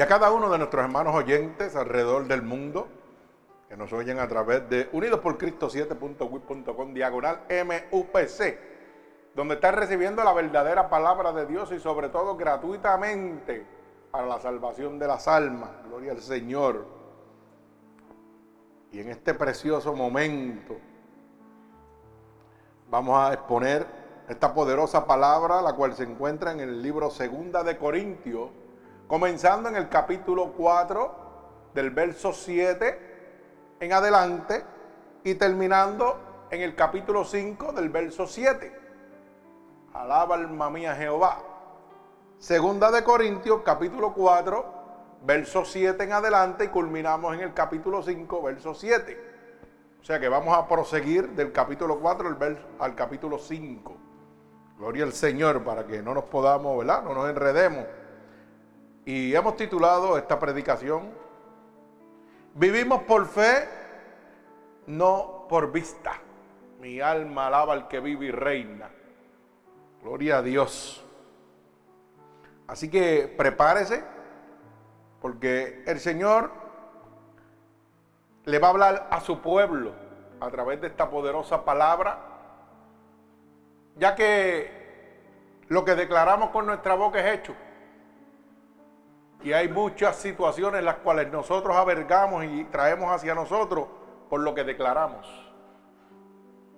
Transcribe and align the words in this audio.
y 0.00 0.02
a 0.02 0.06
cada 0.06 0.32
uno 0.32 0.48
de 0.48 0.56
nuestros 0.56 0.82
hermanos 0.82 1.14
oyentes 1.14 1.76
alrededor 1.76 2.26
del 2.26 2.40
mundo 2.40 2.88
que 3.68 3.76
nos 3.76 3.92
oyen 3.92 4.18
a 4.18 4.26
través 4.26 4.66
de 4.70 4.88
Unidos 4.92 5.20
por 5.20 5.36
Cristo 5.36 5.68
7.wit.com 5.68 6.94
diagonal 6.94 7.42
MUPC, 7.50 8.58
donde 9.34 9.56
están 9.56 9.74
recibiendo 9.74 10.24
la 10.24 10.32
verdadera 10.32 10.88
palabra 10.88 11.34
de 11.34 11.44
Dios 11.44 11.70
y 11.72 11.78
sobre 11.78 12.08
todo 12.08 12.34
gratuitamente 12.34 13.66
para 14.10 14.26
la 14.26 14.40
salvación 14.40 14.98
de 14.98 15.06
las 15.06 15.28
almas. 15.28 15.68
Gloria 15.86 16.12
al 16.12 16.22
Señor. 16.22 16.86
Y 18.92 19.00
en 19.00 19.10
este 19.10 19.34
precioso 19.34 19.94
momento 19.94 20.78
vamos 22.88 23.18
a 23.18 23.34
exponer 23.34 23.86
esta 24.30 24.54
poderosa 24.54 25.06
palabra, 25.06 25.60
la 25.60 25.74
cual 25.74 25.92
se 25.92 26.04
encuentra 26.04 26.52
en 26.52 26.60
el 26.60 26.80
libro 26.80 27.10
Segunda 27.10 27.62
de 27.62 27.76
Corintios, 27.76 28.48
comenzando 29.10 29.68
en 29.68 29.74
el 29.74 29.88
capítulo 29.88 30.52
4 30.56 31.14
del 31.74 31.90
verso 31.90 32.32
7 32.32 33.76
en 33.80 33.92
adelante 33.92 34.64
y 35.24 35.34
terminando 35.34 36.46
en 36.48 36.60
el 36.60 36.76
capítulo 36.76 37.24
5 37.24 37.72
del 37.72 37.88
verso 37.88 38.28
7. 38.28 38.72
Alaba 39.94 40.36
alma 40.36 40.70
mía 40.70 40.94
Jehová. 40.94 41.42
Segunda 42.38 42.92
de 42.92 43.02
Corintios 43.02 43.62
capítulo 43.64 44.12
4, 44.14 44.64
verso 45.26 45.64
7 45.64 46.04
en 46.04 46.12
adelante 46.12 46.66
y 46.66 46.68
culminamos 46.68 47.34
en 47.34 47.40
el 47.40 47.52
capítulo 47.52 48.04
5, 48.04 48.42
verso 48.44 48.74
7. 48.74 49.24
O 50.00 50.04
sea 50.04 50.20
que 50.20 50.28
vamos 50.28 50.56
a 50.56 50.68
proseguir 50.68 51.30
del 51.30 51.50
capítulo 51.50 51.98
4 51.98 52.28
al, 52.28 52.66
al 52.78 52.94
capítulo 52.94 53.38
5. 53.38 53.92
Gloria 54.78 55.02
al 55.02 55.12
Señor 55.12 55.64
para 55.64 55.84
que 55.84 56.00
no 56.00 56.14
nos 56.14 56.24
podamos, 56.26 56.78
¿verdad? 56.78 57.02
No 57.02 57.12
nos 57.12 57.28
enredemos. 57.28 57.84
Y 59.04 59.34
hemos 59.34 59.56
titulado 59.56 60.18
esta 60.18 60.38
predicación, 60.38 61.20
Vivimos 62.54 63.02
por 63.04 63.26
fe, 63.26 63.68
no 64.86 65.46
por 65.48 65.70
vista. 65.70 66.12
Mi 66.80 67.00
alma 67.00 67.46
alaba 67.46 67.74
al 67.74 67.88
que 67.88 68.00
vive 68.00 68.26
y 68.26 68.30
reina. 68.30 68.90
Gloria 70.02 70.38
a 70.38 70.42
Dios. 70.42 71.04
Así 72.66 72.90
que 72.90 73.32
prepárese, 73.36 74.02
porque 75.20 75.84
el 75.86 76.00
Señor 76.00 76.50
le 78.44 78.58
va 78.58 78.68
a 78.68 78.70
hablar 78.70 79.08
a 79.10 79.20
su 79.20 79.40
pueblo 79.40 79.92
a 80.40 80.50
través 80.50 80.80
de 80.80 80.88
esta 80.88 81.10
poderosa 81.10 81.64
palabra, 81.64 82.18
ya 83.96 84.14
que 84.14 84.70
lo 85.68 85.84
que 85.84 85.94
declaramos 85.94 86.50
con 86.50 86.66
nuestra 86.66 86.94
boca 86.94 87.20
es 87.20 87.38
hecho. 87.38 87.54
Y 89.42 89.52
hay 89.52 89.68
muchas 89.68 90.16
situaciones 90.16 90.82
las 90.82 90.96
cuales 90.96 91.30
nosotros 91.32 91.76
avergamos 91.76 92.44
y 92.44 92.64
traemos 92.64 93.10
hacia 93.10 93.34
nosotros 93.34 93.86
por 94.28 94.40
lo 94.40 94.54
que 94.54 94.64
declaramos. 94.64 95.26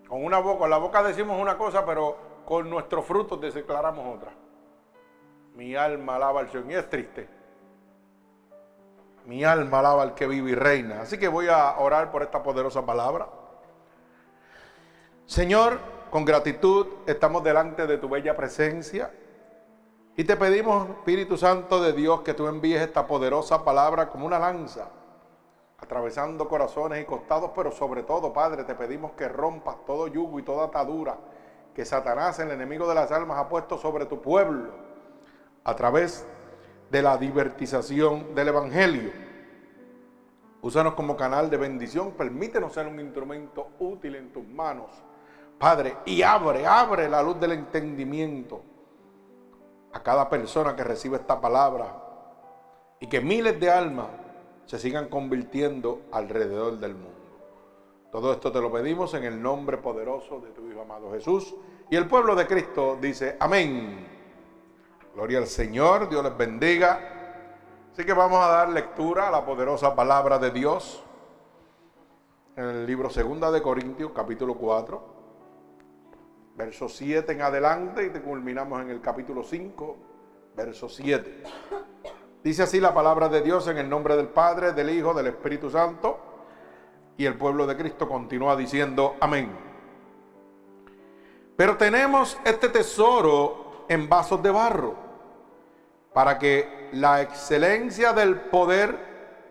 Con 0.09 0.25
una 0.25 0.39
boca, 0.39 0.69
la 0.69 0.79
boca 0.79 1.03
decimos 1.03 1.41
una 1.41 1.59
cosa, 1.59 1.85
pero 1.85 2.17
con 2.45 2.69
nuestros 2.71 3.05
frutos 3.05 3.41
declaramos 3.41 4.17
otra. 4.17 4.33
Mi 5.55 5.75
alma 5.75 6.17
alaba 6.17 6.41
al 6.41 6.51
Señor. 6.51 6.71
Y 6.71 6.75
es 6.75 6.89
triste. 6.89 7.29
Mi 9.25 9.45
alma 9.45 9.81
alaba 9.81 10.03
al 10.03 10.15
que 10.15 10.27
vive 10.27 10.51
y 10.51 10.55
reina. 10.55 11.03
Así 11.03 11.19
que 11.19 11.29
voy 11.29 11.49
a 11.49 11.79
orar 11.79 12.11
por 12.11 12.23
esta 12.23 12.43
poderosa 12.43 12.85
palabra. 12.85 13.29
Señor, 15.27 15.79
con 16.11 16.25
gratitud 16.25 16.87
estamos 17.07 17.43
delante 17.45 17.87
de 17.87 17.99
tu 17.99 18.09
bella 18.09 18.37
presencia. 18.37 19.11
Y 20.15 20.25
te 20.25 20.37
pedimos, 20.37 20.91
Espíritu 20.91 21.39
Santo 21.39 21.81
de 21.81 21.95
Dios, 21.95 22.21
que 22.21 22.35
tú 22.35 22.47
envíes 22.47 22.83
esta 22.83 23.07
poderosa 23.07 23.65
palabra 23.65 24.11
como 24.11 24.27
una 24.27 24.39
lanza, 24.39 24.91
atravesando 25.79 26.47
corazones 26.49 27.01
y 27.01 27.07
costados, 27.07 27.53
pero 27.57 27.73
sobre 27.73 28.03
todo, 28.03 28.31
Padre, 28.31 28.65
te 28.65 28.75
pedimos 28.75 29.13
que 29.13 29.27
rompas 29.27 29.77
todo 29.87 30.09
yugo 30.09 30.39
y 30.39 30.43
toda 30.43 30.67
atadura 30.67 31.17
que 31.75 31.87
Satanás, 31.87 32.39
el 32.41 32.51
enemigo 32.51 32.87
de 32.87 32.95
las 32.95 33.11
almas, 33.11 33.39
ha 33.39 33.49
puesto 33.49 33.79
sobre 33.79 34.05
tu 34.05 34.21
pueblo 34.21 34.75
a 35.65 35.75
través 35.75 36.27
de 36.91 37.01
la 37.01 37.17
divertización 37.17 38.35
del 38.35 38.49
Evangelio. 38.49 39.13
Úsanos 40.61 40.93
como 40.93 41.17
canal 41.17 41.49
de 41.49 41.57
bendición, 41.57 42.13
permítenos 42.13 42.75
ser 42.75 42.87
un 42.87 43.01
instrumento 43.01 43.71
útil 43.79 44.17
en 44.17 44.31
tus 44.31 44.47
manos, 44.47 44.91
Padre, 45.59 45.97
y 46.05 46.21
abre, 46.21 46.67
abre 46.67 47.09
la 47.09 47.23
luz 47.23 47.41
del 47.41 47.53
entendimiento 47.53 48.72
a 49.93 50.03
cada 50.03 50.29
persona 50.29 50.75
que 50.75 50.85
recibe 50.85 51.17
esta 51.17 51.41
palabra 51.41 51.95
y 53.01 53.07
que 53.07 53.21
miles 53.21 53.59
de 53.61 53.71
almas 53.71 54.09
se 54.67 54.79
sigan 54.79 55.09
convirtiendo 55.09 56.03
alrededor 56.13 56.79
del 56.79 56.95
mundo. 56.95 57.11
Todo 58.11 58.33
esto 58.33 58.53
te 58.53 58.61
lo 58.61 58.71
pedimos 58.71 59.15
en 59.15 59.25
el 59.25 59.41
nombre 59.41 59.79
poderoso 59.79 60.41
de 60.41 60.51
tu 60.51 60.69
Hijo 60.69 60.83
amado 60.83 61.11
Jesús. 61.13 61.55
Y 61.91 61.97
el 61.97 62.07
pueblo 62.07 62.35
de 62.35 62.47
Cristo 62.47 62.99
dice, 63.01 63.37
amén. 63.41 64.07
Gloria 65.15 65.39
al 65.39 65.47
Señor, 65.47 66.09
Dios 66.09 66.23
les 66.23 66.37
bendiga. 66.37 67.01
Así 67.93 68.05
que 68.05 68.13
vamos 68.13 68.43
a 68.45 68.49
dar 68.49 68.69
lectura 68.69 69.29
a 69.29 69.31
la 69.31 69.45
poderosa 69.45 69.95
palabra 69.95 70.39
de 70.39 70.51
Dios 70.51 71.03
en 72.57 72.65
el 72.65 72.87
libro 72.87 73.11
Segunda 73.11 73.51
de 73.51 73.63
Corintios, 73.63 74.13
capítulo 74.15 74.55
4 74.55 75.12
verso 76.55 76.89
7 76.89 77.33
en 77.33 77.43
adelante 77.43 78.05
y 78.05 78.19
culminamos 78.21 78.81
en 78.83 78.91
el 78.91 79.01
capítulo 79.01 79.43
5, 79.43 79.97
verso 80.57 80.89
7. 80.89 81.43
Dice 82.43 82.63
así 82.63 82.81
la 82.81 82.93
palabra 82.93 83.29
de 83.29 83.41
Dios 83.41 83.69
en 83.69 83.79
el 83.79 83.89
nombre 83.89 84.17
del 84.17 84.29
Padre, 84.29 84.73
del 84.73 84.91
Hijo, 84.91 85.15
del 85.15 85.29
Espíritu 85.29 85.71
Santo. 85.71 86.19
Y 87.17 87.27
el 87.27 87.37
pueblo 87.37 87.67
de 87.67 87.77
Cristo 87.77 88.09
continúa 88.09 88.57
diciendo 88.57 89.17
amén. 89.21 89.51
Pero 91.57 91.77
tenemos 91.77 92.39
este 92.45 92.69
tesoro 92.69 93.85
en 93.89 94.09
vasos 94.09 94.43
de 94.43 94.51
barro, 94.51 94.95
para 96.13 96.39
que 96.39 96.89
la 96.93 97.23
excelencia 97.23 98.13
del 98.13 98.41
poder 98.41 98.99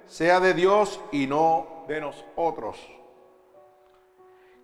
sea 0.08 0.40
de 0.40 0.54
Dios 0.54 1.00
y 1.12 1.28
no 1.28 1.86
de 1.88 2.02
nosotros 2.02 3.01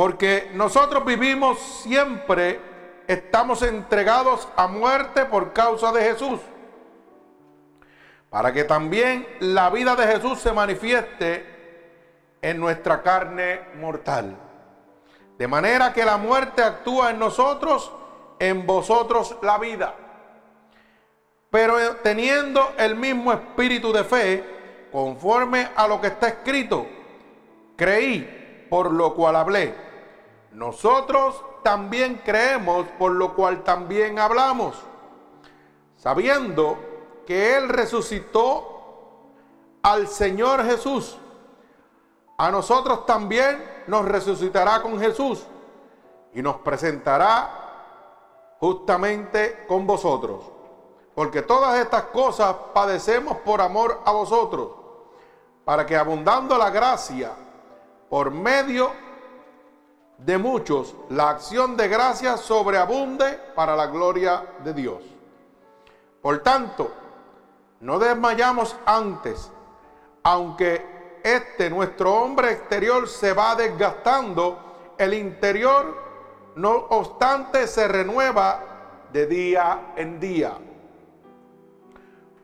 Porque 0.00 0.50
nosotros 0.54 1.04
vivimos 1.04 1.58
siempre, 1.58 2.58
estamos 3.06 3.60
entregados 3.60 4.48
a 4.56 4.66
muerte 4.66 5.26
por 5.26 5.52
causa 5.52 5.92
de 5.92 6.00
Jesús. 6.00 6.40
Para 8.30 8.50
que 8.50 8.64
también 8.64 9.28
la 9.40 9.68
vida 9.68 9.94
de 9.96 10.06
Jesús 10.06 10.38
se 10.38 10.52
manifieste 10.54 11.44
en 12.40 12.58
nuestra 12.58 13.02
carne 13.02 13.60
mortal. 13.78 14.38
De 15.36 15.46
manera 15.46 15.92
que 15.92 16.06
la 16.06 16.16
muerte 16.16 16.62
actúa 16.62 17.10
en 17.10 17.18
nosotros, 17.18 17.92
en 18.38 18.66
vosotros 18.66 19.36
la 19.42 19.58
vida. 19.58 19.94
Pero 21.50 21.76
teniendo 21.96 22.72
el 22.78 22.96
mismo 22.96 23.34
espíritu 23.34 23.92
de 23.92 24.04
fe, 24.04 24.44
conforme 24.90 25.68
a 25.76 25.86
lo 25.86 26.00
que 26.00 26.06
está 26.06 26.28
escrito, 26.28 26.86
creí, 27.76 28.66
por 28.70 28.90
lo 28.90 29.14
cual 29.14 29.36
hablé. 29.36 29.89
Nosotros 30.52 31.42
también 31.62 32.22
creemos, 32.24 32.86
por 32.98 33.12
lo 33.12 33.34
cual 33.34 33.62
también 33.62 34.18
hablamos, 34.18 34.76
sabiendo 35.96 36.76
que 37.26 37.56
Él 37.56 37.68
resucitó 37.68 38.70
al 39.82 40.08
Señor 40.08 40.64
Jesús. 40.64 41.16
A 42.36 42.50
nosotros 42.50 43.06
también 43.06 43.62
nos 43.86 44.04
resucitará 44.06 44.82
con 44.82 44.98
Jesús 44.98 45.44
y 46.32 46.42
nos 46.42 46.56
presentará 46.56 48.56
justamente 48.58 49.64
con 49.68 49.86
vosotros. 49.86 50.44
Porque 51.14 51.42
todas 51.42 51.78
estas 51.78 52.04
cosas 52.04 52.54
padecemos 52.72 53.36
por 53.38 53.60
amor 53.60 54.00
a 54.04 54.12
vosotros, 54.12 54.70
para 55.64 55.84
que 55.84 55.96
abundando 55.96 56.56
la 56.56 56.70
gracia 56.70 57.32
por 58.08 58.30
medio 58.30 58.88
de 58.88 59.09
muchos, 60.38 60.94
la 61.08 61.30
acción 61.30 61.76
de 61.76 61.88
gracia 61.88 62.36
sobreabunde 62.36 63.38
para 63.54 63.74
la 63.74 63.86
gloria 63.86 64.44
de 64.62 64.74
Dios. 64.74 65.02
Por 66.20 66.42
tanto, 66.42 66.92
no 67.80 67.98
desmayamos 67.98 68.76
antes, 68.84 69.50
aunque 70.22 71.20
este 71.22 71.70
nuestro 71.70 72.14
hombre 72.14 72.52
exterior 72.52 73.08
se 73.08 73.32
va 73.32 73.54
desgastando, 73.54 74.94
el 74.98 75.14
interior 75.14 75.96
no 76.56 76.70
obstante 76.90 77.66
se 77.66 77.88
renueva 77.88 79.06
de 79.12 79.26
día 79.26 79.92
en 79.96 80.20
día. 80.20 80.58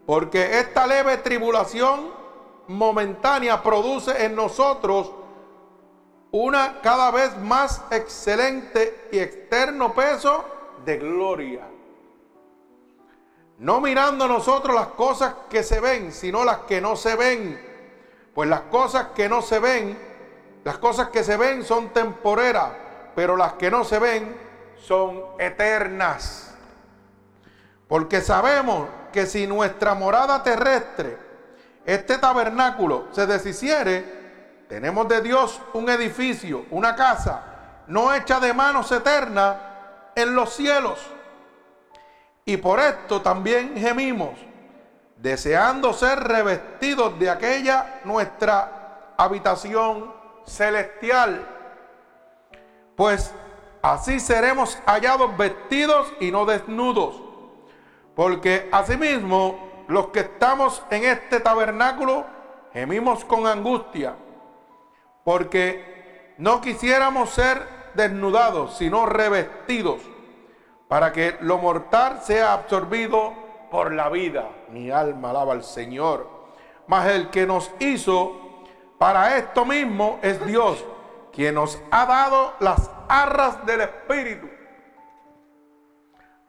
Porque 0.06 0.58
esta 0.58 0.86
leve 0.86 1.18
tribulación 1.18 2.10
momentánea 2.68 3.62
produce 3.62 4.24
en 4.24 4.34
nosotros 4.34 5.12
una 6.42 6.80
cada 6.82 7.10
vez 7.10 7.36
más 7.38 7.82
excelente 7.90 9.08
y 9.10 9.18
externo 9.18 9.94
peso 9.94 10.44
de 10.84 10.98
gloria. 10.98 11.66
No 13.58 13.80
mirando 13.80 14.28
nosotros 14.28 14.74
las 14.74 14.88
cosas 14.88 15.34
que 15.48 15.62
se 15.62 15.80
ven, 15.80 16.12
sino 16.12 16.44
las 16.44 16.58
que 16.58 16.80
no 16.80 16.94
se 16.94 17.16
ven. 17.16 17.58
Pues 18.34 18.50
las 18.50 18.62
cosas 18.62 19.08
que 19.14 19.30
no 19.30 19.40
se 19.40 19.58
ven, 19.58 19.98
las 20.62 20.76
cosas 20.76 21.08
que 21.08 21.24
se 21.24 21.38
ven 21.38 21.64
son 21.64 21.88
temporeras, 21.94 22.70
pero 23.14 23.36
las 23.36 23.54
que 23.54 23.70
no 23.70 23.82
se 23.84 23.98
ven 23.98 24.36
son 24.76 25.24
eternas. 25.38 26.54
Porque 27.88 28.20
sabemos 28.20 28.88
que 29.10 29.24
si 29.24 29.46
nuestra 29.46 29.94
morada 29.94 30.42
terrestre, 30.42 31.16
este 31.86 32.18
tabernáculo, 32.18 33.06
se 33.12 33.26
deshiciere, 33.26 34.25
tenemos 34.68 35.08
de 35.08 35.20
Dios 35.20 35.60
un 35.72 35.88
edificio, 35.88 36.66
una 36.70 36.94
casa, 36.94 37.82
no 37.86 38.12
hecha 38.12 38.40
de 38.40 38.52
manos 38.52 38.90
eternas 38.92 39.56
en 40.14 40.34
los 40.34 40.54
cielos. 40.54 40.98
Y 42.44 42.56
por 42.56 42.80
esto 42.80 43.22
también 43.22 43.76
gemimos, 43.76 44.38
deseando 45.16 45.92
ser 45.92 46.20
revestidos 46.20 47.18
de 47.18 47.30
aquella 47.30 48.00
nuestra 48.04 49.14
habitación 49.16 50.12
celestial. 50.46 51.46
Pues 52.94 53.32
así 53.82 54.20
seremos 54.20 54.78
hallados 54.86 55.36
vestidos 55.36 56.12
y 56.20 56.30
no 56.30 56.44
desnudos 56.46 57.26
porque 58.16 58.68
asimismo 58.72 59.84
los 59.88 60.08
que 60.08 60.20
estamos 60.20 60.82
en 60.90 61.04
este 61.04 61.38
tabernáculo 61.38 62.24
gemimos 62.72 63.24
con 63.24 63.46
angustia, 63.46 64.16
porque 65.26 66.34
no 66.38 66.60
quisiéramos 66.60 67.30
ser 67.30 67.60
desnudados, 67.94 68.76
sino 68.76 69.06
revestidos, 69.06 70.00
para 70.86 71.10
que 71.10 71.36
lo 71.40 71.58
mortal 71.58 72.20
sea 72.22 72.52
absorbido 72.52 73.34
por 73.68 73.92
la 73.92 74.08
vida. 74.08 74.48
Mi 74.70 74.92
alma 74.92 75.30
alaba 75.30 75.54
al 75.54 75.64
Señor. 75.64 76.30
Mas 76.86 77.08
el 77.08 77.30
que 77.30 77.44
nos 77.44 77.72
hizo 77.80 78.36
para 78.98 79.36
esto 79.36 79.64
mismo 79.64 80.20
es 80.22 80.46
Dios, 80.46 80.84
quien 81.32 81.56
nos 81.56 81.76
ha 81.90 82.06
dado 82.06 82.52
las 82.60 82.88
arras 83.08 83.66
del 83.66 83.80
Espíritu 83.80 84.46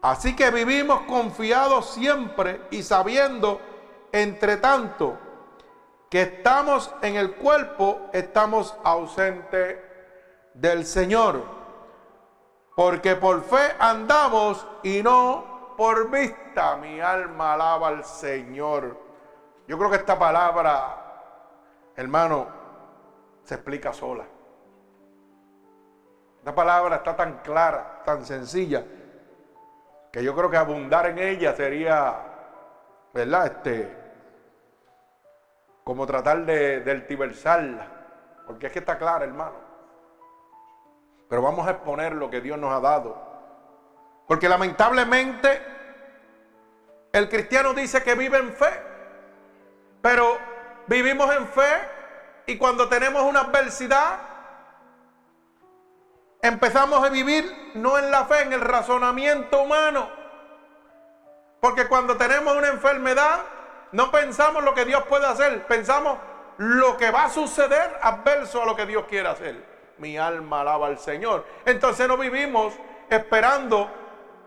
Así 0.03 0.35
que 0.35 0.51
vivimos 0.51 1.01
confiados 1.01 1.89
siempre 1.95 2.61
y 2.69 2.83
sabiendo, 2.83 3.59
entre 4.11 4.57
tanto, 4.57 5.17
que 6.09 6.21
estamos 6.21 6.93
en 7.01 7.15
el 7.15 7.35
cuerpo, 7.35 8.09
estamos 8.13 8.75
ausentes 8.83 9.77
del 10.53 10.85
Señor. 10.85 11.43
Porque 12.75 13.15
por 13.15 13.43
fe 13.43 13.75
andamos 13.79 14.65
y 14.83 15.01
no 15.01 15.75
por 15.77 16.09
vista. 16.09 16.77
Mi 16.77 16.99
alma 16.99 17.53
alaba 17.53 17.89
al 17.89 18.03
Señor. 18.03 18.97
Yo 19.67 19.77
creo 19.77 19.89
que 19.89 19.97
esta 19.97 20.17
palabra, 20.17 21.91
hermano, 21.95 22.47
se 23.43 23.55
explica 23.55 23.91
sola. 23.91 24.25
Esta 26.39 26.55
palabra 26.55 26.97
está 26.97 27.15
tan 27.15 27.39
clara, 27.39 28.03
tan 28.05 28.25
sencilla 28.25 28.83
que 30.11 30.23
yo 30.23 30.33
creo 30.35 30.49
que 30.49 30.57
abundar 30.57 31.07
en 31.07 31.19
ella 31.19 31.53
sería, 31.53 32.15
¿verdad? 33.13 33.47
Este, 33.47 34.06
como 35.87 36.05
tratar 36.05 36.45
de 36.45 36.81
deltiversarla, 36.81 37.87
porque 38.45 38.67
es 38.67 38.73
que 38.73 38.79
está 38.79 38.97
clara, 38.97 39.23
hermano. 39.23 39.55
Pero 41.29 41.41
vamos 41.41 41.65
a 41.65 41.71
exponer 41.71 42.11
lo 42.11 42.29
que 42.29 42.41
Dios 42.41 42.59
nos 42.59 42.73
ha 42.73 42.81
dado. 42.81 43.15
Porque 44.27 44.49
lamentablemente 44.49 45.61
el 47.13 47.29
cristiano 47.29 47.73
dice 47.73 48.03
que 48.03 48.15
vive 48.15 48.37
en 48.37 48.51
fe, 48.51 48.69
pero 50.01 50.37
vivimos 50.87 51.33
en 51.33 51.47
fe 51.47 51.79
y 52.47 52.57
cuando 52.57 52.89
tenemos 52.89 53.23
una 53.23 53.43
adversidad, 53.43 54.19
empezamos 56.41 57.01
a 57.01 57.07
vivir 57.07 57.71
no 57.75 57.97
en 57.97 58.11
la 58.11 58.25
fe, 58.25 58.41
en 58.41 58.51
el 58.51 58.59
razonamiento 58.59 59.61
humano. 59.61 60.09
Porque 61.61 61.87
cuando 61.87 62.17
tenemos 62.17 62.57
una 62.57 62.67
enfermedad, 62.67 63.39
no 63.91 64.11
pensamos 64.11 64.63
lo 64.63 64.73
que 64.73 64.85
Dios 64.85 65.03
puede 65.03 65.25
hacer, 65.25 65.65
pensamos 65.67 66.17
lo 66.57 66.97
que 66.97 67.11
va 67.11 67.25
a 67.25 67.29
suceder 67.29 67.99
adverso 68.01 68.61
a 68.61 68.65
lo 68.65 68.75
que 68.75 68.85
Dios 68.85 69.05
quiere 69.07 69.29
hacer. 69.29 69.77
Mi 69.97 70.17
alma 70.17 70.61
alaba 70.61 70.87
al 70.87 70.99
Señor. 70.99 71.45
Entonces 71.65 72.07
no 72.07 72.17
vivimos 72.17 72.73
esperando 73.09 73.89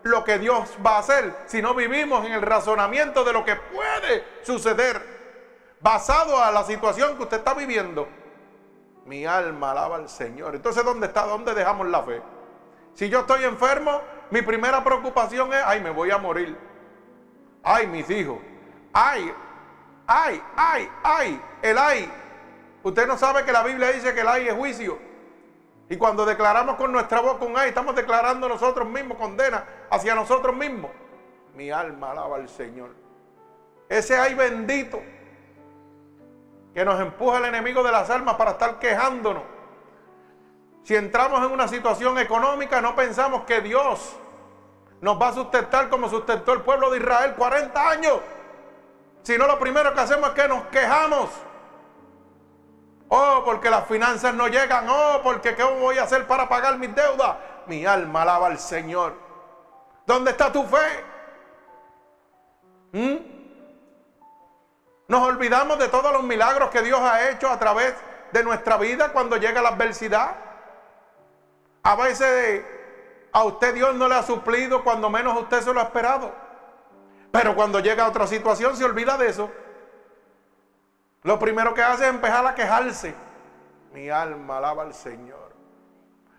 lo 0.03 0.23
que 0.23 0.39
Dios 0.39 0.77
va 0.85 0.95
a 0.95 0.99
hacer, 0.99 1.33
sino 1.45 1.73
vivimos 1.73 2.25
en 2.25 2.33
el 2.33 2.41
razonamiento 2.41 3.23
de 3.23 3.33
lo 3.33 3.43
que 3.43 3.55
puede 3.55 4.25
suceder, 4.43 5.01
basado 5.79 6.41
a 6.41 6.51
la 6.51 6.63
situación 6.63 7.17
que 7.17 7.23
usted 7.23 7.37
está 7.37 7.53
viviendo. 7.53 8.07
Mi 9.05 9.25
alma 9.25 9.71
alaba 9.71 9.97
al 9.97 10.09
Señor. 10.09 10.55
Entonces, 10.55 10.83
¿dónde 10.85 11.07
está? 11.07 11.25
¿Dónde 11.25 11.53
dejamos 11.53 11.87
la 11.87 12.03
fe? 12.03 12.21
Si 12.93 13.09
yo 13.09 13.21
estoy 13.21 13.43
enfermo, 13.43 14.01
mi 14.29 14.41
primera 14.41 14.83
preocupación 14.83 15.53
es, 15.53 15.61
ay, 15.65 15.81
me 15.81 15.89
voy 15.89 16.11
a 16.11 16.17
morir. 16.17 16.57
Ay, 17.63 17.87
mis 17.87 18.09
hijos. 18.09 18.37
Ay, 18.93 19.33
ay, 20.07 20.41
ay, 20.55 20.89
ay, 21.03 21.41
el 21.61 21.77
ay. 21.77 22.11
Usted 22.83 23.07
no 23.07 23.17
sabe 23.17 23.45
que 23.45 23.51
la 23.51 23.63
Biblia 23.63 23.91
dice 23.91 24.13
que 24.13 24.21
el 24.21 24.27
ay 24.27 24.47
es 24.47 24.53
juicio. 24.53 24.97
Y 25.89 25.97
cuando 25.97 26.25
declaramos 26.25 26.75
con 26.75 26.91
nuestra 26.91 27.19
boca 27.19 27.45
un 27.45 27.57
ay, 27.57 27.69
estamos 27.69 27.95
declarando 27.95 28.47
nosotros 28.47 28.87
mismos 28.87 29.17
condena 29.17 29.65
hacia 29.89 30.15
nosotros 30.15 30.55
mismos. 30.55 30.91
Mi 31.55 31.69
alma 31.69 32.11
alaba 32.11 32.37
al 32.37 32.49
Señor. 32.49 32.91
Ese 33.89 34.17
ay 34.17 34.33
bendito 34.33 35.01
que 36.73 36.85
nos 36.85 36.99
empuja 36.99 37.39
el 37.39 37.45
enemigo 37.45 37.83
de 37.83 37.91
las 37.91 38.09
almas 38.09 38.35
para 38.35 38.51
estar 38.51 38.79
quejándonos. 38.79 39.43
Si 40.83 40.95
entramos 40.95 41.45
en 41.45 41.51
una 41.51 41.67
situación 41.67 42.17
económica, 42.17 42.81
no 42.81 42.95
pensamos 42.95 43.43
que 43.43 43.61
Dios 43.61 44.15
nos 45.01 45.21
va 45.21 45.29
a 45.29 45.33
sustentar 45.33 45.89
como 45.89 46.09
sustentó 46.09 46.53
el 46.53 46.61
pueblo 46.61 46.89
de 46.91 46.97
Israel 46.97 47.33
40 47.35 47.89
años. 47.89 48.19
Sino 49.23 49.47
lo 49.47 49.59
primero 49.59 49.93
que 49.93 49.99
hacemos 49.99 50.29
es 50.29 50.35
que 50.35 50.47
nos 50.47 50.63
quejamos. 50.67 51.29
Oh, 53.09 53.41
porque 53.43 53.69
las 53.69 53.87
finanzas 53.87 54.33
no 54.33 54.47
llegan. 54.47 54.87
Oh, 54.89 55.19
porque 55.23 55.55
¿qué 55.55 55.63
voy 55.63 55.97
a 55.97 56.03
hacer 56.03 56.25
para 56.27 56.47
pagar 56.47 56.77
mis 56.77 56.93
deudas? 56.95 57.35
Mi 57.67 57.85
alma 57.85 58.21
alaba 58.23 58.47
al 58.47 58.57
Señor. 58.57 59.13
¿Dónde 60.05 60.31
está 60.31 60.51
tu 60.51 60.63
fe? 60.63 61.03
¿Mm? 62.93 63.15
Nos 65.07 65.21
olvidamos 65.23 65.77
de 65.77 65.89
todos 65.89 66.11
los 66.13 66.23
milagros 66.23 66.69
que 66.69 66.81
Dios 66.81 66.99
ha 67.01 67.29
hecho 67.29 67.49
a 67.49 67.59
través 67.59 67.93
de 68.31 68.43
nuestra 68.43 68.77
vida 68.77 69.11
cuando 69.11 69.37
llega 69.37 69.61
la 69.61 69.69
adversidad. 69.69 70.35
A 71.83 71.95
veces 71.95 72.63
a 73.33 73.43
usted 73.43 73.73
Dios 73.73 73.93
no 73.95 74.07
le 74.07 74.15
ha 74.15 74.23
suplido 74.23 74.83
cuando 74.83 75.09
menos 75.09 75.37
usted 75.37 75.61
se 75.61 75.73
lo 75.73 75.79
ha 75.79 75.83
esperado. 75.83 76.33
Pero 77.31 77.55
cuando 77.55 77.79
llega 77.79 78.05
a 78.05 78.09
otra 78.09 78.27
situación 78.27 78.75
se 78.75 78.83
olvida 78.83 79.17
de 79.17 79.27
eso. 79.27 79.49
Lo 81.23 81.39
primero 81.39 81.73
que 81.73 81.83
hace 81.83 82.03
es 82.03 82.09
empezar 82.09 82.45
a 82.45 82.55
quejarse. 82.55 83.13
Mi 83.93 84.09
alma 84.09 84.57
alaba 84.57 84.83
al 84.83 84.93
Señor. 84.93 85.51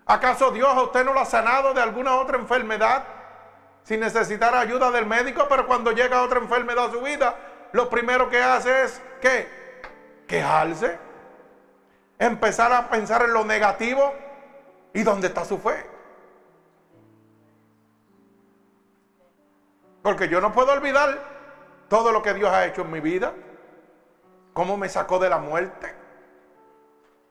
¿Acaso 0.06 0.50
Dios 0.50 0.68
a 0.68 0.82
usted 0.82 1.04
no 1.04 1.12
lo 1.12 1.20
ha 1.20 1.25
sanado 1.25 1.72
de 1.72 1.80
alguna 1.80 2.16
otra 2.16 2.37
enfermedad 2.37 3.04
sin 3.84 4.00
necesitar 4.00 4.54
ayuda 4.54 4.90
del 4.90 5.06
médico? 5.06 5.46
Pero 5.49 5.66
cuando 5.66 5.92
llega 5.92 6.22
otra 6.22 6.40
enfermedad 6.40 6.87
a 6.87 6.90
su 6.90 7.00
vida, 7.00 7.37
lo 7.72 7.88
primero 7.88 8.28
que 8.28 8.42
hace 8.42 8.84
es 8.84 9.00
¿qué? 9.20 9.49
Quejarse. 10.26 10.99
Empezar 12.18 12.72
a 12.72 12.88
pensar 12.88 13.22
en 13.22 13.32
lo 13.32 13.44
negativo. 13.44 14.12
¿Y 14.92 15.02
dónde 15.04 15.28
está 15.28 15.44
su 15.44 15.58
fe? 15.58 15.91
Porque 20.02 20.28
yo 20.28 20.40
no 20.40 20.52
puedo 20.52 20.73
olvidar 20.73 21.18
todo 21.88 22.12
lo 22.12 22.23
que 22.23 22.35
Dios 22.35 22.52
ha 22.52 22.66
hecho 22.66 22.82
en 22.82 22.90
mi 22.90 23.00
vida. 23.00 23.32
Cómo 24.52 24.76
me 24.76 24.88
sacó 24.88 25.18
de 25.18 25.30
la 25.30 25.38
muerte. 25.38 25.94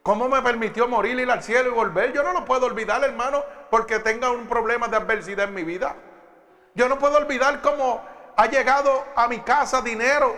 Cómo 0.04 0.28
me 0.28 0.42
permitió 0.42 0.88
morir, 0.88 1.20
ir 1.20 1.30
al 1.30 1.44
cielo 1.44 1.70
y 1.70 1.74
volver. 1.74 2.12
Yo 2.13 2.24
no 2.24 2.34
lo 2.34 2.46
puedo 2.46 2.66
olvidar, 2.66 3.04
hermano, 3.04 3.44
porque 3.70 4.00
tenga 4.00 4.32
un 4.32 4.48
problema 4.48 4.88
de 4.88 4.98
adversidad 4.98 5.48
en 5.48 5.54
mi 5.54 5.63
vida. 5.63 5.96
Yo 6.74 6.88
no 6.90 6.98
puedo 6.98 7.18
olvidar 7.18 7.62
cómo 7.62 8.01
ha 8.36 8.48
llegado 8.48 9.06
a 9.16 9.28
mi 9.28 9.40
casa 9.42 9.82
dinero 9.82 10.36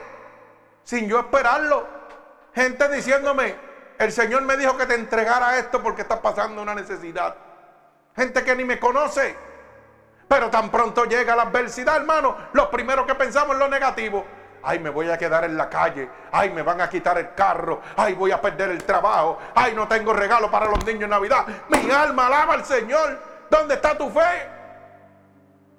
sin 0.83 1.07
yo 1.07 1.19
esperarlo. 1.19 1.87
Gente 2.53 2.89
diciéndome, 2.89 3.55
el 3.97 4.11
Señor 4.11 4.41
me 4.41 4.57
dijo 4.57 4.75
que 4.77 4.85
te 4.85 4.95
entregara 4.95 5.57
esto 5.57 5.81
porque 5.81 6.01
estás 6.01 6.19
pasando 6.19 6.61
una 6.61 6.75
necesidad. 6.75 7.35
Gente 8.15 8.43
que 8.43 8.55
ni 8.55 8.65
me 8.65 8.79
conoce. 8.79 9.35
Pero 10.33 10.49
tan 10.49 10.71
pronto 10.71 11.05
llega 11.05 11.35
la 11.35 11.43
adversidad, 11.43 11.95
hermano, 11.97 12.35
lo 12.53 12.71
primero 12.71 13.05
que 13.05 13.13
pensamos 13.13 13.53
es 13.53 13.59
lo 13.59 13.67
negativo. 13.67 14.25
Ay, 14.63 14.79
me 14.79 14.89
voy 14.89 15.07
a 15.11 15.15
quedar 15.15 15.43
en 15.43 15.55
la 15.55 15.69
calle. 15.69 16.09
Ay, 16.31 16.49
me 16.49 16.63
van 16.63 16.81
a 16.81 16.89
quitar 16.89 17.19
el 17.19 17.35
carro. 17.35 17.81
Ay, 17.95 18.15
voy 18.15 18.31
a 18.31 18.41
perder 18.41 18.71
el 18.71 18.83
trabajo. 18.83 19.37
Ay, 19.53 19.75
no 19.75 19.87
tengo 19.87 20.11
regalo 20.11 20.49
para 20.49 20.65
los 20.65 20.83
niños 20.85 21.03
en 21.03 21.11
Navidad. 21.11 21.45
Mi 21.69 21.91
alma 21.91 22.25
alaba 22.25 22.55
al 22.55 22.65
Señor. 22.65 23.19
¿Dónde 23.47 23.75
está 23.75 23.95
tu 23.95 24.09
fe? 24.09 24.49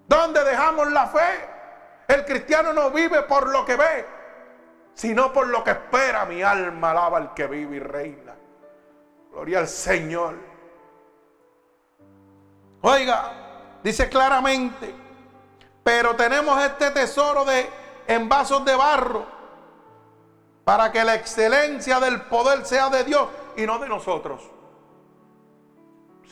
¿Dónde 0.06 0.44
dejamos 0.44 0.92
la 0.92 1.08
fe? 1.08 1.49
El 2.06 2.25
cristiano 2.25 2.73
no 2.73 2.92
vive 2.92 3.23
por 3.23 3.49
lo 3.49 3.64
que 3.64 3.75
ve, 3.75 4.06
sino 4.94 5.32
por 5.32 5.49
lo 5.49 5.64
que 5.64 5.73
espera. 5.73 6.26
Mi 6.26 6.44
alma 6.44 6.92
alaba 6.92 7.18
al 7.18 7.34
que 7.34 7.49
vive 7.49 7.75
y 7.75 7.80
reina. 7.80 8.37
Gloria 9.32 9.58
al 9.58 9.66
Señor. 9.66 10.37
Oiga, 12.82 13.43
dice 13.84 14.08
claramente, 14.08 14.92
pero 15.84 16.16
tenemos 16.16 16.60
este 16.60 16.90
tesoro 16.90 17.44
de 17.44 17.70
en 18.06 18.28
vasos 18.28 18.64
de 18.64 18.74
barro 18.74 19.26
para 20.64 20.90
que 20.90 21.04
la 21.04 21.14
excelencia 21.14 22.00
del 22.00 22.22
poder 22.22 22.64
sea 22.64 22.88
de 22.88 23.04
Dios 23.04 23.28
y 23.56 23.66
no 23.66 23.78
de 23.78 23.88
nosotros. 23.88 24.42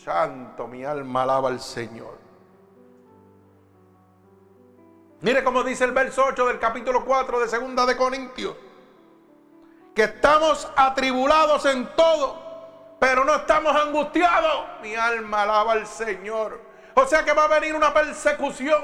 Santo, 0.03 0.67
mi 0.67 0.85
alma 0.85 1.23
alaba 1.23 1.51
al 1.51 1.61
Señor. 1.61 2.19
Mire 5.21 5.45
cómo 5.45 5.63
dice 5.63 5.85
el 5.85 5.93
verso 5.93 6.25
8 6.27 6.47
del 6.47 6.59
capítulo 6.59 7.05
4 7.05 7.39
de 7.41 7.49
Segunda 7.49 7.87
de 7.87 7.97
Corintios. 7.97 8.57
Que 9.95 10.05
estamos 10.05 10.69
atribulados 10.75 11.65
en 11.67 11.87
todo, 11.95 12.97
pero 12.99 13.25
no 13.25 13.37
estamos 13.37 13.77
angustiados. 13.77 14.81
Mi 14.83 14.97
alma 14.97 15.43
alaba 15.43 15.73
al 15.73 15.87
Señor. 15.87 16.72
O 16.95 17.07
sea 17.07 17.25
que 17.25 17.33
va 17.33 17.45
a 17.45 17.61
venir 17.61 17.75
una 17.75 17.93
persecución. 17.93 18.83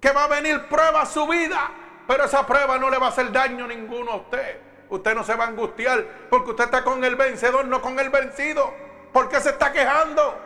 Que 0.00 0.12
va 0.12 0.24
a 0.24 0.28
venir 0.28 0.66
prueba 0.68 1.02
a 1.02 1.06
su 1.06 1.26
vida. 1.26 1.70
Pero 2.06 2.24
esa 2.24 2.46
prueba 2.46 2.78
no 2.78 2.90
le 2.90 2.98
va 2.98 3.06
a 3.06 3.08
hacer 3.10 3.32
daño 3.32 3.66
ninguno 3.66 4.12
a 4.12 4.16
usted. 4.16 4.60
Usted 4.88 5.14
no 5.14 5.24
se 5.24 5.34
va 5.34 5.44
a 5.44 5.48
angustiar 5.48 6.04
porque 6.30 6.50
usted 6.50 6.64
está 6.64 6.84
con 6.84 7.02
el 7.02 7.16
vencedor, 7.16 7.64
no 7.66 7.82
con 7.82 7.98
el 7.98 8.10
vencido. 8.10 8.72
¿Por 9.12 9.28
qué 9.28 9.40
se 9.40 9.50
está 9.50 9.72
quejando? 9.72 10.38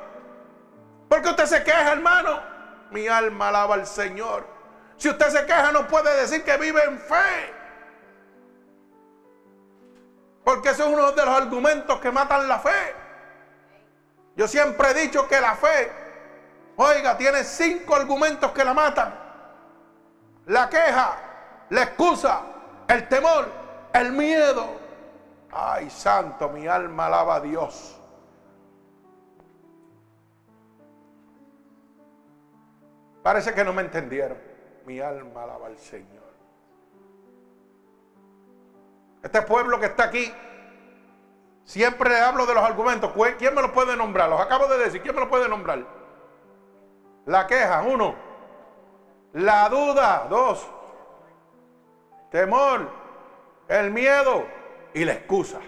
Porque 1.09 1.29
usted 1.29 1.45
se 1.45 1.63
queja, 1.63 1.93
hermano 1.93 2.51
mi 2.91 3.09
alma 3.09 3.49
alaba 3.49 3.75
al 3.75 3.87
Señor. 3.87 4.47
Si 4.97 5.09
usted 5.09 5.29
se 5.29 5.47
queja 5.47 5.73
no 5.73 5.87
puede 5.87 6.21
decir 6.21 6.45
que 6.45 6.57
vive 6.57 6.83
en 6.85 6.99
fe. 6.99 7.55
Porque 10.45 10.71
eso 10.71 10.85
es 10.85 10.93
uno 10.93 11.13
de 11.13 11.25
los 11.25 11.35
argumentos 11.35 12.01
que 12.01 12.11
matan 12.11 12.49
la 12.49 12.59
fe. 12.59 12.95
Yo 14.41 14.49
siempre 14.49 14.93
he 14.93 14.95
dicho 14.95 15.29
que 15.29 15.39
la 15.39 15.55
fe, 15.55 15.93
oiga, 16.77 17.15
tiene 17.19 17.45
cinco 17.45 17.95
argumentos 17.95 18.51
que 18.53 18.65
la 18.65 18.73
matan. 18.73 19.15
La 20.47 20.67
queja, 20.71 21.67
la 21.69 21.83
excusa, 21.83 22.41
el 22.89 23.07
temor, 23.07 23.53
el 23.93 24.13
miedo. 24.13 24.67
Ay, 25.53 25.91
santo, 25.91 26.49
mi 26.49 26.67
alma 26.67 27.05
alaba 27.05 27.35
a 27.35 27.41
Dios. 27.41 28.01
Parece 33.23 33.53
que 33.53 33.63
no 33.63 33.75
me 33.75 33.83
entendieron. 33.83 34.39
Mi 34.87 35.01
alma 35.01 35.43
alaba 35.43 35.67
al 35.67 35.77
Señor. 35.77 36.33
Este 39.23 39.43
pueblo 39.43 39.79
que 39.79 39.85
está 39.85 40.05
aquí, 40.05 40.33
siempre 41.71 42.21
hablo 42.21 42.47
de 42.47 42.55
los 42.55 42.65
argumentos. 42.65 43.12
¿Quién 43.39 43.55
me 43.55 43.62
lo 43.62 43.73
puede 43.73 43.97
nombrar? 43.97 44.29
Los 44.29 44.41
acabo 44.41 44.67
de 44.67 44.79
decir. 44.79 45.00
¿Quién 45.00 45.15
me 45.15 45.21
lo 45.21 45.29
puede 45.29 45.49
nombrar? 45.49 45.85
La 47.27 47.47
queja, 47.47 47.83
uno. 47.83 48.15
La 49.33 49.69
duda, 49.69 50.27
dos. 50.29 50.69
Temor, 52.31 52.91
el 53.69 53.91
miedo 53.91 54.45
y 54.95 55.05
la 55.05 55.12
excusa. 55.12 55.59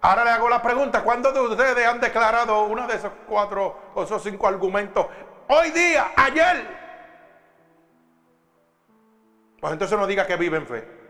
Ahora 0.00 0.24
le 0.24 0.30
hago 0.30 0.48
la 0.48 0.60
pregunta, 0.60 1.02
¿cuántos 1.04 1.32
de 1.32 1.40
ustedes 1.40 1.86
han 1.86 2.00
declarado 2.00 2.64
uno 2.64 2.86
de 2.86 2.96
esos 2.96 3.12
cuatro 3.28 3.76
o 3.94 4.02
esos 4.02 4.22
cinco 4.22 4.48
argumentos 4.48 5.06
hoy 5.48 5.70
día, 5.70 6.12
ayer. 6.16 6.66
Pues 9.60 9.72
entonces 9.72 9.98
no 9.98 10.06
diga 10.06 10.26
que 10.26 10.36
vive 10.36 10.56
en 10.56 10.66
fe. 10.66 11.01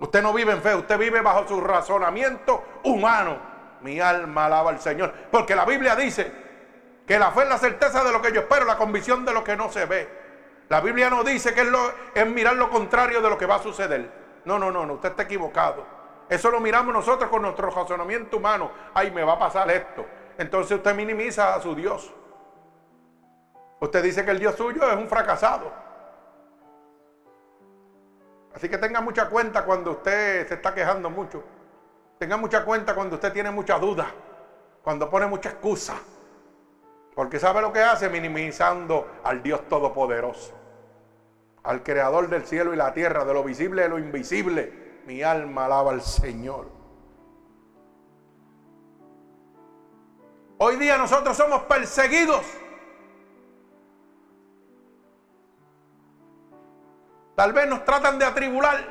Usted 0.00 0.22
no 0.22 0.32
vive 0.32 0.52
en 0.52 0.62
fe, 0.62 0.74
usted 0.74 0.98
vive 0.98 1.20
bajo 1.20 1.46
su 1.48 1.60
razonamiento 1.60 2.62
humano. 2.84 3.36
Mi 3.80 4.00
alma 4.00 4.46
alaba 4.46 4.70
al 4.70 4.80
Señor. 4.80 5.12
Porque 5.30 5.54
la 5.54 5.64
Biblia 5.64 5.96
dice 5.96 6.30
que 7.06 7.18
la 7.18 7.30
fe 7.30 7.42
es 7.42 7.48
la 7.48 7.58
certeza 7.58 8.04
de 8.04 8.12
lo 8.12 8.20
que 8.20 8.32
yo 8.32 8.40
espero, 8.40 8.64
la 8.64 8.76
convicción 8.76 9.24
de 9.24 9.32
lo 9.32 9.42
que 9.42 9.56
no 9.56 9.70
se 9.70 9.86
ve. 9.86 10.08
La 10.68 10.80
Biblia 10.80 11.08
no 11.08 11.24
dice 11.24 11.54
que 11.54 11.66
es, 12.14 12.26
mirar 12.26 12.54
lo 12.56 12.68
contrario 12.70 13.22
de 13.22 13.30
lo 13.30 13.38
que 13.38 13.46
va 13.46 13.56
a 13.56 13.62
suceder. 13.62 14.10
No, 14.44 14.58
no, 14.58 14.70
no, 14.70 14.84
no, 14.84 14.94
usted 14.94 15.10
está 15.10 15.22
equivocado. 15.22 15.86
Eso 16.28 16.50
lo 16.50 16.60
miramos 16.60 16.92
nosotros 16.92 17.30
con 17.30 17.42
nuestro 17.42 17.70
razonamiento 17.70 18.36
humano. 18.36 18.70
Ay, 18.92 19.10
me 19.10 19.24
va 19.24 19.34
a 19.34 19.38
pasar 19.38 19.70
esto. 19.70 20.04
Entonces 20.36 20.76
usted 20.76 20.94
minimiza 20.94 21.54
a 21.54 21.60
su 21.60 21.74
Dios. 21.74 22.12
Usted 23.80 24.02
dice 24.02 24.24
que 24.24 24.30
el 24.30 24.38
Dios 24.38 24.56
suyo 24.56 24.88
es 24.90 24.96
un 24.96 25.08
fracasado. 25.08 25.72
Así 28.58 28.68
que 28.68 28.76
tenga 28.76 29.00
mucha 29.00 29.28
cuenta 29.28 29.64
cuando 29.64 29.92
usted 29.92 30.48
se 30.48 30.54
está 30.54 30.74
quejando 30.74 31.08
mucho. 31.10 31.44
Tenga 32.18 32.36
mucha 32.36 32.64
cuenta 32.64 32.92
cuando 32.92 33.14
usted 33.14 33.32
tiene 33.32 33.52
mucha 33.52 33.78
duda. 33.78 34.12
Cuando 34.82 35.08
pone 35.08 35.28
mucha 35.28 35.50
excusa. 35.50 35.94
Porque 37.14 37.38
sabe 37.38 37.60
lo 37.60 37.72
que 37.72 37.80
hace 37.80 38.08
minimizando 38.08 39.20
al 39.22 39.44
Dios 39.44 39.68
Todopoderoso. 39.68 40.54
Al 41.62 41.84
Creador 41.84 42.28
del 42.28 42.46
cielo 42.46 42.74
y 42.74 42.76
la 42.76 42.92
tierra, 42.92 43.24
de 43.24 43.32
lo 43.32 43.44
visible 43.44 43.86
y 43.86 43.88
lo 43.88 43.96
invisible. 43.96 45.02
Mi 45.06 45.22
alma 45.22 45.66
alaba 45.66 45.92
al 45.92 46.02
Señor. 46.02 46.66
Hoy 50.58 50.74
día 50.78 50.98
nosotros 50.98 51.36
somos 51.36 51.62
perseguidos 51.62 52.44
Tal 57.38 57.52
vez 57.52 57.68
nos 57.68 57.84
tratan 57.84 58.18
de 58.18 58.24
atribular. 58.24 58.84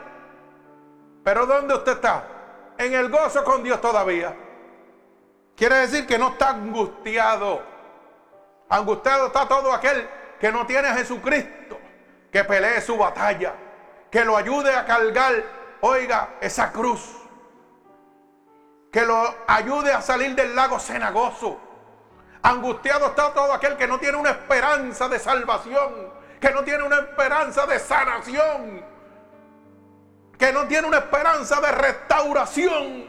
Pero 1.22 1.46
¿dónde 1.46 1.74
usted 1.74 1.92
está? 1.92 2.24
En 2.77 2.94
el 2.94 3.10
gozo 3.10 3.44
con 3.44 3.62
Dios 3.62 3.82
todavía. 3.82 4.34
Quiere 5.54 5.75
decir 5.80 6.08
que 6.08 6.18
no 6.18 6.30
está 6.30 6.51
angustiado. 6.51 7.62
Angustiado 8.70 9.27
está 9.27 9.50
todo 9.50 9.74
aquel 9.74 10.08
que 10.39 10.50
no 10.50 10.66
tiene 10.66 10.88
a 10.88 10.94
Jesucristo, 10.94 11.77
que 12.32 12.46
pelee 12.46 12.80
su 12.80 12.98
batalla, 12.98 13.54
que 14.10 14.24
lo 14.24 14.38
ayude 14.38 14.74
a 14.74 14.86
cargar, 14.86 15.34
oiga, 15.82 16.36
esa 16.39 16.72
cruz, 16.72 17.18
que 18.94 19.06
lo 19.06 19.36
ayude 19.46 19.92
a 19.92 20.01
salir 20.01 20.36
del 20.36 20.56
lago 20.56 20.80
cenagoso. 20.80 21.60
Angustiado 22.44 23.08
está 23.08 23.34
todo 23.34 23.51
aquel 23.51 23.75
que 23.75 23.89
no 23.89 24.00
tiene 24.00 24.16
una 24.16 24.30
esperanza 24.30 25.10
de 25.10 25.20
salvación, 25.20 26.16
que 26.39 26.51
no 26.51 26.63
tiene 26.63 26.84
una 26.84 27.00
esperanza 27.00 27.65
de 27.65 27.79
sanación, 27.79 28.84
que 30.38 30.51
no 30.53 30.67
tiene 30.67 30.88
una 30.88 31.00
esperanza 31.00 31.60
de 31.60 31.72
restauración, 31.72 33.06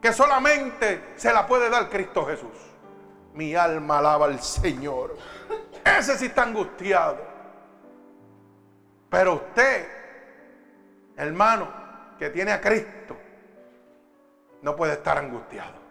que 0.00 0.12
solamente 0.12 1.14
se 1.16 1.32
la 1.32 1.46
puede 1.46 1.70
dar 1.70 1.88
Cristo 1.88 2.26
Jesús. 2.26 2.52
Mi 3.32 3.54
alma 3.54 3.98
alaba 3.98 4.26
al 4.26 4.40
Señor. 4.40 5.16
Ese 5.84 6.18
sí 6.18 6.26
está 6.26 6.42
angustiado. 6.42 7.18
Pero 9.08 9.34
usted, 9.34 9.88
hermano, 11.16 11.68
que 12.18 12.30
tiene 12.30 12.52
a 12.52 12.60
Cristo, 12.60 13.16
no 14.62 14.76
puede 14.76 14.94
estar 14.94 15.18
angustiado. 15.18 15.83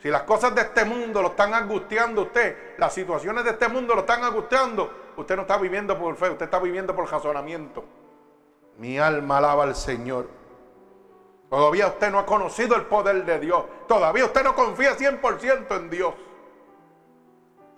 Si 0.00 0.08
las 0.08 0.22
cosas 0.22 0.54
de 0.54 0.62
este 0.62 0.84
mundo 0.84 1.20
lo 1.20 1.28
están 1.28 1.52
angustiando 1.52 2.22
usted, 2.22 2.78
las 2.78 2.94
situaciones 2.94 3.44
de 3.44 3.50
este 3.50 3.68
mundo 3.68 3.94
lo 3.94 4.00
están 4.00 4.24
angustiando, 4.24 5.12
usted 5.16 5.36
no 5.36 5.42
está 5.42 5.58
viviendo 5.58 5.98
por 5.98 6.16
fe, 6.16 6.30
usted 6.30 6.46
está 6.46 6.58
viviendo 6.58 6.96
por 6.96 7.10
razonamiento. 7.10 7.84
Mi 8.78 8.98
alma 8.98 9.38
alaba 9.38 9.64
al 9.64 9.76
Señor. 9.76 10.26
Todavía 11.50 11.88
usted 11.88 12.10
no 12.10 12.18
ha 12.18 12.24
conocido 12.24 12.76
el 12.76 12.86
poder 12.86 13.26
de 13.26 13.40
Dios. 13.40 13.64
Todavía 13.86 14.24
usted 14.24 14.42
no 14.42 14.54
confía 14.54 14.96
100% 14.96 15.76
en 15.76 15.90
Dios. 15.90 16.14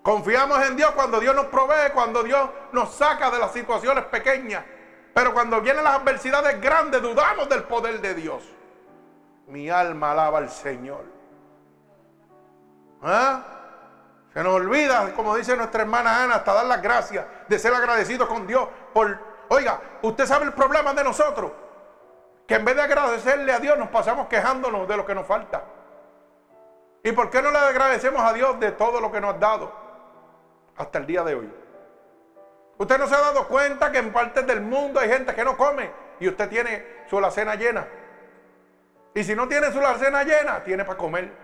Confiamos 0.02 0.64
en 0.64 0.76
Dios 0.76 0.92
cuando 0.92 1.18
Dios 1.18 1.34
nos 1.34 1.46
provee, 1.46 1.90
cuando 1.92 2.22
Dios 2.22 2.50
nos 2.70 2.94
saca 2.94 3.32
de 3.32 3.38
las 3.40 3.52
situaciones 3.52 4.04
pequeñas. 4.04 4.64
Pero 5.12 5.32
cuando 5.32 5.60
vienen 5.60 5.82
las 5.82 6.00
adversidades 6.00 6.60
grandes, 6.60 7.02
dudamos 7.02 7.48
del 7.48 7.64
poder 7.64 8.00
de 8.00 8.14
Dios. 8.14 8.44
Mi 9.48 9.70
alma 9.70 10.12
alaba 10.12 10.38
al 10.38 10.50
Señor. 10.50 11.21
¿Ah? 13.02 13.42
Se 14.32 14.42
nos 14.42 14.54
olvida, 14.54 15.12
como 15.14 15.36
dice 15.36 15.56
nuestra 15.56 15.82
hermana 15.82 16.22
Ana, 16.22 16.36
hasta 16.36 16.54
dar 16.54 16.66
las 16.66 16.80
gracias, 16.80 17.26
de 17.48 17.58
ser 17.58 17.74
agradecidos 17.74 18.28
con 18.28 18.46
Dios 18.46 18.66
por... 18.94 19.18
Oiga, 19.48 19.80
usted 20.00 20.24
sabe 20.24 20.46
el 20.46 20.52
problema 20.54 20.94
de 20.94 21.04
nosotros, 21.04 21.52
Que 22.46 22.54
en 22.54 22.64
vez 22.64 22.74
de 22.74 22.82
agradecerle 22.82 23.52
a 23.52 23.58
Dios 23.58 23.78
nos 23.78 23.88
pasamos 23.88 24.26
quejándonos 24.28 24.88
de 24.88 24.96
lo 24.96 25.04
que 25.04 25.14
nos 25.14 25.26
falta. 25.26 25.64
¿Y 27.04 27.12
por 27.12 27.30
qué 27.30 27.42
no 27.42 27.50
le 27.50 27.58
agradecemos 27.58 28.22
a 28.22 28.32
Dios 28.32 28.58
de 28.60 28.72
todo 28.72 29.00
lo 29.00 29.10
que 29.10 29.20
nos 29.20 29.34
ha 29.34 29.38
dado 29.38 29.72
hasta 30.76 30.98
el 30.98 31.06
día 31.06 31.24
de 31.24 31.34
hoy? 31.34 31.52
Usted 32.78 32.98
no 32.98 33.06
se 33.06 33.14
ha 33.14 33.20
dado 33.20 33.46
cuenta 33.48 33.92
que 33.92 33.98
en 33.98 34.12
partes 34.12 34.46
del 34.46 34.60
mundo 34.60 35.00
hay 35.00 35.08
gente 35.08 35.34
que 35.34 35.44
no 35.44 35.56
come 35.56 35.90
y 36.20 36.28
usted 36.28 36.48
tiene 36.48 37.04
su 37.08 37.18
alacena 37.18 37.54
llena. 37.54 37.86
Y 39.14 39.24
si 39.24 39.34
no 39.34 39.46
tiene 39.46 39.70
su 39.70 39.78
alacena 39.78 40.24
llena, 40.24 40.64
tiene 40.64 40.84
para 40.84 40.98
comer. 40.98 41.41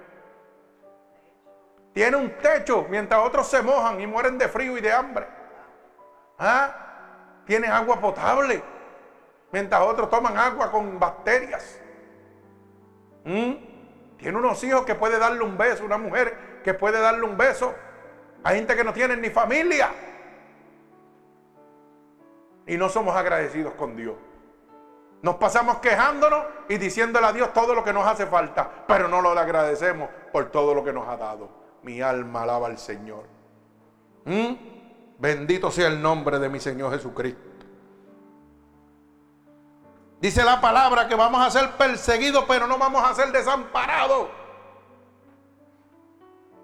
Tiene 1.92 2.16
un 2.16 2.30
techo 2.38 2.86
mientras 2.88 3.20
otros 3.20 3.48
se 3.48 3.62
mojan 3.62 4.00
y 4.00 4.06
mueren 4.06 4.38
de 4.38 4.48
frío 4.48 4.76
y 4.76 4.80
de 4.80 4.92
hambre. 4.92 5.26
¿Ah? 6.38 6.74
Tiene 7.44 7.68
agua 7.68 8.00
potable 8.00 8.62
mientras 9.50 9.80
otros 9.80 10.10
toman 10.10 10.36
agua 10.36 10.70
con 10.70 10.98
bacterias. 10.98 11.80
¿Mm? 13.24 13.52
Tiene 14.18 14.36
unos 14.36 14.62
hijos 14.64 14.84
que 14.84 14.94
puede 14.94 15.18
darle 15.18 15.42
un 15.42 15.56
beso, 15.56 15.84
una 15.84 15.98
mujer 15.98 16.60
que 16.62 16.74
puede 16.74 17.00
darle 17.00 17.22
un 17.22 17.36
beso. 17.36 17.74
Hay 18.44 18.56
gente 18.56 18.76
que 18.76 18.84
no 18.84 18.92
tiene 18.92 19.16
ni 19.16 19.30
familia. 19.30 19.90
Y 22.66 22.76
no 22.76 22.88
somos 22.88 23.16
agradecidos 23.16 23.74
con 23.74 23.96
Dios. 23.96 24.16
Nos 25.22 25.36
pasamos 25.36 25.78
quejándonos 25.78 26.44
y 26.68 26.78
diciéndole 26.78 27.26
a 27.26 27.32
Dios 27.32 27.52
todo 27.52 27.74
lo 27.74 27.82
que 27.82 27.92
nos 27.92 28.06
hace 28.06 28.26
falta, 28.26 28.68
pero 28.86 29.08
no 29.08 29.20
lo 29.20 29.30
agradecemos 29.30 30.08
por 30.32 30.50
todo 30.50 30.74
lo 30.74 30.84
que 30.84 30.92
nos 30.92 31.08
ha 31.08 31.16
dado. 31.16 31.57
Mi 31.82 32.00
alma 32.00 32.42
alaba 32.42 32.66
al 32.66 32.78
Señor. 32.78 33.24
¿Mm? 34.24 34.54
Bendito 35.18 35.70
sea 35.70 35.88
el 35.88 36.00
nombre 36.00 36.38
de 36.38 36.48
mi 36.48 36.60
Señor 36.60 36.92
Jesucristo. 36.92 37.48
Dice 40.20 40.44
la 40.44 40.60
palabra 40.60 41.06
que 41.08 41.14
vamos 41.14 41.40
a 41.40 41.50
ser 41.50 41.70
perseguidos, 41.72 42.44
pero 42.48 42.66
no 42.66 42.76
vamos 42.76 43.02
a 43.02 43.14
ser 43.14 43.30
desamparados. 43.30 44.28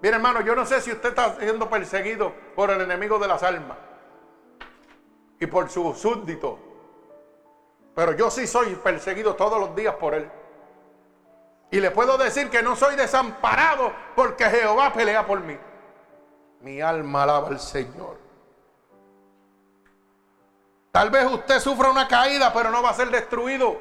Mire 0.01 0.15
hermano, 0.15 0.41
yo 0.41 0.55
no 0.55 0.65
sé 0.65 0.81
si 0.81 0.91
usted 0.91 1.09
está 1.09 1.35
siendo 1.39 1.69
perseguido 1.69 2.33
por 2.55 2.69
el 2.69 2.81
enemigo 2.81 3.17
de 3.17 3.27
las 3.27 3.43
almas 3.43 3.77
y 5.39 5.45
por 5.47 5.69
su 5.69 5.93
súbdito. 5.93 6.59
Pero 7.95 8.11
yo 8.11 8.29
sí 8.29 8.45
soy 8.45 8.75
perseguido 8.75 9.35
todos 9.35 9.59
los 9.59 9.75
días 9.75 9.95
por 9.95 10.13
él. 10.13 10.29
Y 11.71 11.79
le 11.79 11.91
puedo 11.91 12.17
decir 12.17 12.49
que 12.49 12.61
no 12.61 12.75
soy 12.75 12.95
desamparado 12.95 13.91
porque 14.15 14.45
Jehová 14.45 14.93
pelea 14.93 15.25
por 15.25 15.41
mí. 15.41 15.57
Mi 16.61 16.81
alma 16.81 17.23
alaba 17.23 17.49
al 17.49 17.59
Señor. 17.59 18.17
Tal 20.91 21.09
vez 21.09 21.25
usted 21.25 21.59
sufra 21.59 21.89
una 21.89 22.07
caída, 22.07 22.53
pero 22.53 22.69
no 22.71 22.81
va 22.81 22.91
a 22.91 22.93
ser 22.93 23.09
destruido. 23.09 23.77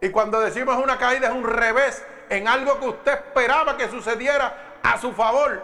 Y 0.00 0.10
cuando 0.10 0.40
decimos 0.40 0.76
una 0.82 0.98
caída 0.98 1.28
es 1.28 1.34
un 1.34 1.44
revés 1.44 2.04
en 2.28 2.48
algo 2.48 2.80
que 2.80 2.88
usted 2.88 3.12
esperaba 3.12 3.76
que 3.76 3.88
sucediera 3.88 4.80
a 4.82 4.98
su 4.98 5.12
favor, 5.12 5.62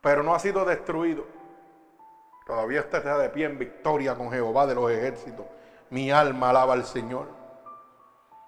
pero 0.00 0.22
no 0.22 0.34
ha 0.34 0.38
sido 0.38 0.64
destruido. 0.64 1.26
Todavía 2.46 2.80
usted 2.80 2.98
está 2.98 3.18
de 3.18 3.28
pie 3.30 3.46
en 3.46 3.58
victoria 3.58 4.14
con 4.14 4.30
Jehová 4.30 4.66
de 4.66 4.76
los 4.76 4.90
ejércitos. 4.90 5.46
Mi 5.90 6.10
alma 6.10 6.50
alaba 6.50 6.74
al 6.74 6.84
Señor. 6.84 7.41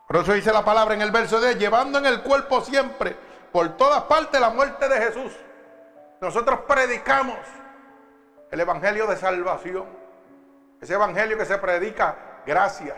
Por 0.06 0.16
eso 0.16 0.32
dice 0.32 0.52
la 0.52 0.64
palabra 0.64 0.94
en 0.94 1.02
el 1.02 1.10
verso 1.10 1.40
de 1.40 1.54
llevando 1.54 1.98
en 1.98 2.06
el 2.06 2.22
cuerpo 2.22 2.60
siempre, 2.60 3.16
por 3.52 3.76
todas 3.76 4.02
partes, 4.04 4.40
la 4.40 4.50
muerte 4.50 4.88
de 4.88 4.96
Jesús. 4.98 5.32
Nosotros 6.20 6.60
predicamos 6.68 7.38
el 8.50 8.60
Evangelio 8.60 9.06
de 9.06 9.16
salvación. 9.16 9.86
Ese 10.80 10.94
Evangelio 10.94 11.38
que 11.38 11.46
se 11.46 11.56
predica 11.58 12.16
gracias 12.46 12.96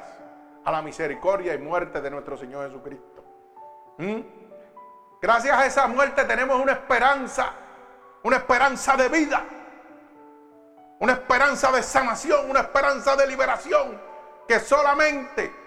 a 0.65 0.73
la 0.73 0.83
misericordia 0.83 1.55
y 1.55 1.59
muerte 1.59 2.01
de 2.01 2.11
nuestro 2.11 2.37
Señor 2.37 2.67
Jesucristo. 2.67 3.25
¿Mm? 3.99 4.21
Gracias 5.23 5.57
a 5.57 5.67
esa 5.67 5.87
muerte 5.87 6.25
tenemos 6.25 6.61
una 6.61 6.73
esperanza, 6.73 7.53
una 8.25 8.37
esperanza 8.37 8.97
de 8.97 9.09
vida, 9.09 9.45
una 10.99 11.13
esperanza 11.13 11.71
de 11.71 11.83
sanación, 11.83 12.51
una 12.51 12.61
esperanza 12.61 13.17
de 13.17 13.27
liberación 13.27 14.01
que 14.47 14.61
solamente 14.61 15.66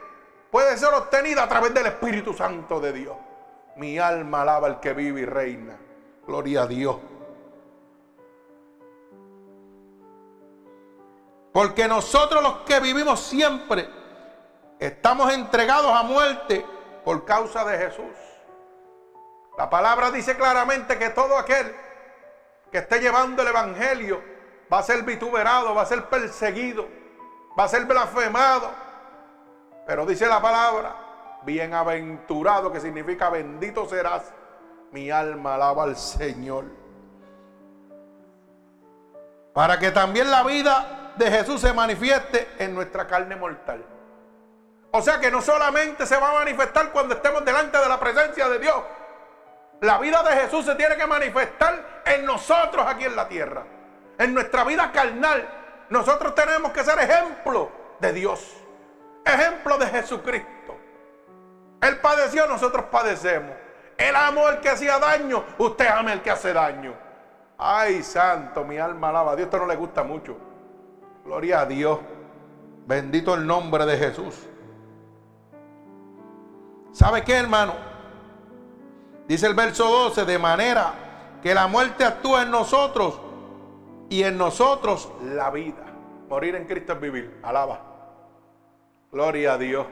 puede 0.52 0.78
ser 0.78 0.94
obtenida 0.94 1.44
a 1.44 1.48
través 1.48 1.74
del 1.74 1.86
Espíritu 1.88 2.34
Santo 2.34 2.80
de 2.80 2.94
Dios. 2.94 3.16
Mi 3.76 3.98
alma 3.98 4.42
alaba 4.42 4.68
al 4.68 4.80
que 4.80 4.94
vive 4.94 5.22
y 5.22 5.26
reina. 5.26 5.78
Gloria 6.26 6.64
a 6.64 6.68
Dios. 6.68 6.98
Porque 11.52 11.88
nosotros 11.88 12.44
los 12.44 12.58
que 12.60 12.80
vivimos 12.80 13.20
siempre 13.20 13.90
estamos 14.80 15.34
entregados 15.34 15.92
a 15.96 16.04
muerte 16.04 16.66
por 17.04 17.26
causa 17.26 17.66
de 17.66 17.78
Jesús. 17.78 18.16
La 19.58 19.70
palabra 19.70 20.12
dice 20.12 20.38
claramente 20.38 20.98
que 20.98 21.10
todo 21.10 21.38
aquel 21.38 21.76
que 22.72 22.78
esté 22.78 23.00
llevando 23.00 23.42
el 23.42 23.48
Evangelio 23.50 24.22
va 24.72 24.80
a 24.80 24.84
ser 24.84 25.04
vituperado, 25.04 25.74
va 25.74 25.82
a 25.82 25.86
ser 25.86 26.06
perseguido, 26.06 26.88
va 27.60 27.66
a 27.66 27.68
ser 27.68 27.86
blasfemado. 27.86 28.89
Pero 29.90 30.06
dice 30.06 30.28
la 30.28 30.40
palabra, 30.40 30.96
bienaventurado, 31.42 32.72
que 32.72 32.80
significa 32.80 33.32
bendito 33.32 33.90
serás. 33.90 34.32
Mi 34.92 35.10
alma 35.10 35.56
alaba 35.56 35.86
al 35.86 35.98
Señor. 35.98 36.66
Para 39.52 39.80
que 39.80 39.90
también 39.90 40.30
la 40.30 40.44
vida 40.44 41.14
de 41.16 41.32
Jesús 41.32 41.62
se 41.62 41.74
manifieste 41.74 42.50
en 42.60 42.76
nuestra 42.76 43.08
carne 43.08 43.36
mortal. 43.36 43.84
O 44.92 45.02
sea 45.02 45.20
que 45.20 45.32
no 45.32 45.42
solamente 45.42 46.06
se 46.06 46.18
va 46.18 46.30
a 46.30 46.46
manifestar 46.46 46.92
cuando 46.92 47.16
estemos 47.16 47.44
delante 47.44 47.80
de 47.80 47.90
la 47.90 48.00
presencia 48.00 48.48
de 48.48 48.60
Dios. 48.60 48.84
La 49.82 49.98
vida 49.98 50.22
de 50.22 50.34
Jesús 50.42 50.66
se 50.66 50.76
tiene 50.76 50.98
que 50.98 51.08
manifestar 51.08 52.04
en 52.06 52.28
nosotros 52.28 52.86
aquí 52.88 53.06
en 53.06 53.16
la 53.16 53.28
tierra. 53.28 53.66
En 54.20 54.36
nuestra 54.36 54.64
vida 54.66 54.92
carnal. 54.92 55.50
Nosotros 55.90 56.36
tenemos 56.36 56.74
que 56.74 56.84
ser 56.84 57.00
ejemplo 57.00 57.72
de 58.00 58.14
Dios. 58.14 58.56
Ejemplo 59.26 59.59
Jesucristo. 59.90 60.78
Él 61.82 62.00
padeció, 62.00 62.48
nosotros 62.48 62.86
padecemos. 62.92 63.52
Él 63.98 64.16
amó 64.16 64.48
al 64.48 64.62
que 64.62 64.70
hacía 64.70 64.98
daño, 64.98 65.44
usted 65.58 65.88
ama 65.88 66.12
al 66.12 66.22
que 66.22 66.32
hace 66.32 66.54
daño. 66.54 66.94
Ay, 67.58 68.02
santo, 68.04 68.64
mi 68.64 68.78
alma 68.78 69.10
alaba. 69.10 69.36
Dios 69.36 69.48
esto 69.48 69.60
no 69.60 69.66
le 69.66 69.76
gusta 69.76 70.04
mucho. 70.04 70.38
Gloria 71.26 71.62
a 71.62 71.66
Dios. 71.66 72.00
Bendito 72.86 73.36
el 73.36 73.46
nombre 73.46 73.86
de 73.86 73.98
Jesús. 73.98 74.48
¿Sabe 76.92 77.24
qué, 77.24 77.36
hermano? 77.36 77.74
Dice 79.28 79.46
el 79.46 79.54
verso 79.54 79.84
12, 79.86 80.26
de 80.26 80.40
manera 80.40 80.94
que 81.42 81.54
la 81.54 81.68
muerte 81.68 82.04
actúa 82.04 82.44
en 82.44 82.52
nosotros 82.52 83.20
y 84.10 84.24
en 84.24 84.38
nosotros 84.38 85.12
la 85.22 85.52
vida. 85.52 85.86
Morir 86.30 86.56
en 86.56 86.66
Cristo 86.66 86.94
es 86.94 87.02
vivir. 87.02 87.40
Alaba. 87.44 87.89
Gloria 89.12 89.54
a 89.54 89.58
Dios. 89.58 89.88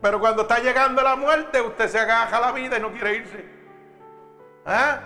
Pero 0.00 0.20
cuando 0.20 0.42
está 0.42 0.58
llegando 0.60 1.02
la 1.02 1.16
muerte, 1.16 1.60
usted 1.60 1.88
se 1.88 1.98
agaja 1.98 2.40
la 2.40 2.52
vida 2.52 2.78
y 2.78 2.80
no 2.80 2.92
quiere 2.92 3.16
irse. 3.16 3.44
¿Ah? 4.64 5.00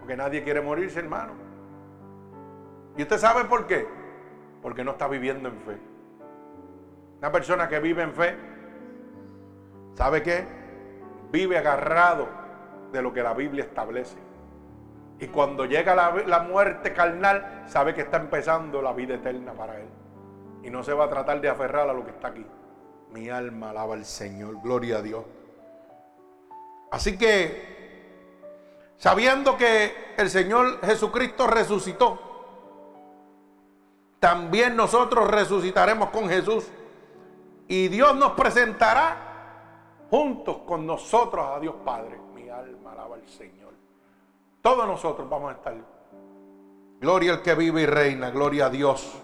Porque 0.00 0.16
nadie 0.16 0.42
quiere 0.42 0.60
morirse, 0.60 0.98
hermano. 0.98 1.34
¿Y 2.96 3.02
usted 3.02 3.18
sabe 3.18 3.44
por 3.44 3.66
qué? 3.66 3.86
porque 4.62 4.84
no 4.84 4.92
está 4.92 5.08
viviendo 5.08 5.48
en 5.48 5.60
fe. 5.60 5.78
Una 7.18 7.32
persona 7.32 7.68
que 7.68 7.80
vive 7.80 8.02
en 8.02 8.12
fe, 8.12 8.36
¿sabe 9.94 10.22
qué? 10.22 10.46
Vive 11.30 11.58
agarrado 11.58 12.28
de 12.92 13.02
lo 13.02 13.12
que 13.12 13.22
la 13.22 13.34
Biblia 13.34 13.64
establece. 13.64 14.16
Y 15.20 15.26
cuando 15.28 15.64
llega 15.64 15.94
la, 15.94 16.40
muerte 16.40 16.92
carnal, 16.92 17.64
sabe 17.66 17.92
que 17.92 18.02
está 18.02 18.18
empezando 18.18 18.80
la 18.80 18.92
vida 18.92 19.14
eterna 19.14 19.52
para 19.52 19.80
él. 19.80 19.88
Y 20.68 20.70
no 20.70 20.84
se 20.84 20.92
va 20.92 21.06
a 21.06 21.08
tratar 21.08 21.40
de 21.40 21.48
aferrar 21.48 21.88
a 21.88 21.94
lo 21.94 22.04
que 22.04 22.10
está 22.10 22.28
aquí. 22.28 22.44
Mi 23.10 23.30
alma 23.30 23.70
alaba 23.70 23.94
al 23.94 24.04
Señor, 24.04 24.60
gloria 24.60 24.98
a 24.98 25.02
Dios. 25.02 25.24
Así 26.90 27.16
que, 27.16 28.92
sabiendo 28.98 29.56
que 29.56 30.12
el 30.18 30.28
Señor 30.28 30.82
Jesucristo 30.82 31.46
resucitó, 31.46 32.20
también 34.20 34.76
nosotros 34.76 35.30
resucitaremos 35.30 36.10
con 36.10 36.28
Jesús. 36.28 36.66
Y 37.66 37.88
Dios 37.88 38.14
nos 38.16 38.32
presentará 38.32 39.96
juntos 40.10 40.58
con 40.66 40.86
nosotros 40.86 41.46
a 41.46 41.60
Dios 41.60 41.76
Padre. 41.82 42.20
Mi 42.34 42.50
alma 42.50 42.92
alaba 42.92 43.14
al 43.14 43.26
Señor. 43.26 43.72
Todos 44.60 44.86
nosotros 44.86 45.30
vamos 45.30 45.50
a 45.50 45.54
estar. 45.54 45.74
Gloria 47.00 47.32
al 47.32 47.42
que 47.42 47.54
vive 47.54 47.80
y 47.80 47.86
reina, 47.86 48.28
gloria 48.28 48.66
a 48.66 48.70
Dios. 48.70 49.22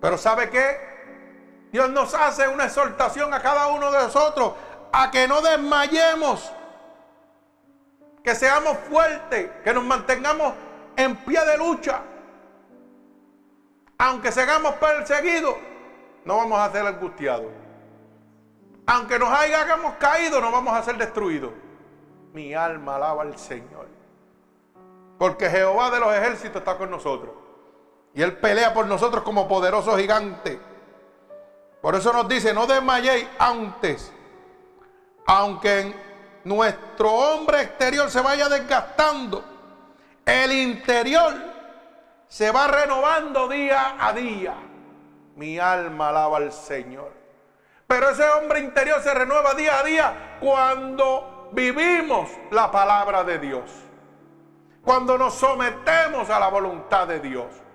Pero 0.00 0.18
¿sabe 0.18 0.50
qué? 0.50 1.68
Dios 1.72 1.90
nos 1.90 2.14
hace 2.14 2.48
una 2.48 2.64
exhortación 2.64 3.32
a 3.34 3.40
cada 3.40 3.68
uno 3.68 3.90
de 3.90 3.98
nosotros 3.98 4.54
a 4.92 5.10
que 5.10 5.28
no 5.28 5.42
desmayemos, 5.42 6.50
que 8.24 8.34
seamos 8.34 8.78
fuertes, 8.90 9.50
que 9.62 9.72
nos 9.74 9.84
mantengamos 9.84 10.54
en 10.96 11.16
pie 11.16 11.44
de 11.44 11.58
lucha 11.58 12.02
aunque 13.98 14.30
seamos 14.30 14.74
perseguidos, 14.74 15.56
no 16.24 16.36
vamos 16.36 16.60
a 16.60 16.70
ser 16.70 16.86
angustiados. 16.86 17.50
Aunque 18.86 19.18
nos 19.18 19.28
hayamos 19.28 19.94
caído, 19.94 20.40
no 20.40 20.52
vamos 20.52 20.72
a 20.72 20.82
ser 20.82 20.96
destruidos. 20.96 21.50
Mi 22.32 22.54
alma 22.54 22.96
alaba 22.96 23.22
al 23.22 23.36
Señor. 23.36 23.88
Porque 25.18 25.50
Jehová 25.50 25.90
de 25.90 25.98
los 25.98 26.14
ejércitos 26.14 26.56
está 26.56 26.78
con 26.78 26.90
nosotros. 26.90 27.32
Y 28.18 28.22
Él 28.24 28.36
pelea 28.36 28.74
por 28.74 28.84
nosotros 28.86 29.22
como 29.22 29.46
poderoso 29.46 29.96
gigante. 29.96 30.58
Por 31.80 31.94
eso 31.94 32.12
nos 32.12 32.26
dice, 32.26 32.52
no 32.52 32.66
desmayéis 32.66 33.28
antes. 33.38 34.12
Aunque 35.24 35.94
nuestro 36.42 37.12
hombre 37.12 37.62
exterior 37.62 38.10
se 38.10 38.20
vaya 38.20 38.48
desgastando, 38.48 39.44
el 40.26 40.50
interior 40.50 41.32
se 42.26 42.50
va 42.50 42.66
renovando 42.66 43.46
día 43.46 43.94
a 44.00 44.12
día. 44.12 44.56
Mi 45.36 45.60
alma 45.60 46.08
alaba 46.08 46.38
al 46.38 46.50
Señor. 46.50 47.12
Pero 47.86 48.10
ese 48.10 48.28
hombre 48.30 48.58
interior 48.58 49.00
se 49.00 49.14
renueva 49.14 49.54
día 49.54 49.78
a 49.78 49.84
día 49.84 50.38
cuando 50.40 51.50
vivimos 51.52 52.28
la 52.50 52.68
palabra 52.72 53.22
de 53.22 53.38
Dios. 53.38 53.70
Cuando 54.82 55.16
nos 55.16 55.34
sometemos 55.34 56.28
a 56.30 56.40
la 56.40 56.48
voluntad 56.48 57.06
de 57.06 57.20
Dios. 57.20 57.67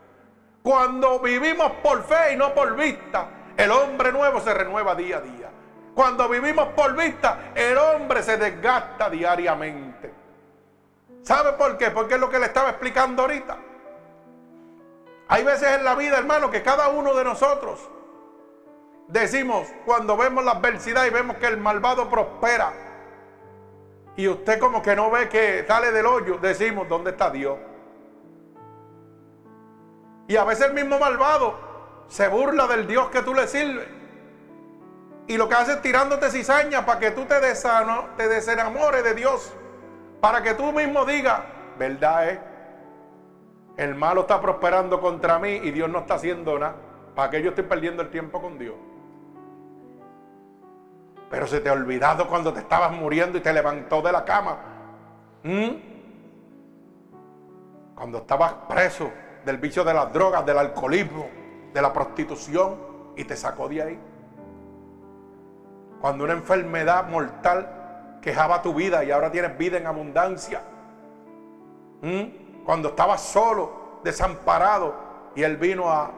Cuando 0.63 1.19
vivimos 1.19 1.73
por 1.83 2.03
fe 2.03 2.33
y 2.33 2.37
no 2.37 2.53
por 2.53 2.75
vista. 2.75 3.27
El 3.57 3.69
hombre 3.69 4.11
nuevo 4.11 4.39
se 4.39 4.53
renueva 4.53 4.95
día 4.95 5.17
a 5.17 5.21
día. 5.21 5.49
Cuando 5.93 6.27
vivimos 6.27 6.69
por 6.69 6.95
vista, 6.95 7.51
el 7.53 7.77
hombre 7.77 8.23
se 8.23 8.37
desgasta 8.37 9.09
diariamente. 9.09 10.11
¿Sabe 11.21 11.53
por 11.53 11.77
qué? 11.77 11.91
Porque 11.91 12.15
es 12.15 12.19
lo 12.19 12.29
que 12.29 12.39
le 12.39 12.47
estaba 12.47 12.69
explicando 12.69 13.21
ahorita. 13.21 13.57
Hay 15.27 15.43
veces 15.43 15.77
en 15.77 15.83
la 15.83 15.95
vida, 15.95 16.17
hermano, 16.17 16.49
que 16.49 16.63
cada 16.63 16.89
uno 16.89 17.13
de 17.13 17.23
nosotros 17.23 17.89
decimos, 19.07 19.67
cuando 19.85 20.17
vemos 20.17 20.43
la 20.43 20.51
adversidad 20.51 21.05
y 21.05 21.11
vemos 21.11 21.37
que 21.37 21.47
el 21.47 21.57
malvado 21.57 22.09
prospera, 22.09 22.73
y 24.15 24.27
usted 24.27 24.59
como 24.59 24.81
que 24.81 24.95
no 24.95 25.11
ve 25.11 25.29
que 25.29 25.65
sale 25.67 25.91
del 25.91 26.05
hoyo, 26.05 26.37
decimos, 26.39 26.87
¿dónde 26.89 27.11
está 27.11 27.29
Dios? 27.29 27.57
Y 30.27 30.35
a 30.35 30.43
veces 30.43 30.67
el 30.67 30.73
mismo 30.73 30.99
malvado 30.99 31.55
se 32.07 32.27
burla 32.27 32.67
del 32.67 32.87
Dios 32.87 33.09
que 33.09 33.21
tú 33.21 33.33
le 33.33 33.47
sirves. 33.47 33.87
Y 35.27 35.37
lo 35.37 35.47
que 35.47 35.55
hace 35.55 35.73
es 35.73 35.81
tirándote 35.81 36.29
cizaña 36.29 36.85
para 36.85 36.99
que 36.99 37.11
tú 37.11 37.25
te, 37.25 37.35
te 37.39 38.27
desenamores 38.27 39.03
de 39.03 39.13
Dios. 39.13 39.53
Para 40.21 40.41
que 40.41 40.53
tú 40.53 40.71
mismo 40.71 41.05
digas, 41.05 41.41
verdad 41.77 42.29
es, 42.29 42.39
el 43.77 43.95
malo 43.95 44.21
está 44.21 44.39
prosperando 44.41 45.01
contra 45.01 45.39
mí 45.39 45.59
y 45.63 45.71
Dios 45.71 45.89
no 45.89 45.99
está 45.99 46.15
haciendo 46.15 46.59
nada. 46.59 46.75
¿Para 47.15 47.29
que 47.29 47.41
yo 47.41 47.49
estoy 47.49 47.63
perdiendo 47.63 48.01
el 48.01 48.09
tiempo 48.09 48.41
con 48.41 48.57
Dios? 48.57 48.75
Pero 51.29 51.47
se 51.47 51.59
te 51.61 51.69
ha 51.69 51.73
olvidado 51.73 52.27
cuando 52.27 52.53
te 52.53 52.59
estabas 52.59 52.91
muriendo 52.91 53.37
y 53.37 53.41
te 53.41 53.51
levantó 53.51 54.01
de 54.01 54.11
la 54.11 54.23
cama. 54.23 54.57
¿Mm? 55.43 55.69
Cuando 57.95 58.19
estabas 58.19 58.53
preso 58.67 59.11
del 59.45 59.57
vicio 59.57 59.83
de 59.83 59.93
las 59.93 60.11
drogas, 60.13 60.45
del 60.45 60.57
alcoholismo, 60.57 61.27
de 61.73 61.81
la 61.81 61.91
prostitución 61.91 62.77
y 63.15 63.23
te 63.25 63.35
sacó 63.35 63.67
de 63.67 63.81
ahí. 63.81 63.99
Cuando 65.99 66.23
una 66.23 66.33
enfermedad 66.33 67.07
mortal 67.07 68.19
quejaba 68.21 68.61
tu 68.61 68.73
vida 68.73 69.03
y 69.03 69.11
ahora 69.11 69.31
tienes 69.31 69.57
vida 69.57 69.77
en 69.77 69.87
abundancia. 69.87 70.61
Cuando 72.65 72.89
estabas 72.89 73.21
solo, 73.21 73.99
desamparado 74.03 74.95
y 75.35 75.43
Él 75.43 75.57
vino 75.57 75.89
a 75.89 76.11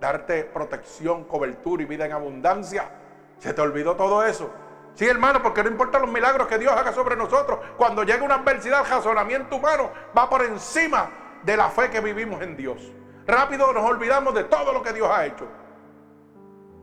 darte 0.00 0.44
protección, 0.44 1.24
cobertura 1.24 1.82
y 1.82 1.86
vida 1.86 2.04
en 2.06 2.12
abundancia. 2.12 2.90
¿Se 3.38 3.52
te 3.52 3.60
olvidó 3.60 3.96
todo 3.96 4.24
eso? 4.24 4.50
Sí, 4.94 5.06
hermano, 5.06 5.42
porque 5.42 5.62
no 5.62 5.68
importa 5.68 5.98
los 5.98 6.10
milagros 6.10 6.46
que 6.46 6.58
Dios 6.58 6.72
haga 6.72 6.92
sobre 6.92 7.16
nosotros. 7.16 7.58
Cuando 7.76 8.02
llega 8.02 8.24
una 8.24 8.36
adversidad, 8.36 8.80
el 8.80 8.90
razonamiento 8.90 9.56
humano 9.56 9.90
va 10.16 10.28
por 10.28 10.42
encima 10.42 11.10
de 11.42 11.56
la 11.56 11.68
fe 11.70 11.90
que 11.90 12.00
vivimos 12.00 12.42
en 12.42 12.56
Dios. 12.56 12.92
Rápido 13.26 13.72
nos 13.72 13.84
olvidamos 13.84 14.34
de 14.34 14.44
todo 14.44 14.72
lo 14.72 14.82
que 14.82 14.92
Dios 14.92 15.08
ha 15.10 15.26
hecho. 15.26 15.46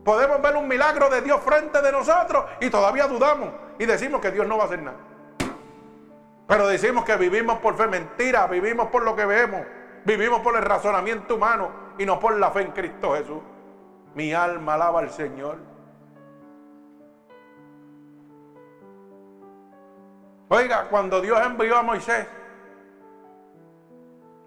Podemos 0.04 0.40
ver 0.42 0.56
un 0.56 0.68
milagro 0.68 1.08
de 1.08 1.22
Dios 1.22 1.40
frente 1.40 1.80
de 1.80 1.90
nosotros 1.90 2.44
y 2.60 2.68
todavía 2.68 3.06
dudamos 3.06 3.50
y 3.78 3.86
decimos 3.86 4.20
que 4.20 4.30
Dios 4.30 4.46
no 4.46 4.58
va 4.58 4.64
a 4.64 4.66
hacer 4.66 4.82
nada. 4.82 4.98
Pero 6.46 6.68
decimos 6.68 7.04
que 7.04 7.16
vivimos 7.16 7.58
por 7.58 7.76
fe 7.76 7.86
mentira, 7.86 8.46
vivimos 8.46 8.88
por 8.88 9.02
lo 9.02 9.16
que 9.16 9.24
vemos, 9.24 9.62
vivimos 10.04 10.40
por 10.40 10.56
el 10.56 10.62
razonamiento 10.62 11.36
humano 11.36 11.70
y 11.96 12.04
no 12.04 12.20
por 12.20 12.38
la 12.38 12.50
fe 12.50 12.62
en 12.62 12.72
Cristo 12.72 13.14
Jesús. 13.14 13.40
Mi 14.14 14.34
alma 14.34 14.74
alaba 14.74 15.00
al 15.00 15.10
Señor. 15.10 15.56
Oiga, 20.48 20.88
cuando 20.90 21.22
Dios 21.22 21.40
envió 21.44 21.78
a 21.78 21.82
Moisés, 21.82 22.26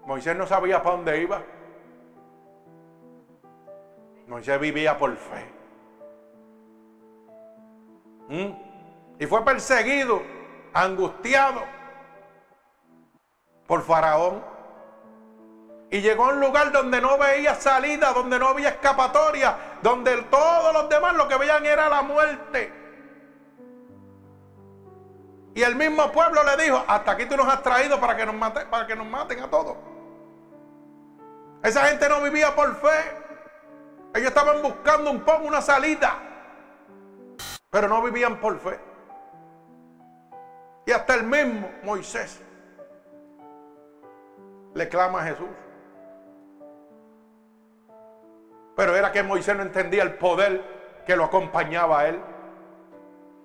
Moisés 0.08 0.34
no 0.34 0.46
sabía 0.46 0.82
para 0.82 0.96
dónde 0.96 1.20
iba. 1.20 1.42
Moisés 4.26 4.58
vivía 4.58 4.96
por 4.96 5.14
fe. 5.14 5.52
¿Mm? 8.28 8.52
Y 9.18 9.26
fue 9.26 9.44
perseguido, 9.44 10.22
angustiado 10.72 11.60
por 13.66 13.82
Faraón. 13.82 14.42
Y 15.90 16.00
llegó 16.00 16.24
a 16.24 16.28
un 16.28 16.40
lugar 16.40 16.72
donde 16.72 17.02
no 17.02 17.18
veía 17.18 17.54
salida, 17.54 18.14
donde 18.14 18.38
no 18.38 18.48
había 18.48 18.70
escapatoria, 18.70 19.58
donde 19.82 20.22
todos 20.22 20.72
los 20.72 20.88
demás 20.88 21.16
lo 21.16 21.28
que 21.28 21.36
veían 21.36 21.66
era 21.66 21.86
la 21.90 22.00
muerte. 22.00 22.72
Y 25.54 25.62
el 25.62 25.76
mismo 25.76 26.10
pueblo 26.12 26.42
le 26.44 26.64
dijo, 26.64 26.82
hasta 26.88 27.10
aquí 27.12 27.26
tú 27.26 27.36
nos 27.36 27.46
has 27.46 27.62
traído 27.62 28.00
para 28.00 28.16
que 28.16 28.24
nos, 28.24 28.36
para 28.70 28.86
que 28.86 28.96
nos 28.96 29.06
maten 29.06 29.40
a 29.40 29.50
todos. 29.50 29.76
Esa 31.62 31.86
gente 31.86 32.08
no 32.08 32.20
vivía 32.22 32.54
por 32.54 32.74
fe. 32.76 33.16
Ellos 34.14 34.28
estaban 34.28 34.62
buscando 34.62 35.10
un 35.10 35.20
poco 35.20 35.44
una 35.44 35.60
salida, 35.60 36.14
pero 37.70 37.88
no 37.88 38.02
vivían 38.02 38.40
por 38.40 38.58
fe. 38.58 38.78
Y 40.86 40.92
hasta 40.92 41.14
el 41.14 41.24
mismo 41.24 41.70
Moisés 41.82 42.40
le 44.74 44.88
clama 44.88 45.20
a 45.20 45.24
Jesús. 45.24 45.48
Pero 48.76 48.96
era 48.96 49.12
que 49.12 49.22
Moisés 49.22 49.56
no 49.56 49.62
entendía 49.62 50.02
el 50.04 50.14
poder 50.14 51.02
que 51.04 51.16
lo 51.16 51.24
acompañaba 51.24 52.00
a 52.00 52.08
él. 52.08 52.20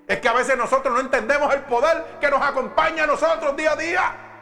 Es 0.08 0.20
que 0.20 0.30
a 0.30 0.34
veces 0.34 0.58
nosotros 0.58 0.94
no 0.94 1.00
entendemos 1.00 1.54
el 1.54 1.62
poder 1.62 2.18
que 2.20 2.30
nos 2.30 2.42
acompaña 2.42 3.04
a 3.04 3.08
nosotros 3.08 3.56
día 3.56 3.72
a 3.72 3.76
día. 3.76 4.33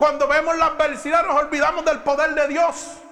Cuando 0.00 0.26
vemos 0.26 0.56
la 0.56 0.64
adversidad 0.64 1.26
nos 1.26 1.42
olvidamos 1.42 1.84
del 1.84 1.98
poder 1.98 2.34
de 2.34 2.48
Dios. 2.48 3.02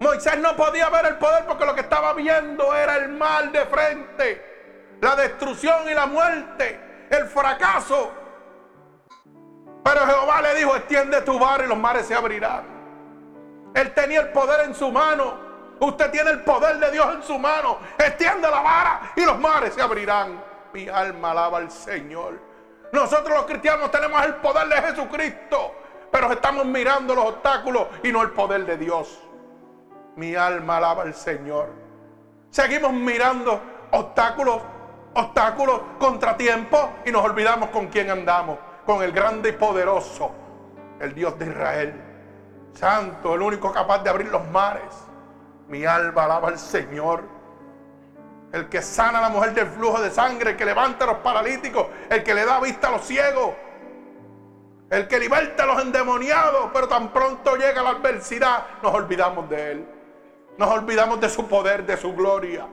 Moisés 0.00 0.36
no 0.38 0.56
podía 0.56 0.90
ver 0.90 1.06
el 1.06 1.18
poder 1.18 1.46
porque 1.46 1.64
lo 1.64 1.72
que 1.72 1.82
estaba 1.82 2.14
viendo 2.14 2.74
era 2.74 2.96
el 2.96 3.10
mal 3.10 3.52
de 3.52 3.64
frente, 3.66 4.96
la 5.00 5.14
destrucción 5.14 5.88
y 5.88 5.94
la 5.94 6.06
muerte, 6.06 7.06
el 7.10 7.28
fracaso. 7.28 8.10
Pero 9.84 10.00
Jehová 10.04 10.42
le 10.42 10.54
dijo, 10.56 10.74
extiende 10.74 11.20
tu 11.20 11.38
vara 11.38 11.64
y 11.64 11.68
los 11.68 11.78
mares 11.78 12.06
se 12.06 12.14
abrirán. 12.16 12.64
Él 13.72 13.94
tenía 13.94 14.22
el 14.22 14.32
poder 14.32 14.66
en 14.66 14.74
su 14.74 14.90
mano. 14.90 15.38
Usted 15.78 16.10
tiene 16.10 16.30
el 16.30 16.40
poder 16.42 16.80
de 16.80 16.90
Dios 16.90 17.06
en 17.14 17.22
su 17.22 17.38
mano. 17.38 17.78
Extiende 17.96 18.50
la 18.50 18.62
vara 18.62 19.12
y 19.14 19.24
los 19.24 19.38
mares 19.38 19.74
se 19.74 19.80
abrirán. 19.80 20.42
Mi 20.72 20.88
alma 20.88 21.30
alaba 21.30 21.58
al 21.58 21.70
Señor. 21.70 22.49
Nosotros 22.92 23.36
los 23.36 23.46
cristianos 23.46 23.90
tenemos 23.90 24.24
el 24.24 24.34
poder 24.36 24.68
de 24.68 24.82
Jesucristo, 24.82 25.74
pero 26.10 26.32
estamos 26.32 26.64
mirando 26.64 27.14
los 27.14 27.26
obstáculos 27.26 27.86
y 28.02 28.10
no 28.10 28.22
el 28.22 28.30
poder 28.30 28.66
de 28.66 28.76
Dios. 28.76 29.20
Mi 30.16 30.34
alma 30.34 30.78
alaba 30.78 31.02
al 31.02 31.14
Señor. 31.14 31.68
Seguimos 32.50 32.92
mirando 32.92 33.60
obstáculos, 33.92 34.60
obstáculos, 35.14 35.80
contratiempos 36.00 36.90
y 37.06 37.12
nos 37.12 37.24
olvidamos 37.24 37.70
con 37.70 37.86
quién 37.86 38.10
andamos. 38.10 38.58
Con 38.84 39.02
el 39.02 39.12
grande 39.12 39.50
y 39.50 39.52
poderoso, 39.52 40.32
el 41.00 41.14
Dios 41.14 41.38
de 41.38 41.46
Israel. 41.46 41.94
Santo, 42.72 43.34
el 43.34 43.42
único 43.42 43.72
capaz 43.72 44.02
de 44.02 44.10
abrir 44.10 44.28
los 44.28 44.44
mares. 44.48 45.06
Mi 45.68 45.84
alma 45.84 46.24
alaba 46.24 46.48
al 46.48 46.58
Señor. 46.58 47.22
El 48.52 48.68
que 48.68 48.82
sana 48.82 49.18
a 49.18 49.22
la 49.22 49.28
mujer 49.28 49.54
del 49.54 49.66
flujo 49.66 50.00
de 50.00 50.10
sangre, 50.10 50.50
el 50.50 50.56
que 50.56 50.64
levanta 50.64 51.04
a 51.04 51.08
los 51.08 51.18
paralíticos, 51.18 51.86
el 52.08 52.24
que 52.24 52.34
le 52.34 52.44
da 52.44 52.58
vista 52.60 52.88
a 52.88 52.90
los 52.92 53.02
ciegos, 53.02 53.54
el 54.90 55.06
que 55.06 55.20
liberta 55.20 55.62
a 55.62 55.66
los 55.66 55.82
endemoniados, 55.82 56.70
pero 56.72 56.88
tan 56.88 57.12
pronto 57.12 57.54
llega 57.54 57.80
la 57.82 57.90
adversidad, 57.90 58.66
nos 58.82 58.92
olvidamos 58.92 59.48
de 59.48 59.72
él. 59.72 59.86
Nos 60.58 60.68
olvidamos 60.68 61.20
de 61.20 61.28
su 61.28 61.46
poder, 61.46 61.86
de 61.86 61.96
su 61.96 62.12
gloria. 62.12 62.66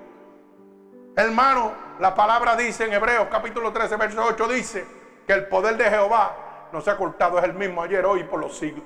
Hermano, 1.15 1.71
la 1.99 2.13
palabra 2.15 2.55
dice 2.55 2.85
en 2.85 2.93
Hebreos 2.93 3.27
capítulo 3.29 3.71
13, 3.71 3.95
verso 3.97 4.23
8, 4.25 4.47
dice 4.47 4.85
que 5.25 5.33
el 5.33 5.47
poder 5.47 5.77
de 5.77 5.85
Jehová 5.85 6.67
no 6.71 6.81
se 6.81 6.89
ha 6.89 6.93
ocultado, 6.93 7.37
es 7.37 7.45
el 7.45 7.53
mismo 7.53 7.83
ayer, 7.83 8.05
hoy 8.05 8.21
y 8.21 8.23
por 8.23 8.39
los 8.39 8.57
siglos. 8.57 8.85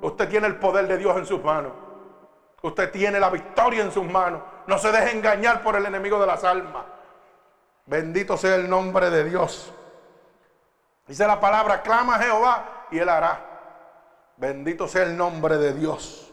Usted 0.00 0.28
tiene 0.28 0.46
el 0.46 0.56
poder 0.56 0.86
de 0.86 0.96
Dios 0.96 1.16
en 1.16 1.26
sus 1.26 1.42
manos. 1.42 1.72
Usted 2.62 2.90
tiene 2.90 3.20
la 3.20 3.30
victoria 3.30 3.82
en 3.82 3.92
sus 3.92 4.04
manos. 4.04 4.42
No 4.68 4.78
se 4.78 4.92
deje 4.92 5.12
engañar 5.12 5.62
por 5.62 5.76
el 5.76 5.86
enemigo 5.86 6.20
de 6.20 6.26
las 6.26 6.44
almas. 6.44 6.84
Bendito 7.86 8.36
sea 8.36 8.54
el 8.56 8.68
nombre 8.68 9.08
de 9.08 9.24
Dios. 9.24 9.72
Dice 11.06 11.26
la 11.26 11.40
palabra, 11.40 11.80
clama 11.80 12.16
a 12.16 12.18
Jehová 12.18 12.86
y 12.90 12.98
él 12.98 13.08
hará. 13.08 13.40
Bendito 14.36 14.86
sea 14.86 15.04
el 15.04 15.16
nombre 15.16 15.56
de 15.56 15.72
Dios. 15.72 16.30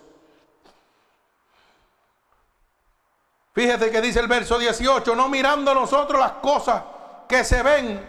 Fíjate 3.54 3.90
que 3.90 4.02
dice 4.02 4.20
el 4.20 4.28
verso 4.28 4.60
18, 4.60 5.16
no 5.16 5.30
mirando 5.30 5.74
nosotros 5.74 6.20
las 6.20 6.34
cosas 6.34 6.84
que 7.30 7.46
se 7.46 7.64
ven. 7.64 8.06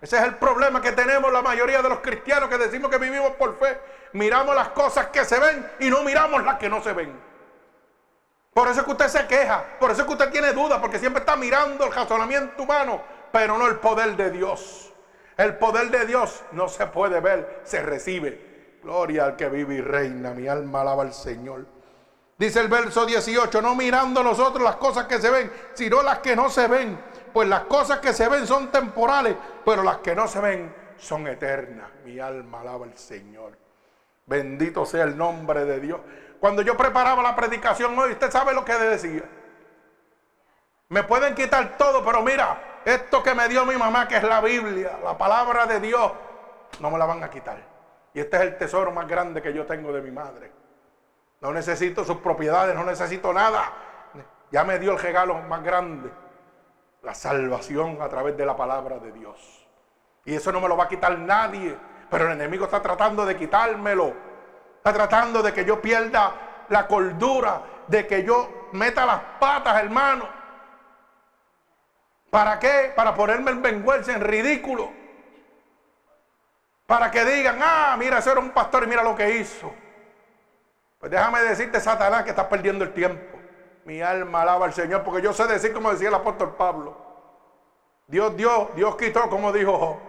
Ese 0.00 0.16
es 0.16 0.22
el 0.22 0.36
problema 0.36 0.80
que 0.80 0.92
tenemos 0.92 1.32
la 1.32 1.42
mayoría 1.42 1.82
de 1.82 1.88
los 1.88 1.98
cristianos 1.98 2.48
que 2.48 2.56
decimos 2.56 2.88
que 2.88 2.98
vivimos 2.98 3.32
por 3.32 3.58
fe. 3.58 3.80
Miramos 4.12 4.54
las 4.54 4.68
cosas 4.68 5.08
que 5.08 5.24
se 5.24 5.40
ven 5.40 5.72
y 5.80 5.90
no 5.90 6.04
miramos 6.04 6.44
las 6.44 6.56
que 6.56 6.68
no 6.68 6.80
se 6.84 6.92
ven. 6.92 7.35
Por 8.56 8.68
eso 8.68 8.80
es 8.80 8.86
que 8.86 8.92
usted 8.92 9.08
se 9.08 9.26
queja, 9.26 9.62
por 9.78 9.90
eso 9.90 10.00
es 10.00 10.06
que 10.06 10.14
usted 10.14 10.30
tiene 10.30 10.54
dudas, 10.54 10.78
porque 10.80 10.98
siempre 10.98 11.20
está 11.20 11.36
mirando 11.36 11.84
el 11.84 11.92
razonamiento 11.92 12.62
humano, 12.62 13.02
pero 13.30 13.58
no 13.58 13.66
el 13.66 13.76
poder 13.76 14.16
de 14.16 14.30
Dios. 14.30 14.94
El 15.36 15.58
poder 15.58 15.90
de 15.90 16.06
Dios 16.06 16.42
no 16.52 16.66
se 16.66 16.86
puede 16.86 17.20
ver, 17.20 17.60
se 17.64 17.82
recibe. 17.82 18.78
Gloria 18.82 19.26
al 19.26 19.36
que 19.36 19.50
vive 19.50 19.74
y 19.74 19.80
reina, 19.82 20.32
mi 20.32 20.48
alma 20.48 20.80
alaba 20.80 21.02
al 21.02 21.12
Señor. 21.12 21.66
Dice 22.38 22.60
el 22.60 22.68
verso 22.68 23.04
18, 23.04 23.60
no 23.60 23.74
mirando 23.74 24.22
nosotros 24.22 24.64
las 24.64 24.76
cosas 24.76 25.04
que 25.04 25.20
se 25.20 25.28
ven, 25.28 25.52
sino 25.74 26.02
las 26.02 26.20
que 26.20 26.34
no 26.34 26.48
se 26.48 26.66
ven. 26.66 26.98
Pues 27.34 27.46
las 27.50 27.64
cosas 27.64 27.98
que 27.98 28.14
se 28.14 28.26
ven 28.26 28.46
son 28.46 28.72
temporales, 28.72 29.36
pero 29.66 29.82
las 29.82 29.98
que 29.98 30.14
no 30.14 30.26
se 30.26 30.40
ven 30.40 30.74
son 30.96 31.28
eternas. 31.28 31.90
Mi 32.06 32.18
alma 32.20 32.62
alaba 32.62 32.86
al 32.86 32.96
Señor. 32.96 33.52
Bendito 34.24 34.86
sea 34.86 35.04
el 35.04 35.16
nombre 35.16 35.66
de 35.66 35.78
Dios. 35.78 36.00
Cuando 36.40 36.62
yo 36.62 36.76
preparaba 36.76 37.22
la 37.22 37.34
predicación 37.34 37.98
hoy, 37.98 38.12
usted 38.12 38.30
sabe 38.30 38.54
lo 38.54 38.64
que 38.64 38.74
decía. 38.74 39.22
Me 40.88 41.02
pueden 41.02 41.34
quitar 41.34 41.76
todo, 41.76 42.04
pero 42.04 42.22
mira, 42.22 42.80
esto 42.84 43.22
que 43.22 43.34
me 43.34 43.48
dio 43.48 43.64
mi 43.66 43.76
mamá, 43.76 44.06
que 44.06 44.16
es 44.16 44.22
la 44.22 44.40
Biblia, 44.40 44.98
la 45.02 45.18
palabra 45.18 45.66
de 45.66 45.80
Dios, 45.80 46.12
no 46.80 46.90
me 46.90 46.98
la 46.98 47.06
van 47.06 47.24
a 47.24 47.30
quitar. 47.30 47.58
Y 48.14 48.20
este 48.20 48.36
es 48.36 48.42
el 48.42 48.56
tesoro 48.56 48.92
más 48.92 49.08
grande 49.08 49.42
que 49.42 49.52
yo 49.52 49.66
tengo 49.66 49.92
de 49.92 50.00
mi 50.00 50.10
madre. 50.10 50.52
No 51.40 51.52
necesito 51.52 52.04
sus 52.04 52.18
propiedades, 52.18 52.74
no 52.74 52.84
necesito 52.84 53.32
nada. 53.32 53.72
Ya 54.50 54.64
me 54.64 54.78
dio 54.78 54.92
el 54.92 54.98
regalo 54.98 55.34
más 55.42 55.62
grande, 55.62 56.10
la 57.02 57.14
salvación 57.14 57.98
a 58.00 58.08
través 58.08 58.36
de 58.36 58.46
la 58.46 58.56
palabra 58.56 58.98
de 58.98 59.12
Dios. 59.12 59.66
Y 60.24 60.34
eso 60.34 60.52
no 60.52 60.60
me 60.60 60.68
lo 60.68 60.76
va 60.76 60.84
a 60.84 60.88
quitar 60.88 61.18
nadie, 61.18 61.76
pero 62.10 62.26
el 62.26 62.32
enemigo 62.32 62.64
está 62.64 62.80
tratando 62.80 63.26
de 63.26 63.36
quitármelo. 63.36 64.14
Está 64.86 64.98
tratando 64.98 65.42
de 65.42 65.52
que 65.52 65.64
yo 65.64 65.82
pierda 65.82 66.64
la 66.68 66.86
cordura, 66.86 67.60
de 67.88 68.06
que 68.06 68.22
yo 68.22 68.68
meta 68.70 69.04
las 69.04 69.20
patas, 69.40 69.82
hermano. 69.82 70.28
¿Para 72.30 72.56
qué? 72.60 72.92
Para 72.94 73.12
ponerme 73.12 73.50
en 73.50 73.62
vergüenza, 73.62 74.12
en 74.12 74.20
ridículo. 74.20 74.92
Para 76.86 77.10
que 77.10 77.24
digan, 77.24 77.58
ah, 77.60 77.96
mira, 77.98 78.18
ese 78.18 78.30
era 78.30 78.38
un 78.38 78.50
pastor 78.50 78.84
y 78.84 78.86
mira 78.86 79.02
lo 79.02 79.16
que 79.16 79.28
hizo. 79.38 79.74
Pues 81.00 81.10
déjame 81.10 81.40
decirte, 81.40 81.80
Satanás, 81.80 82.22
que 82.22 82.30
estás 82.30 82.46
perdiendo 82.46 82.84
el 82.84 82.94
tiempo. 82.94 83.40
Mi 83.86 84.00
alma 84.00 84.42
alaba 84.42 84.66
al 84.66 84.72
Señor, 84.72 85.02
porque 85.02 85.20
yo 85.20 85.32
sé 85.32 85.48
decir 85.48 85.72
como 85.72 85.90
decía 85.90 86.10
el 86.10 86.14
apóstol 86.14 86.54
Pablo. 86.54 86.96
Dios 88.06 88.36
dio, 88.36 88.70
Dios 88.76 88.94
quitó, 88.94 89.28
como 89.30 89.52
dijo 89.52 90.00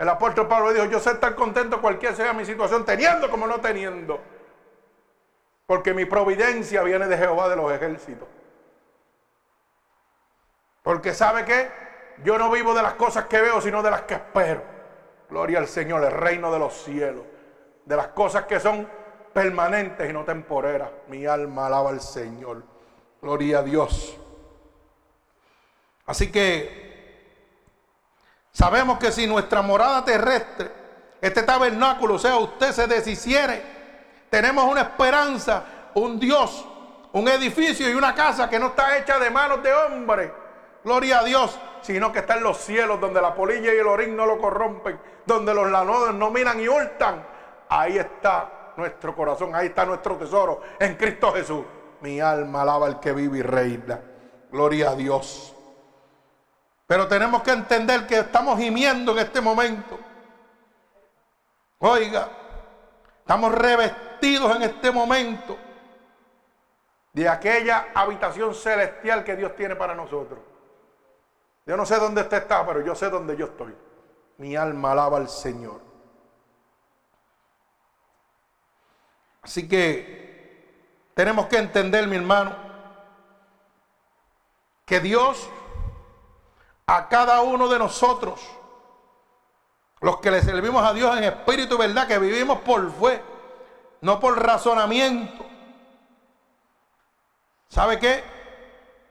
el 0.00 0.08
apóstol 0.08 0.48
Pablo 0.48 0.72
dijo, 0.72 0.86
yo 0.86 0.98
sé 0.98 1.10
estar 1.10 1.34
contento 1.34 1.78
cualquier 1.78 2.16
sea 2.16 2.32
mi 2.32 2.46
situación, 2.46 2.86
teniendo 2.86 3.30
como 3.30 3.46
no 3.46 3.60
teniendo. 3.60 4.18
Porque 5.66 5.92
mi 5.92 6.06
providencia 6.06 6.82
viene 6.82 7.06
de 7.06 7.18
Jehová 7.18 7.50
de 7.50 7.56
los 7.56 7.70
ejércitos. 7.70 8.26
Porque 10.82 11.12
sabe 11.12 11.44
que 11.44 11.68
yo 12.24 12.38
no 12.38 12.50
vivo 12.50 12.72
de 12.72 12.80
las 12.80 12.94
cosas 12.94 13.26
que 13.26 13.42
veo, 13.42 13.60
sino 13.60 13.82
de 13.82 13.90
las 13.90 14.00
que 14.02 14.14
espero. 14.14 14.62
Gloria 15.28 15.58
al 15.58 15.68
Señor, 15.68 16.02
el 16.02 16.12
reino 16.12 16.50
de 16.50 16.58
los 16.58 16.72
cielos. 16.82 17.26
De 17.84 17.94
las 17.94 18.08
cosas 18.08 18.46
que 18.46 18.58
son 18.58 18.88
permanentes 19.34 20.08
y 20.08 20.14
no 20.14 20.24
temporeras. 20.24 20.88
Mi 21.08 21.26
alma 21.26 21.66
alaba 21.66 21.90
al 21.90 22.00
Señor. 22.00 22.62
Gloria 23.20 23.58
a 23.58 23.62
Dios. 23.62 24.16
Así 26.06 26.32
que 26.32 26.89
Sabemos 28.60 28.98
que 28.98 29.10
si 29.10 29.26
nuestra 29.26 29.62
morada 29.62 30.04
terrestre, 30.04 30.70
este 31.18 31.44
tabernáculo, 31.44 32.16
o 32.16 32.18
sea, 32.18 32.36
usted 32.36 32.72
se 32.72 32.86
deshiciere, 32.86 33.62
tenemos 34.28 34.70
una 34.70 34.82
esperanza, 34.82 35.64
un 35.94 36.20
Dios, 36.20 36.68
un 37.14 37.26
edificio 37.28 37.88
y 37.88 37.94
una 37.94 38.14
casa 38.14 38.50
que 38.50 38.58
no 38.58 38.66
está 38.66 38.98
hecha 38.98 39.18
de 39.18 39.30
manos 39.30 39.62
de 39.62 39.72
hombre. 39.72 40.34
Gloria 40.84 41.20
a 41.20 41.24
Dios, 41.24 41.58
sino 41.80 42.12
que 42.12 42.18
está 42.18 42.36
en 42.36 42.42
los 42.42 42.58
cielos 42.58 43.00
donde 43.00 43.22
la 43.22 43.34
polilla 43.34 43.72
y 43.72 43.78
el 43.78 43.86
orín 43.86 44.14
no 44.14 44.26
lo 44.26 44.38
corrompen, 44.38 45.00
donde 45.24 45.54
los 45.54 45.70
lanodos 45.70 46.12
no 46.12 46.30
miran 46.30 46.60
y 46.60 46.68
hurtan. 46.68 47.24
Ahí 47.66 47.96
está 47.96 48.74
nuestro 48.76 49.16
corazón, 49.16 49.54
ahí 49.54 49.68
está 49.68 49.86
nuestro 49.86 50.16
tesoro 50.16 50.60
en 50.78 50.96
Cristo 50.96 51.32
Jesús. 51.32 51.64
Mi 52.02 52.20
alma 52.20 52.60
alaba 52.60 52.88
al 52.88 53.00
que 53.00 53.14
vive 53.14 53.38
y 53.38 53.42
reina. 53.42 54.02
Gloria 54.52 54.90
a 54.90 54.96
Dios. 54.96 55.56
Pero 56.90 57.06
tenemos 57.06 57.44
que 57.44 57.52
entender 57.52 58.04
que 58.04 58.18
estamos 58.18 58.58
gimiendo 58.58 59.12
en 59.12 59.18
este 59.20 59.40
momento. 59.40 59.96
Oiga, 61.78 62.28
estamos 63.20 63.54
revestidos 63.54 64.56
en 64.56 64.62
este 64.62 64.90
momento 64.90 65.56
de 67.12 67.28
aquella 67.28 67.90
habitación 67.94 68.52
celestial 68.56 69.22
que 69.22 69.36
Dios 69.36 69.54
tiene 69.54 69.76
para 69.76 69.94
nosotros. 69.94 70.40
Yo 71.64 71.76
no 71.76 71.86
sé 71.86 71.94
dónde 71.94 72.22
usted 72.22 72.38
está, 72.38 72.66
pero 72.66 72.80
yo 72.80 72.96
sé 72.96 73.08
dónde 73.08 73.36
yo 73.36 73.46
estoy. 73.46 73.72
Mi 74.38 74.56
alma 74.56 74.90
alaba 74.90 75.18
al 75.18 75.28
Señor. 75.28 75.80
Así 79.42 79.68
que 79.68 81.12
tenemos 81.14 81.46
que 81.46 81.58
entender, 81.58 82.08
mi 82.08 82.16
hermano, 82.16 82.56
que 84.84 84.98
Dios 84.98 85.48
a 86.90 87.08
cada 87.08 87.40
uno 87.42 87.68
de 87.68 87.78
nosotros, 87.78 88.40
los 90.00 90.18
que 90.18 90.32
le 90.32 90.42
servimos 90.42 90.82
a 90.84 90.92
Dios 90.92 91.16
en 91.16 91.22
espíritu 91.22 91.76
y 91.76 91.78
verdad, 91.78 92.08
que 92.08 92.18
vivimos 92.18 92.58
por 92.62 92.90
fe, 92.90 93.22
no 94.00 94.18
por 94.18 94.42
razonamiento. 94.44 95.46
¿Sabe 97.68 98.00
qué? 98.00 98.24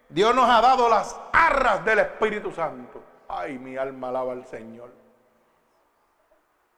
Dios 0.10 0.36
nos 0.36 0.50
ha 0.50 0.60
dado 0.60 0.90
las 0.90 1.18
arras 1.32 1.86
del 1.86 2.00
Espíritu 2.00 2.52
Santo. 2.52 3.02
Ay, 3.30 3.58
mi 3.58 3.78
alma 3.78 4.10
alaba 4.10 4.34
al 4.34 4.46
Señor. 4.46 4.92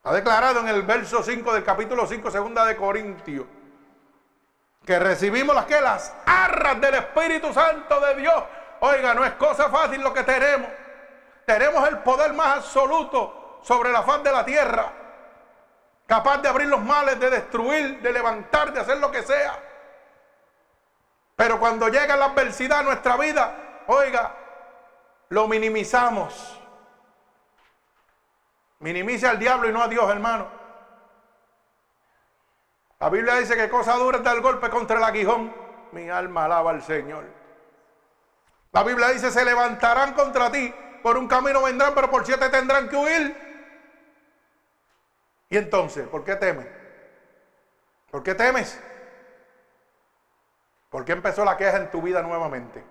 Ha 0.03 0.13
declarado 0.13 0.59
en 0.59 0.67
el 0.67 0.83
verso 0.83 1.23
5 1.23 1.51
del 1.51 1.63
capítulo 1.63 2.05
5, 2.05 2.29
segunda 2.29 2.63
de 2.63 2.75
Corintios, 2.75 3.47
que 4.85 4.99
recibimos 4.99 5.55
las 5.55 5.65
que 5.65 5.81
las 5.81 6.15
arras 6.27 6.79
del 6.79 6.93
Espíritu 6.93 7.51
Santo 7.51 7.99
de 8.01 8.15
Dios. 8.17 8.43
Oiga, 8.81 9.15
no 9.15 9.25
es 9.25 9.31
cosa 9.33 9.67
fácil 9.69 10.01
lo 10.01 10.13
que 10.13 10.21
tenemos. 10.21 10.69
Tenemos 11.51 11.85
el 11.89 11.99
poder 11.99 12.31
más 12.31 12.59
absoluto 12.59 13.59
sobre 13.61 13.91
la 13.91 14.03
faz 14.03 14.23
de 14.23 14.31
la 14.31 14.45
tierra. 14.45 14.93
Capaz 16.07 16.37
de 16.37 16.47
abrir 16.47 16.69
los 16.69 16.81
males, 16.81 17.19
de 17.19 17.29
destruir, 17.29 18.01
de 18.01 18.13
levantar, 18.13 18.71
de 18.71 18.79
hacer 18.79 18.99
lo 18.99 19.11
que 19.11 19.21
sea. 19.21 19.59
Pero 21.35 21.59
cuando 21.59 21.89
llega 21.89 22.15
la 22.15 22.27
adversidad 22.27 22.79
a 22.79 22.83
nuestra 22.83 23.17
vida, 23.17 23.83
oiga, 23.87 24.33
lo 25.27 25.49
minimizamos. 25.49 26.57
Minimiza 28.79 29.31
al 29.31 29.39
diablo 29.39 29.67
y 29.67 29.73
no 29.73 29.83
a 29.83 29.89
Dios, 29.89 30.09
hermano. 30.09 30.47
La 32.97 33.09
Biblia 33.09 33.35
dice 33.35 33.57
que 33.57 33.69
cosa 33.69 33.95
dura 33.95 34.19
es 34.19 34.23
dar 34.23 34.39
golpe 34.39 34.69
contra 34.69 34.99
el 34.99 35.03
aguijón. 35.03 35.53
Mi 35.91 36.09
alma 36.09 36.45
alaba 36.45 36.71
al 36.71 36.81
Señor. 36.81 37.25
La 38.71 38.83
Biblia 38.83 39.09
dice, 39.09 39.31
se 39.31 39.43
levantarán 39.43 40.13
contra 40.13 40.49
ti 40.49 40.73
por 41.01 41.17
un 41.17 41.27
camino 41.27 41.63
vendrán, 41.63 41.93
pero 41.93 42.09
por 42.09 42.25
siete 42.25 42.49
tendrán 42.49 42.87
que 42.87 42.95
huir. 42.95 43.35
Y 45.49 45.57
entonces, 45.57 46.07
¿por 46.07 46.23
qué 46.23 46.35
temes? 46.35 46.67
¿Por 48.09 48.23
qué 48.23 48.35
temes? 48.35 48.79
¿Por 50.89 51.05
qué 51.05 51.13
empezó 51.13 51.45
la 51.45 51.55
queja 51.55 51.77
en 51.77 51.89
tu 51.89 52.01
vida 52.01 52.21
nuevamente? 52.21 52.83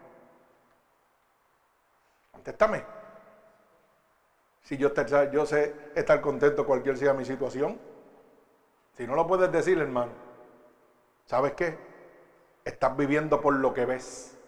Contéstame. 2.32 2.82
Si 4.62 4.76
yo, 4.76 4.90
yo 5.32 5.44
sé 5.44 5.74
estar 5.94 6.20
contento 6.20 6.64
cualquier 6.64 6.96
sea 6.96 7.12
mi 7.12 7.24
situación. 7.24 7.78
Si 8.96 9.06
no 9.06 9.14
lo 9.14 9.26
puedes 9.26 9.50
decir, 9.50 9.78
hermano, 9.78 10.12
¿sabes 11.26 11.52
qué? 11.52 11.76
Estás 12.64 12.96
viviendo 12.96 13.40
por 13.40 13.54
lo 13.54 13.74
que 13.74 13.84
ves, 13.84 14.38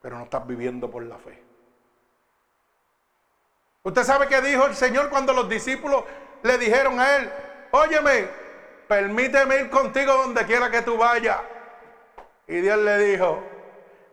pero 0.00 0.16
no 0.16 0.24
estás 0.24 0.46
viviendo 0.46 0.90
por 0.90 1.02
la 1.04 1.18
fe. 1.18 1.43
Usted 3.84 4.02
sabe 4.02 4.26
que 4.28 4.40
dijo 4.40 4.64
el 4.64 4.74
Señor 4.74 5.10
cuando 5.10 5.34
los 5.34 5.46
discípulos 5.46 6.04
le 6.42 6.56
dijeron 6.56 6.98
a 6.98 7.16
él, 7.16 7.30
óyeme, 7.70 8.28
permíteme 8.88 9.60
ir 9.60 9.70
contigo 9.70 10.14
donde 10.14 10.46
quiera 10.46 10.70
que 10.70 10.80
tú 10.80 10.96
vayas. 10.96 11.38
Y 12.48 12.62
Dios 12.62 12.78
le 12.78 12.98
dijo, 12.98 13.42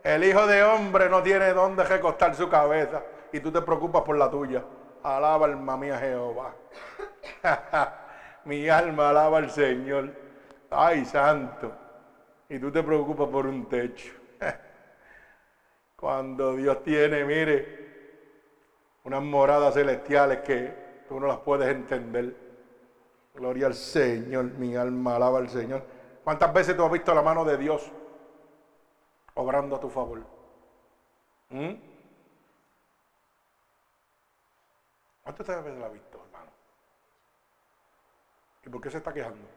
el 0.04 0.26
hijo 0.26 0.46
de 0.46 0.62
hombre 0.64 1.08
no 1.08 1.24
tiene 1.24 1.54
dónde 1.54 1.86
recostar 1.86 2.36
su 2.36 2.50
cabeza 2.50 3.02
y 3.32 3.40
tú 3.40 3.50
te 3.50 3.62
preocupas 3.62 4.02
por 4.02 4.18
la 4.18 4.30
tuya. 4.30 4.62
Alaba 5.04 5.46
alma 5.46 5.78
mía 5.78 5.98
Jehová. 5.98 6.54
Mi 8.44 8.68
alma 8.68 9.12
alaba 9.12 9.38
al 9.38 9.52
Señor. 9.52 10.12
Ay, 10.70 11.06
santo. 11.06 11.72
Y 12.50 12.60
tú 12.60 12.70
te 12.74 12.84
preocupas 12.84 13.30
por 13.30 13.48
un 13.48 13.70
techo. 13.70 14.12
Cuando 15.96 16.58
Dios 16.58 16.84
tiene, 16.84 17.24
mire, 17.24 17.81
unas 19.04 19.24
moradas 19.24 19.74
celestiales 19.74 20.42
que 20.42 21.04
tú 21.08 21.20
no 21.20 21.28
las 21.28 21.40
puedes 21.40 21.68
entender. 21.70 22.36
Gloria 23.34 23.68
al 23.68 23.74
Señor, 23.74 24.46
mi 24.46 24.76
alma 24.76 25.16
alaba 25.16 25.40
al 25.40 25.50
Señor. 25.50 25.84
¿Cuántas 26.24 26.54
veces 26.54 26.76
tú 26.76 26.84
has 26.84 26.92
visto 26.92 27.14
la 27.14 27.22
mano 27.22 27.44
de 27.46 27.58
Dios 27.58 27.92
obrando 29.34 29.76
a 29.76 29.80
tu 29.80 29.90
favor? 29.90 30.20
¿Mm? 31.50 31.74
¿Cuántas 35.24 35.48
veces 35.48 35.80
la 35.80 35.86
has 35.88 35.94
visto, 35.94 36.22
hermano? 36.26 36.52
¿Y 38.66 38.70
por 38.70 38.82
qué 38.82 38.92
se 38.92 38.98
está 38.98 39.14
quejando? 39.14 39.48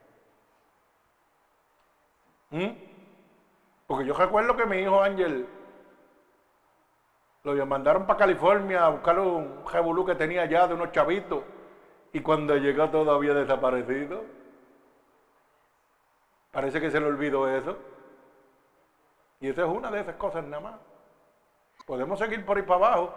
¿Mm? 2.51 2.69
Porque 3.87 4.07
yo 4.07 4.15
recuerdo 4.15 4.57
que 4.57 4.67
mi 4.67 4.79
hijo 4.79 5.03
Ángel 5.03 5.47
lo 7.53 7.67
mandaron 7.67 8.07
para 8.07 8.19
California 8.19 8.87
a 8.87 8.89
buscar 8.89 9.19
un 9.19 9.65
revolú 9.71 10.07
que 10.07 10.15
tenía 10.15 10.43
allá 10.43 10.67
de 10.67 10.75
unos 10.75 10.93
chavitos. 10.93 11.43
Y 12.13 12.21
cuando 12.21 12.57
llegó 12.57 12.89
todo 12.89 13.11
había 13.13 13.35
desaparecido. 13.35 14.23
Parece 16.51 16.81
que 16.81 16.91
se 16.91 17.01
le 17.01 17.07
olvidó 17.07 17.49
eso. 17.49 17.77
Y 19.41 19.49
esa 19.49 19.63
es 19.63 19.69
una 19.69 19.91
de 19.91 20.01
esas 20.01 20.15
cosas 20.17 20.45
nada 20.45 20.63
más. 20.63 20.75
Podemos 21.85 22.19
seguir 22.19 22.47
por 22.47 22.57
ahí 22.57 22.63
para 22.63 22.87
abajo 22.87 23.15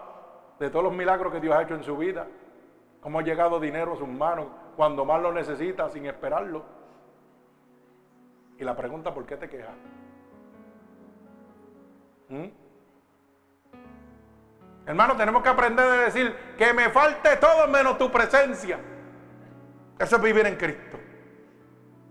de 0.60 0.70
todos 0.70 0.84
los 0.84 0.94
milagros 0.94 1.32
que 1.32 1.40
Dios 1.40 1.56
ha 1.56 1.62
hecho 1.62 1.76
en 1.76 1.84
su 1.84 1.96
vida. 1.96 2.28
Cómo 3.00 3.20
ha 3.20 3.22
llegado 3.22 3.60
dinero 3.60 3.94
a 3.94 3.98
sus 3.98 4.08
manos 4.08 4.48
cuando 4.76 5.06
más 5.06 5.22
lo 5.22 5.32
necesita 5.32 5.88
sin 5.90 6.06
esperarlo. 6.06 6.64
Y 8.58 8.64
la 8.64 8.76
pregunta, 8.76 9.14
¿por 9.14 9.26
qué 9.26 9.38
te 9.38 9.48
quejas? 9.48 9.76
¿Mm? 12.28 12.67
Hermano, 14.88 15.18
tenemos 15.18 15.44
que 15.44 15.50
aprender 15.50 15.86
a 15.86 16.06
decir 16.06 16.34
que 16.58 16.74
me 16.74 16.90
falte 16.90 17.36
todo 17.36 17.68
menos 17.68 17.98
tu 17.98 18.10
presencia. 18.10 18.80
Eso 20.00 20.16
es 20.16 20.22
vivir 20.22 20.48
en 20.48 20.56
Cristo. 20.56 20.98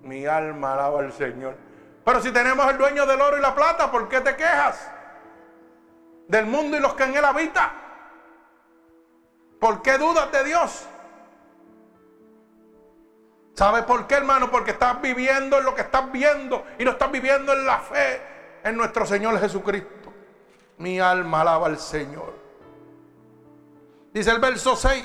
Mi 0.02 0.26
alma 0.26 0.74
alaba 0.74 1.00
al 1.00 1.10
Señor. 1.10 1.56
Pero 2.04 2.20
si 2.20 2.30
tenemos 2.32 2.70
el 2.70 2.76
dueño 2.76 3.06
del 3.06 3.18
oro 3.18 3.38
y 3.38 3.40
la 3.40 3.54
plata, 3.54 3.90
¿por 3.90 4.10
qué 4.10 4.20
te 4.20 4.36
quejas? 4.36 4.92
Del 6.28 6.44
mundo 6.44 6.76
y 6.76 6.80
los 6.80 6.92
que 6.92 7.04
en 7.04 7.16
él 7.16 7.24
habitan. 7.24 7.70
¿Por 9.58 9.80
qué 9.80 9.96
dudas 9.96 10.30
de 10.30 10.44
Dios? 10.44 10.86
¿Sabes 13.54 13.84
por 13.84 14.06
qué, 14.06 14.16
hermano? 14.16 14.50
Porque 14.50 14.72
estás 14.72 15.00
viviendo 15.00 15.56
en 15.58 15.64
lo 15.64 15.74
que 15.74 15.80
estás 15.80 16.12
viendo 16.12 16.66
y 16.78 16.84
no 16.84 16.90
estás 16.90 17.10
viviendo 17.10 17.54
en 17.54 17.64
la 17.64 17.78
fe 17.78 18.20
en 18.62 18.76
nuestro 18.76 19.06
Señor 19.06 19.40
Jesucristo. 19.40 20.12
Mi 20.76 21.00
alma 21.00 21.40
alaba 21.40 21.68
al 21.68 21.78
Señor. 21.78 22.45
Dice 24.16 24.30
el 24.30 24.38
verso 24.38 24.74
6 24.74 25.04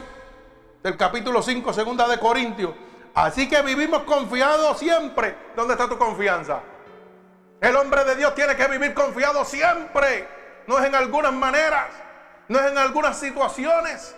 del 0.81 0.95
capítulo 0.95 1.41
5, 1.41 1.73
segunda 1.73 2.07
de 2.07 2.17
Corintios. 2.17 2.73
Así 3.13 3.49
que 3.49 3.61
vivimos 3.61 4.03
confiados 4.03 4.79
siempre. 4.79 5.35
¿Dónde 5.53 5.73
está 5.73 5.89
tu 5.89 5.97
confianza? 5.97 6.61
El 7.59 7.75
hombre 7.75 8.05
de 8.05 8.15
Dios 8.15 8.33
tiene 8.35 8.55
que 8.55 8.65
vivir 8.69 8.93
confiado 8.93 9.43
siempre. 9.43 10.29
No 10.65 10.79
es 10.79 10.85
en 10.85 10.95
algunas 10.95 11.33
maneras, 11.33 11.87
no 12.47 12.57
es 12.57 12.71
en 12.71 12.77
algunas 12.77 13.19
situaciones. 13.19 14.15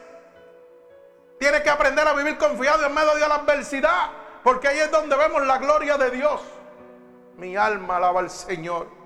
Tiene 1.40 1.64
que 1.64 1.72
aprender 1.72 2.08
a 2.08 2.14
vivir 2.14 2.38
confiado 2.38 2.86
en 2.86 2.94
medio 2.94 3.16
de 3.16 3.22
la 3.22 3.34
adversidad. 3.34 4.12
Porque 4.44 4.68
ahí 4.68 4.78
es 4.78 4.92
donde 4.92 5.16
vemos 5.16 5.44
la 5.48 5.58
gloria 5.58 5.98
de 5.98 6.12
Dios. 6.12 6.40
Mi 7.38 7.58
alma 7.58 7.98
alaba 7.98 8.20
al 8.20 8.30
Señor. 8.30 9.03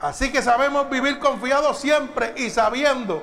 Así 0.00 0.30
que 0.30 0.42
sabemos 0.42 0.90
vivir 0.90 1.18
confiados 1.18 1.78
siempre 1.78 2.34
y 2.36 2.50
sabiendo 2.50 3.22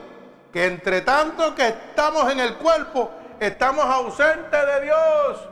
que 0.51 0.65
entre 0.65 1.01
tanto 1.01 1.53
que 1.55 1.67
estamos 1.67 2.31
en 2.31 2.39
el 2.39 2.55
cuerpo, 2.55 3.11
estamos 3.39 3.85
ausentes 3.85 4.65
de 4.65 4.81
Dios. 4.81 5.49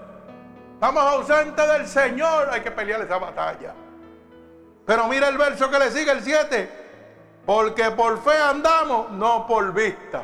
Estamos 0.73 1.03
ausentes 1.03 1.67
del 1.67 1.87
Señor. 1.87 2.49
Hay 2.51 2.61
que 2.61 2.71
pelear 2.71 3.01
esa 3.01 3.17
batalla. 3.17 3.73
Pero 4.85 5.07
mira 5.07 5.27
el 5.27 5.37
verso 5.37 5.69
que 5.69 5.79
le 5.79 5.91
sigue, 5.91 6.11
el 6.11 6.21
7. 6.21 6.69
Porque 7.45 7.91
por 7.91 8.21
fe 8.23 8.37
andamos, 8.37 9.11
no 9.11 9.45
por 9.45 9.73
vista. 9.73 10.23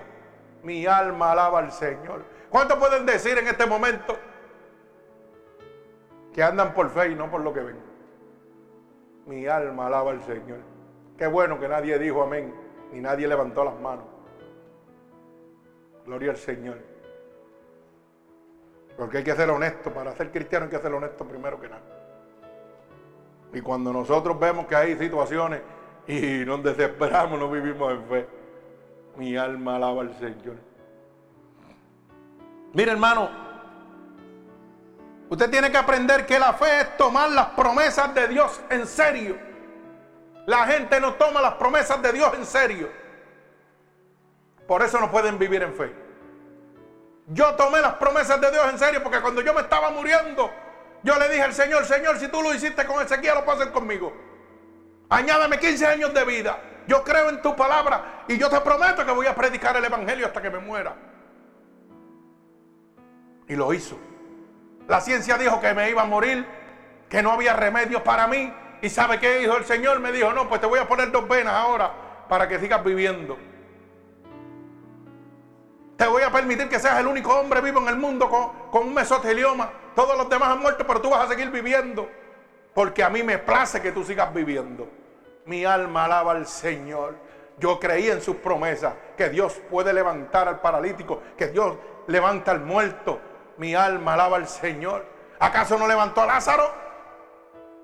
Mi 0.63 0.85
alma 0.85 1.31
alaba 1.31 1.59
al 1.59 1.71
Señor. 1.71 2.23
¿Cuántos 2.49 2.77
pueden 2.77 3.05
decir 3.05 3.37
en 3.37 3.47
este 3.47 3.65
momento 3.65 4.17
que 6.33 6.41
andan 6.43 6.73
por 6.73 6.89
fe 6.89 7.09
y 7.11 7.15
no 7.15 7.29
por 7.29 7.41
lo 7.41 7.53
que 7.53 7.59
ven? 7.61 7.79
Mi 9.25 9.47
alma 9.47 9.87
alaba 9.87 10.11
al 10.11 10.23
Señor. 10.23 10.76
Qué 11.17 11.25
bueno 11.27 11.59
que 11.59 11.67
nadie 11.67 11.97
dijo 11.97 12.21
amén, 12.21 12.53
ni 12.91 13.01
nadie 13.01 13.27
levantó 13.27 13.63
las 13.63 13.79
manos. 13.79 14.05
Gloria 16.05 16.31
al 16.31 16.37
Señor. 16.37 16.77
Porque 18.95 19.17
hay 19.17 19.23
que 19.23 19.35
ser 19.35 19.49
honesto. 19.49 19.91
Para 19.91 20.15
ser 20.15 20.31
cristiano 20.31 20.65
hay 20.65 20.71
que 20.71 20.79
ser 20.79 20.93
honesto 20.93 21.25
primero 21.25 21.59
que 21.59 21.69
nada. 21.69 21.81
Y 23.53 23.61
cuando 23.61 23.91
nosotros 23.91 24.39
vemos 24.39 24.67
que 24.67 24.75
hay 24.75 24.97
situaciones 24.97 25.61
y 26.07 26.43
nos 26.45 26.63
desesperamos, 26.63 27.39
no 27.39 27.49
vivimos 27.49 27.91
en 27.93 28.05
fe. 28.05 28.27
Mi 29.15 29.35
alma 29.35 29.77
alaba 29.77 30.01
al 30.01 30.17
Señor. 30.19 30.55
Mire 32.73 32.91
hermano, 32.91 33.29
usted 35.29 35.49
tiene 35.49 35.71
que 35.71 35.77
aprender 35.77 36.25
que 36.25 36.37
la 36.37 36.53
fe 36.53 36.81
es 36.81 36.97
tomar 36.97 37.31
las 37.31 37.47
promesas 37.47 38.13
de 38.13 38.27
Dios 38.27 38.61
en 38.69 38.85
serio. 38.85 39.46
La 40.47 40.65
gente 40.65 41.01
no 41.01 41.15
toma 41.15 41.41
las 41.41 41.55
promesas 41.55 42.01
de 42.01 42.13
Dios 42.13 42.33
en 42.33 42.45
serio. 42.45 42.89
Por 44.65 44.81
eso 44.81 44.97
no 44.97 45.11
pueden 45.11 45.37
vivir 45.37 45.61
en 45.61 45.73
fe. 45.73 45.93
Yo 47.27 47.53
tomé 47.55 47.81
las 47.81 47.95
promesas 47.95 48.39
de 48.39 48.49
Dios 48.49 48.65
en 48.71 48.79
serio 48.79 49.03
porque 49.03 49.19
cuando 49.19 49.41
yo 49.41 49.53
me 49.53 49.59
estaba 49.59 49.89
muriendo, 49.89 50.49
yo 51.03 51.19
le 51.19 51.27
dije 51.27 51.43
al 51.43 51.53
Señor, 51.53 51.83
Señor, 51.85 52.17
si 52.17 52.29
tú 52.29 52.41
lo 52.41 52.53
hiciste 52.53 52.85
con 52.85 53.03
Ezequiel, 53.03 53.35
lo 53.35 53.43
puedes 53.43 53.59
hacer 53.59 53.73
conmigo. 53.73 54.13
Añádame 55.09 55.59
15 55.59 55.85
años 55.85 56.13
de 56.13 56.23
vida. 56.23 56.57
Yo 56.87 57.03
creo 57.03 57.27
en 57.27 57.41
tu 57.41 57.53
palabra 57.53 58.23
y 58.29 58.37
yo 58.37 58.49
te 58.49 58.61
prometo 58.61 59.05
que 59.05 59.11
voy 59.11 59.27
a 59.27 59.35
predicar 59.35 59.75
el 59.75 59.83
Evangelio 59.83 60.27
hasta 60.27 60.41
que 60.41 60.49
me 60.49 60.59
muera. 60.59 60.95
Y 63.49 63.55
lo 63.57 63.73
hizo. 63.73 63.99
La 64.87 65.01
ciencia 65.01 65.37
dijo 65.37 65.59
que 65.59 65.73
me 65.73 65.89
iba 65.89 66.03
a 66.03 66.05
morir, 66.05 66.47
que 67.09 67.21
no 67.21 67.33
había 67.33 67.51
remedio 67.51 68.01
para 68.01 68.27
mí. 68.27 68.53
¿Y 68.81 68.89
sabe 68.89 69.19
qué 69.19 69.39
dijo 69.39 69.57
el 69.57 69.65
Señor? 69.65 69.99
Me 69.99 70.11
dijo, 70.11 70.31
no, 70.33 70.47
pues 70.47 70.61
te 70.61 70.67
voy 70.67 70.79
a 70.79 70.87
poner 70.87 71.11
dos 71.11 71.27
venas 71.27 71.53
ahora 71.53 71.91
para 72.29 72.47
que 72.47 72.59
sigas 72.59 72.83
viviendo. 72.83 73.37
Te 75.97 76.05
voy 76.05 76.21
a 76.21 76.31
permitir 76.31 76.69
que 76.69 76.79
seas 76.79 76.99
el 76.99 77.07
único 77.07 77.33
hombre 77.33 77.59
vivo 77.59 77.79
en 77.81 77.87
el 77.87 77.95
mundo 77.95 78.29
con, 78.29 78.87
un 78.87 78.93
mesotelioma. 78.93 79.71
Todos 79.95 80.15
los 80.15 80.29
demás 80.29 80.49
han 80.49 80.59
muerto, 80.59 80.85
pero 80.85 81.01
tú 81.01 81.09
vas 81.09 81.25
a 81.25 81.27
seguir 81.27 81.49
viviendo. 81.49 82.07
Porque 82.75 83.03
a 83.03 83.09
mí 83.09 83.23
me 83.23 83.39
place 83.39 83.81
que 83.81 83.91
tú 83.91 84.03
sigas 84.03 84.31
viviendo. 84.31 84.87
Mi 85.45 85.65
alma 85.65 86.05
alaba 86.05 86.33
al 86.33 86.45
Señor. 86.45 87.15
Yo 87.57 87.79
creí 87.79 88.07
en 88.09 88.21
sus 88.21 88.35
promesas, 88.35 88.93
que 89.17 89.29
Dios 89.29 89.59
puede 89.71 89.91
levantar 89.91 90.47
al 90.47 90.61
paralítico, 90.61 91.23
que 91.35 91.47
Dios 91.47 91.75
levanta 92.05 92.51
al 92.51 92.59
muerto, 92.59 93.19
mi 93.57 93.73
alma 93.73 94.13
alaba 94.13 94.37
al 94.37 94.47
Señor. 94.47 95.03
¿Acaso 95.39 95.79
no 95.79 95.87
levantó 95.87 96.21
a 96.21 96.27
Lázaro? 96.27 96.71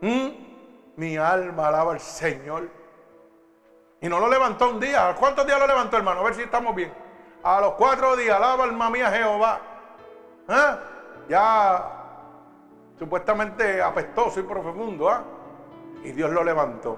¿Mm? 0.02 0.43
Mi 0.96 1.18
alma 1.18 1.68
alaba 1.68 1.94
al 1.94 2.00
Señor. 2.00 2.70
Y 4.02 4.10
no 4.10 4.20
lo 4.20 4.30
levantó 4.30 4.70
un 4.70 4.80
día. 4.80 5.16
¿Cuántos 5.18 5.46
días 5.46 5.60
lo 5.60 5.66
levantó, 5.66 5.98
hermano? 5.98 6.20
A 6.20 6.24
ver 6.24 6.36
si 6.36 6.42
estamos 6.42 6.76
bien. 6.76 6.94
A 7.42 7.62
los 7.62 7.74
cuatro 7.74 8.16
días, 8.16 8.36
alaba 8.36 8.66
alma 8.66 8.90
mía 8.90 9.10
Jehová. 9.10 9.60
¿Eh? 10.50 10.76
Ya 11.30 11.90
supuestamente 13.00 13.82
apestoso 13.82 14.40
y 14.40 14.44
profundo. 14.44 15.10
¿ah? 15.10 15.24
Y 16.04 16.12
Dios 16.12 16.32
lo 16.32 16.44
levantó. 16.44 16.98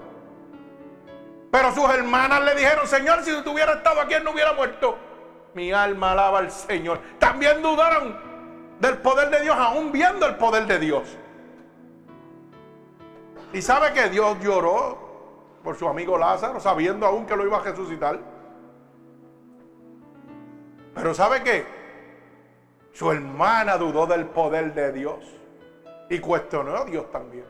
Pero 1.51 1.71
sus 1.73 1.89
hermanas 1.89 2.41
le 2.43 2.55
dijeron, 2.55 2.85
Señor, 2.87 3.23
si 3.23 3.31
tú 3.43 3.51
hubieras 3.51 3.77
estado 3.77 4.01
aquí, 4.01 4.13
él 4.15 4.23
no 4.23 4.31
hubiera 4.31 4.53
muerto. 4.53 4.97
Mi 5.53 5.71
alma 5.71 6.11
alaba 6.11 6.39
al 6.39 6.51
Señor. 6.51 6.99
También 7.17 7.61
dudaron 7.61 8.19
del 8.79 8.97
poder 8.97 9.29
de 9.29 9.41
Dios, 9.41 9.55
aún 9.57 9.91
viendo 9.91 10.25
el 10.25 10.35
poder 10.35 10.65
de 10.65 10.79
Dios. 10.79 11.17
Y 13.55 13.61
sabe 13.61 13.93
que 13.93 14.09
Dios 14.09 14.37
lloró 14.41 14.97
por 15.63 15.77
su 15.77 15.87
amigo 15.87 16.17
Lázaro, 16.17 16.59
sabiendo 16.59 17.05
aún 17.05 17.25
que 17.25 17.37
lo 17.37 17.45
iba 17.45 17.55
a 17.55 17.61
resucitar. 17.61 18.19
Pero 20.93 21.13
sabe 21.13 21.41
que 21.41 21.65
su 22.91 23.09
hermana 23.09 23.77
dudó 23.77 24.07
del 24.07 24.25
poder 24.25 24.73
de 24.73 24.91
Dios 24.91 25.19
y 26.09 26.19
cuestionó 26.19 26.75
a 26.75 26.83
Dios 26.83 27.09
también. 27.11 27.45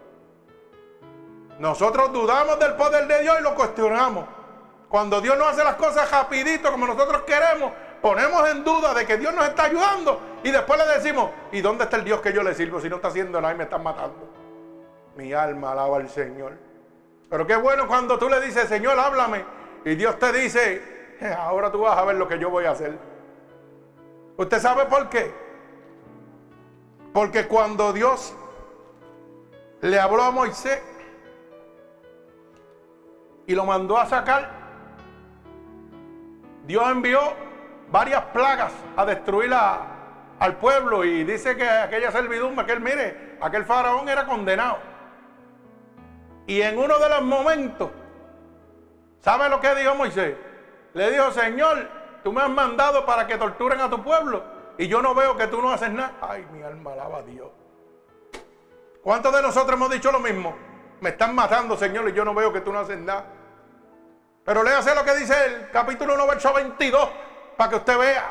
Nosotros 1.57 2.13
dudamos 2.13 2.59
del 2.59 2.75
poder 2.75 3.07
de 3.07 3.23
Dios 3.23 3.37
y 3.39 3.41
lo 3.41 3.55
cuestionamos. 3.55 4.25
Cuando 4.87 5.19
Dios 5.21 5.35
no 5.39 5.45
hace 5.45 5.63
las 5.63 5.75
cosas 5.75 6.11
rapidito 6.11 6.71
como 6.71 6.85
nosotros 6.85 7.23
queremos, 7.23 7.71
ponemos 8.03 8.47
en 8.47 8.63
duda 8.63 8.93
de 8.93 9.07
que 9.07 9.17
Dios 9.17 9.33
nos 9.33 9.45
está 9.45 9.63
ayudando 9.63 10.21
y 10.43 10.51
después 10.51 10.77
le 10.77 10.85
decimos, 10.93 11.31
¿y 11.51 11.61
dónde 11.61 11.85
está 11.85 11.97
el 11.97 12.03
Dios 12.03 12.21
que 12.21 12.31
yo 12.31 12.43
le 12.43 12.53
sirvo 12.53 12.79
si 12.79 12.89
no 12.89 12.97
está 12.97 13.07
haciendo 13.07 13.41
nada 13.41 13.55
y 13.55 13.57
me 13.57 13.63
están 13.63 13.81
matando? 13.81 14.34
Mi 15.15 15.33
alma 15.33 15.71
alaba 15.71 15.97
al 15.97 16.09
Señor. 16.09 16.57
Pero 17.29 17.47
qué 17.47 17.55
bueno 17.55 17.87
cuando 17.87 18.19
tú 18.19 18.29
le 18.29 18.41
dices, 18.41 18.67
Señor, 18.67 18.99
háblame. 18.99 19.43
Y 19.85 19.95
Dios 19.95 20.17
te 20.19 20.31
dice, 20.31 21.17
ahora 21.37 21.71
tú 21.71 21.79
vas 21.79 21.97
a 21.97 22.05
ver 22.05 22.15
lo 22.15 22.27
que 22.27 22.39
yo 22.39 22.49
voy 22.49 22.65
a 22.65 22.71
hacer. 22.71 22.97
¿Usted 24.37 24.59
sabe 24.59 24.85
por 24.85 25.09
qué? 25.09 25.33
Porque 27.13 27.47
cuando 27.47 27.93
Dios 27.93 28.35
le 29.81 29.99
habló 29.99 30.23
a 30.23 30.31
Moisés 30.31 30.81
y 33.47 33.55
lo 33.55 33.65
mandó 33.65 33.97
a 33.97 34.05
sacar, 34.05 34.49
Dios 36.65 36.83
envió 36.89 37.19
varias 37.91 38.23
plagas 38.25 38.73
a 38.97 39.05
destruir 39.05 39.53
al 39.53 40.57
pueblo 40.57 41.05
y 41.05 41.23
dice 41.23 41.55
que 41.55 41.69
aquella 41.69 42.11
servidumbre, 42.11 42.63
aquel 42.63 42.81
mire, 42.81 43.37
aquel 43.39 43.63
faraón 43.63 44.09
era 44.09 44.25
condenado. 44.25 44.94
Y 46.47 46.61
en 46.61 46.77
uno 46.77 46.99
de 46.99 47.09
los 47.09 47.21
momentos, 47.23 47.89
¿sabe 49.21 49.49
lo 49.49 49.59
que 49.59 49.73
dijo 49.75 49.95
Moisés? 49.95 50.35
Le 50.93 51.11
dijo, 51.11 51.31
Señor, 51.31 51.89
tú 52.23 52.31
me 52.31 52.41
has 52.41 52.49
mandado 52.49 53.05
para 53.05 53.25
que 53.25 53.37
torturen 53.37 53.81
a 53.81 53.89
tu 53.89 54.03
pueblo 54.03 54.43
y 54.77 54.87
yo 54.87 55.01
no 55.01 55.15
veo 55.15 55.35
que 55.35 55.47
tú 55.47 55.61
no 55.61 55.71
haces 55.71 55.91
nada. 55.91 56.13
Ay, 56.21 56.45
mi 56.51 56.61
alma 56.61 56.93
alaba 56.93 57.17
a 57.19 57.21
Dios. 57.23 57.49
¿Cuántos 59.01 59.33
de 59.35 59.41
nosotros 59.41 59.75
hemos 59.75 59.89
dicho 59.89 60.11
lo 60.11 60.19
mismo? 60.19 60.55
Me 61.01 61.09
están 61.09 61.35
matando, 61.35 61.75
Señor, 61.77 62.07
y 62.09 62.13
yo 62.13 62.23
no 62.23 62.33
veo 62.33 62.53
que 62.53 62.61
tú 62.61 62.71
no 62.71 62.79
haces 62.79 62.97
nada. 62.97 63.25
Pero 64.43 64.63
léase 64.63 64.93
lo 64.95 65.03
que 65.03 65.15
dice 65.15 65.33
el 65.45 65.71
capítulo 65.71 66.13
1, 66.13 66.27
verso 66.27 66.53
22, 66.53 67.09
para 67.57 67.69
que 67.69 67.75
usted 67.77 67.97
vea. 67.97 68.29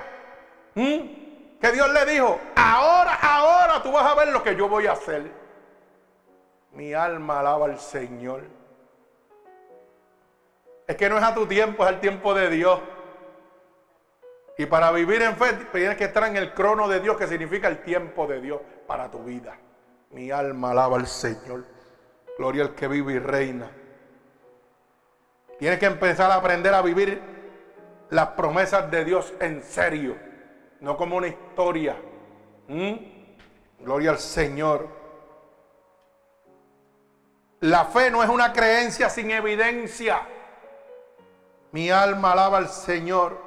Que 0.74 1.72
Dios 1.72 1.90
le 1.90 2.04
dijo, 2.06 2.40
ahora, 2.56 3.14
ahora 3.20 3.82
tú 3.82 3.92
vas 3.92 4.06
a 4.06 4.14
ver 4.14 4.28
lo 4.28 4.42
que 4.42 4.56
yo 4.56 4.68
voy 4.68 4.86
a 4.86 4.92
hacer. 4.92 5.43
Mi 6.74 6.92
alma 6.92 7.40
alaba 7.40 7.66
al 7.66 7.78
Señor. 7.78 8.42
Es 10.86 10.96
que 10.96 11.08
no 11.08 11.16
es 11.16 11.24
a 11.24 11.34
tu 11.34 11.46
tiempo, 11.46 11.84
es 11.84 11.88
al 11.88 12.00
tiempo 12.00 12.34
de 12.34 12.50
Dios. 12.50 12.80
Y 14.58 14.66
para 14.66 14.92
vivir 14.92 15.22
en 15.22 15.36
fe 15.36 15.52
tienes 15.72 15.96
que 15.96 16.04
estar 16.04 16.24
en 16.24 16.36
el 16.36 16.52
crono 16.52 16.88
de 16.88 17.00
Dios, 17.00 17.16
que 17.16 17.26
significa 17.26 17.68
el 17.68 17.82
tiempo 17.82 18.26
de 18.26 18.40
Dios 18.40 18.60
para 18.86 19.10
tu 19.10 19.22
vida. 19.24 19.56
Mi 20.10 20.30
alma 20.30 20.70
alaba 20.72 20.96
al 20.96 21.06
Señor. 21.06 21.64
Gloria 22.38 22.64
al 22.64 22.74
que 22.74 22.88
vive 22.88 23.14
y 23.14 23.18
reina. 23.18 23.70
Tienes 25.58 25.78
que 25.78 25.86
empezar 25.86 26.30
a 26.30 26.36
aprender 26.36 26.74
a 26.74 26.82
vivir 26.82 27.20
las 28.10 28.28
promesas 28.28 28.90
de 28.90 29.04
Dios 29.04 29.32
en 29.40 29.62
serio, 29.62 30.16
no 30.80 30.96
como 30.96 31.16
una 31.16 31.28
historia. 31.28 31.96
¿Mm? 32.68 32.94
Gloria 33.80 34.10
al 34.10 34.18
Señor. 34.18 35.03
La 37.64 37.86
fe 37.86 38.10
no 38.10 38.22
es 38.22 38.28
una 38.28 38.52
creencia 38.52 39.08
sin 39.08 39.30
evidencia. 39.30 40.20
Mi 41.72 41.90
alma 41.90 42.32
alaba 42.32 42.58
al 42.58 42.68
Señor. 42.68 43.40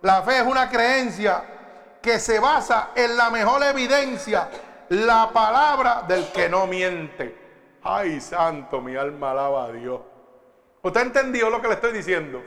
La 0.00 0.22
fe 0.22 0.38
es 0.38 0.46
una 0.46 0.70
creencia 0.70 1.98
que 2.00 2.18
se 2.18 2.40
basa 2.40 2.92
en 2.94 3.14
la 3.14 3.28
mejor 3.28 3.62
evidencia, 3.62 4.48
la 4.88 5.28
palabra 5.34 6.04
del 6.08 6.32
que 6.32 6.48
no 6.48 6.66
miente. 6.66 7.76
Ay, 7.82 8.22
santo, 8.22 8.80
mi 8.80 8.96
alma 8.96 9.32
alaba 9.32 9.66
a 9.66 9.72
Dios. 9.72 10.00
¿Usted 10.80 11.02
entendió 11.02 11.50
lo 11.50 11.60
que 11.60 11.68
le 11.68 11.74
estoy 11.74 11.92
diciendo? 11.92 12.42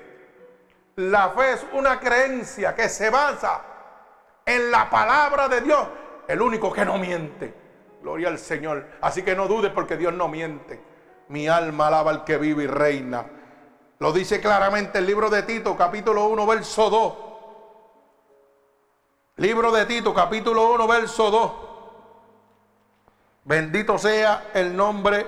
La 0.95 1.29
fe 1.29 1.51
es 1.51 1.67
una 1.73 1.99
creencia 1.99 2.73
que 2.73 2.89
se 2.89 3.11
basa 3.11 3.61
en 4.43 4.71
la 4.71 4.89
palabra 4.89 5.47
de 5.47 5.61
Dios, 5.61 5.87
el 6.27 6.41
único 6.41 6.73
que 6.73 6.83
no 6.83 6.97
miente. 6.97 7.53
Gloria 8.01 8.29
al 8.29 8.39
Señor. 8.39 8.87
Así 9.01 9.21
que 9.21 9.35
no 9.35 9.47
dudes 9.47 9.71
porque 9.71 9.97
Dios 9.97 10.13
no 10.13 10.27
miente. 10.27 10.89
Mi 11.31 11.47
alma 11.47 11.87
alaba 11.87 12.11
al 12.11 12.25
que 12.25 12.37
vive 12.37 12.65
y 12.65 12.67
reina. 12.67 13.25
Lo 13.99 14.11
dice 14.11 14.41
claramente 14.41 14.97
el 14.97 15.05
libro 15.05 15.29
de 15.29 15.43
Tito, 15.43 15.77
capítulo 15.77 16.25
1, 16.25 16.45
verso 16.45 16.89
2. 16.89 17.13
Libro 19.37 19.71
de 19.71 19.85
Tito, 19.85 20.13
capítulo 20.13 20.73
1, 20.73 20.87
verso 20.89 21.31
2. 21.31 21.51
Bendito 23.45 23.97
sea 23.97 24.49
el 24.53 24.75
nombre 24.75 25.25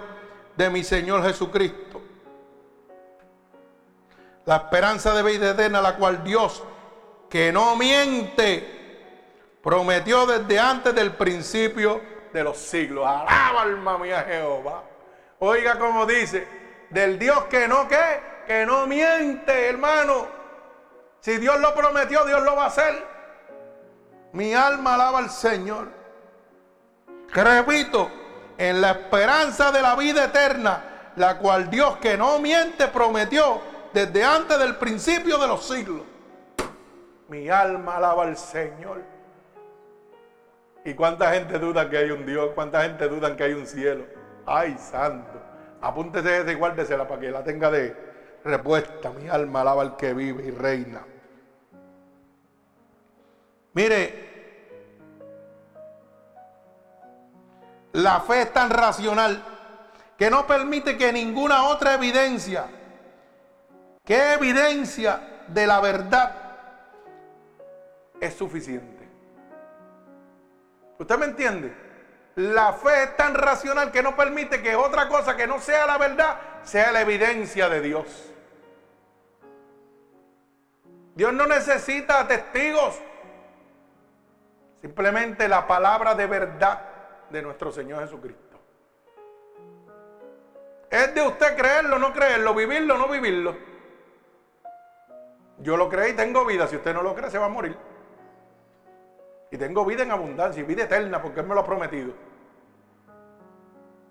de 0.58 0.70
mi 0.70 0.84
Señor 0.84 1.24
Jesucristo. 1.24 2.02
La 4.44 4.58
esperanza 4.58 5.14
de 5.14 5.24
vida 5.24 5.52
eterna, 5.52 5.80
la 5.80 5.96
cual 5.96 6.22
Dios, 6.22 6.64
que 7.30 7.54
no 7.54 7.78
miente, 7.78 9.22
prometió 9.64 10.26
desde 10.26 10.60
antes 10.60 10.94
del 10.94 11.14
principio 11.14 12.02
de 12.34 12.44
los 12.44 12.58
siglos. 12.58 13.08
Alaba 13.08 13.62
alma 13.62 13.98
mía 13.98 14.26
Jehová. 14.28 14.84
Oiga 15.46 15.78
como 15.78 16.06
dice, 16.06 16.48
del 16.90 17.20
Dios 17.20 17.44
que 17.50 17.68
no 17.68 17.86
que, 17.90 18.00
que 18.48 18.66
no 18.66 18.88
miente, 18.88 19.68
hermano. 19.68 20.26
Si 21.20 21.38
Dios 21.38 21.60
lo 21.60 21.76
prometió, 21.76 22.24
Dios 22.24 22.42
lo 22.44 22.56
va 22.56 22.64
a 22.64 22.68
hacer. 22.68 23.06
Mi 24.32 24.54
alma 24.54 24.94
alaba 24.94 25.20
al 25.20 25.30
Señor. 25.30 25.90
repito, 27.34 28.10
en 28.58 28.80
la 28.80 28.92
esperanza 28.92 29.74
de 29.74 29.82
la 29.82 29.98
vida 29.98 30.24
eterna, 30.24 31.12
la 31.18 31.38
cual 31.40 31.70
Dios 31.70 31.98
que 31.98 32.16
no 32.18 32.40
miente 32.40 32.88
prometió 32.88 33.60
desde 33.92 34.24
antes 34.24 34.58
del 34.58 34.78
principio 34.78 35.38
de 35.40 35.48
los 35.50 35.68
siglos. 35.68 36.04
Mi 37.28 37.50
alma 37.50 37.98
alaba 37.98 38.24
al 38.24 38.38
Señor. 38.38 39.04
¿Y 40.86 40.94
cuánta 40.94 41.34
gente 41.34 41.60
duda 41.60 41.90
que 41.90 41.98
hay 41.98 42.12
un 42.12 42.26
Dios? 42.26 42.52
¿Cuánta 42.56 42.84
gente 42.84 43.10
duda 43.10 43.36
que 43.36 43.44
hay 43.44 43.52
un 43.52 43.68
cielo? 43.68 44.06
Ay, 44.46 44.78
santo. 44.78 45.42
Apúntese 45.82 46.42
esa 46.42 46.52
y 46.52 46.56
guárdesela 46.56 47.08
para 47.08 47.22
que 47.22 47.32
la 47.32 47.44
tenga 47.44 47.70
de 47.70 47.96
respuesta. 48.44 49.10
Mi 49.12 49.28
alma 49.30 49.62
alaba 49.62 49.82
al 49.82 49.96
que 49.96 50.14
vive 50.14 50.46
y 50.46 50.52
reina. 50.52 51.02
Mire, 53.74 54.32
la 57.94 58.22
fe 58.22 58.44
es 58.44 58.54
tan 58.54 58.70
racional 58.70 59.44
que 60.18 60.30
no 60.30 60.46
permite 60.46 60.98
que 60.98 61.12
ninguna 61.12 61.66
otra 61.66 61.96
evidencia, 61.96 62.66
que 64.06 64.34
evidencia 64.34 65.44
de 65.48 65.68
la 65.68 65.80
verdad, 65.80 66.44
es 68.22 68.34
suficiente. 68.36 69.08
¿Usted 71.00 71.18
me 71.18 71.26
entiende? 71.26 71.83
La 72.36 72.74
fe 72.74 73.04
es 73.04 73.18
tan 73.18 73.36
racional 73.36 73.92
que 73.92 74.02
no 74.02 74.16
permite 74.16 74.62
que 74.62 74.76
otra 74.76 75.08
cosa 75.08 75.38
que 75.38 75.46
no 75.46 75.60
sea 75.60 75.86
la 75.86 75.98
verdad 75.98 76.38
sea 76.64 76.92
la 76.92 77.02
evidencia 77.02 77.70
de 77.70 77.82
Dios. 77.82 78.34
Dios 81.16 81.32
no 81.34 81.46
necesita 81.46 82.28
testigos. 82.28 83.00
Simplemente 84.82 85.48
la 85.48 85.68
palabra 85.68 86.16
de 86.16 86.26
verdad 86.26 86.82
de 87.30 87.42
nuestro 87.42 87.72
Señor 87.72 88.02
Jesucristo. 88.04 88.60
Es 90.90 91.14
de 91.14 91.22
usted 91.22 91.56
creerlo, 91.56 91.98
no 92.00 92.14
creerlo, 92.14 92.54
vivirlo, 92.54 92.98
no 92.98 93.08
vivirlo. 93.08 93.56
Yo 95.60 95.78
lo 95.78 95.88
creí 95.88 96.12
y 96.12 96.16
tengo 96.16 96.46
vida. 96.46 96.68
Si 96.68 96.76
usted 96.76 96.94
no 96.94 97.02
lo 97.02 97.16
cree, 97.16 97.30
se 97.30 97.38
va 97.38 97.46
a 97.46 97.50
morir. 97.50 97.78
Y 99.54 99.58
tengo 99.58 99.86
vida 99.86 100.02
en 100.02 100.10
abundancia 100.10 100.62
y 100.62 100.66
vida 100.66 100.86
eterna 100.86 101.22
porque 101.22 101.42
Él 101.42 101.46
me 101.46 101.54
lo 101.54 101.62
ha 101.62 101.64
prometido. 101.64 102.12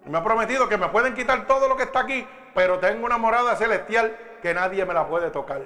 Me 0.05 0.17
ha 0.17 0.23
prometido 0.23 0.69
que 0.69 0.79
me 0.79 0.87
pueden 0.89 1.15
quitar 1.15 1.49
todo 1.49 1.67
lo 1.67 1.77
que 1.77 1.83
está 1.83 1.99
aquí, 1.99 2.25
pero 2.55 2.79
tengo 2.79 3.05
una 3.05 3.19
morada 3.19 3.57
celestial 3.57 4.17
que 4.41 4.55
nadie 4.55 4.85
me 4.85 4.95
la 4.95 5.05
puede 5.09 5.33
tocar. 5.33 5.63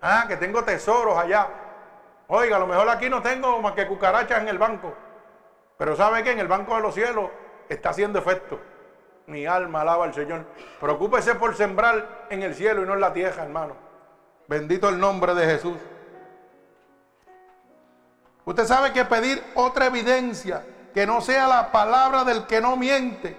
Ah, 0.00 0.24
que 0.26 0.38
tengo 0.38 0.64
tesoros 0.64 1.18
allá. 1.18 1.46
Oiga, 2.28 2.56
a 2.56 2.58
lo 2.58 2.66
mejor 2.66 2.88
aquí 2.88 3.10
no 3.10 3.20
tengo 3.20 3.60
más 3.60 3.74
que 3.74 3.86
cucarachas 3.86 4.40
en 4.40 4.48
el 4.48 4.56
banco. 4.56 4.94
Pero 5.76 5.94
sabe 5.94 6.24
que 6.24 6.30
en 6.30 6.38
el 6.38 6.48
banco 6.48 6.74
de 6.74 6.80
los 6.80 6.94
cielos 6.94 7.28
está 7.68 7.90
haciendo 7.90 8.18
efecto. 8.18 8.60
Mi 9.26 9.44
alma 9.44 9.82
alaba 9.82 10.04
al 10.04 10.14
Señor. 10.14 10.46
Preocúpese 10.80 11.34
por 11.34 11.54
sembrar 11.54 12.28
en 12.30 12.42
el 12.42 12.54
cielo 12.54 12.82
y 12.82 12.86
no 12.86 12.94
en 12.94 13.00
la 13.00 13.12
tierra, 13.12 13.42
hermano. 13.42 13.76
Bendito 14.48 14.88
el 14.88 14.98
nombre 14.98 15.34
de 15.34 15.44
Jesús. 15.44 15.76
Usted 18.44 18.64
sabe 18.64 18.92
que 18.92 19.04
pedir 19.04 19.42
otra 19.54 19.86
evidencia 19.86 20.64
que 20.92 21.06
no 21.06 21.20
sea 21.20 21.46
la 21.46 21.72
palabra 21.72 22.24
del 22.24 22.46
que 22.46 22.60
no 22.60 22.76
miente, 22.76 23.36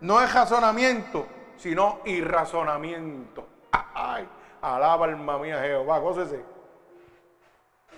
no 0.00 0.20
es 0.20 0.32
razonamiento, 0.32 1.26
sino 1.56 2.00
irrazonamiento. 2.04 3.46
Ay, 3.72 4.28
alaba 4.62 5.06
alma 5.06 5.38
mía 5.38 5.60
Jehová, 5.60 5.98
gócese. 5.98 6.42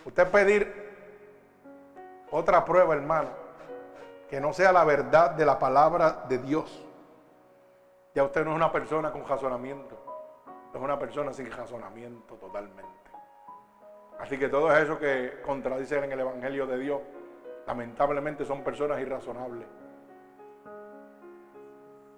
Usted 0.05 0.29
pedir 0.29 0.91
otra 2.31 2.65
prueba, 2.65 2.95
hermano, 2.95 3.29
que 4.29 4.41
no 4.41 4.53
sea 4.53 4.73
la 4.73 4.85
verdad 4.85 5.33
de 5.33 5.45
la 5.45 5.59
palabra 5.59 6.25
de 6.29 6.39
Dios. 6.39 6.85
Ya 8.15 8.25
usted 8.25 8.45
no 8.45 8.53
es 8.53 8.57
una 8.57 8.73
persona 8.73 9.13
con 9.13 9.27
razonamiento. 9.27 9.97
Es 10.73 10.81
una 10.81 10.99
persona 10.99 11.33
sin 11.33 11.51
razonamiento 11.51 12.35
totalmente. 12.37 13.00
Así 14.21 14.39
que 14.39 14.49
todos 14.49 14.77
esos 14.79 14.99
que 14.99 15.41
contradicen 15.45 16.05
en 16.05 16.13
el 16.13 16.21
Evangelio 16.21 16.67
de 16.67 16.79
Dios, 16.79 17.01
lamentablemente 17.67 18.45
son 18.45 18.63
personas 18.63 19.01
irrazonables. 19.01 19.67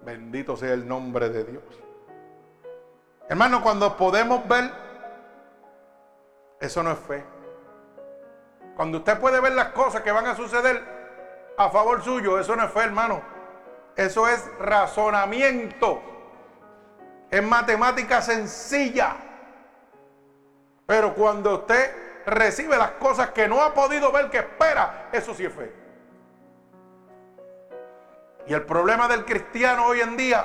Bendito 0.05 0.57
sea 0.57 0.73
el 0.73 0.87
nombre 0.87 1.29
de 1.29 1.45
Dios. 1.45 1.63
Hermano, 3.29 3.63
cuando 3.63 3.97
podemos 3.97 4.47
ver, 4.49 4.71
eso 6.61 6.83
no 6.83 6.91
es 6.91 6.99
fe. 6.99 7.25
Cuando 8.77 8.99
usted 8.99 9.19
puede 9.21 9.41
ver 9.41 9.53
las 9.53 9.69
cosas 9.69 10.03
que 10.03 10.11
van 10.11 10.27
a 10.27 10.35
suceder 10.35 10.83
a 11.57 11.71
favor 11.71 12.03
suyo, 12.03 12.39
eso 12.39 12.57
no 12.57 12.65
es 12.65 12.73
fe, 12.73 12.81
hermano. 12.81 13.23
Eso 13.95 14.27
es 14.27 14.51
razonamiento. 14.59 16.03
Es 17.31 17.43
matemática 17.43 18.21
sencilla. 18.21 19.17
Pero 20.93 21.15
cuando 21.15 21.55
usted 21.55 22.23
recibe 22.27 22.77
las 22.77 22.91
cosas 22.91 23.31
que 23.31 23.49
no 23.49 23.63
ha 23.63 23.73
podido 23.73 24.13
ver, 24.13 24.29
que 24.29 24.37
espera, 24.37 25.09
eso 25.11 25.33
sí 25.33 25.47
es 25.47 25.51
fe. 25.55 25.73
Y 28.47 28.53
el 28.53 28.67
problema 28.67 29.09
del 29.09 29.25
cristiano 29.25 29.87
hoy 29.87 30.03
en 30.03 30.19
día, 30.19 30.45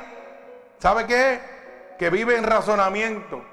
¿sabe 0.78 1.06
qué 1.06 1.34
es? 1.34 1.42
Que 2.00 2.10
vive 2.10 2.38
en 2.38 2.46
razonamiento. 2.46 3.44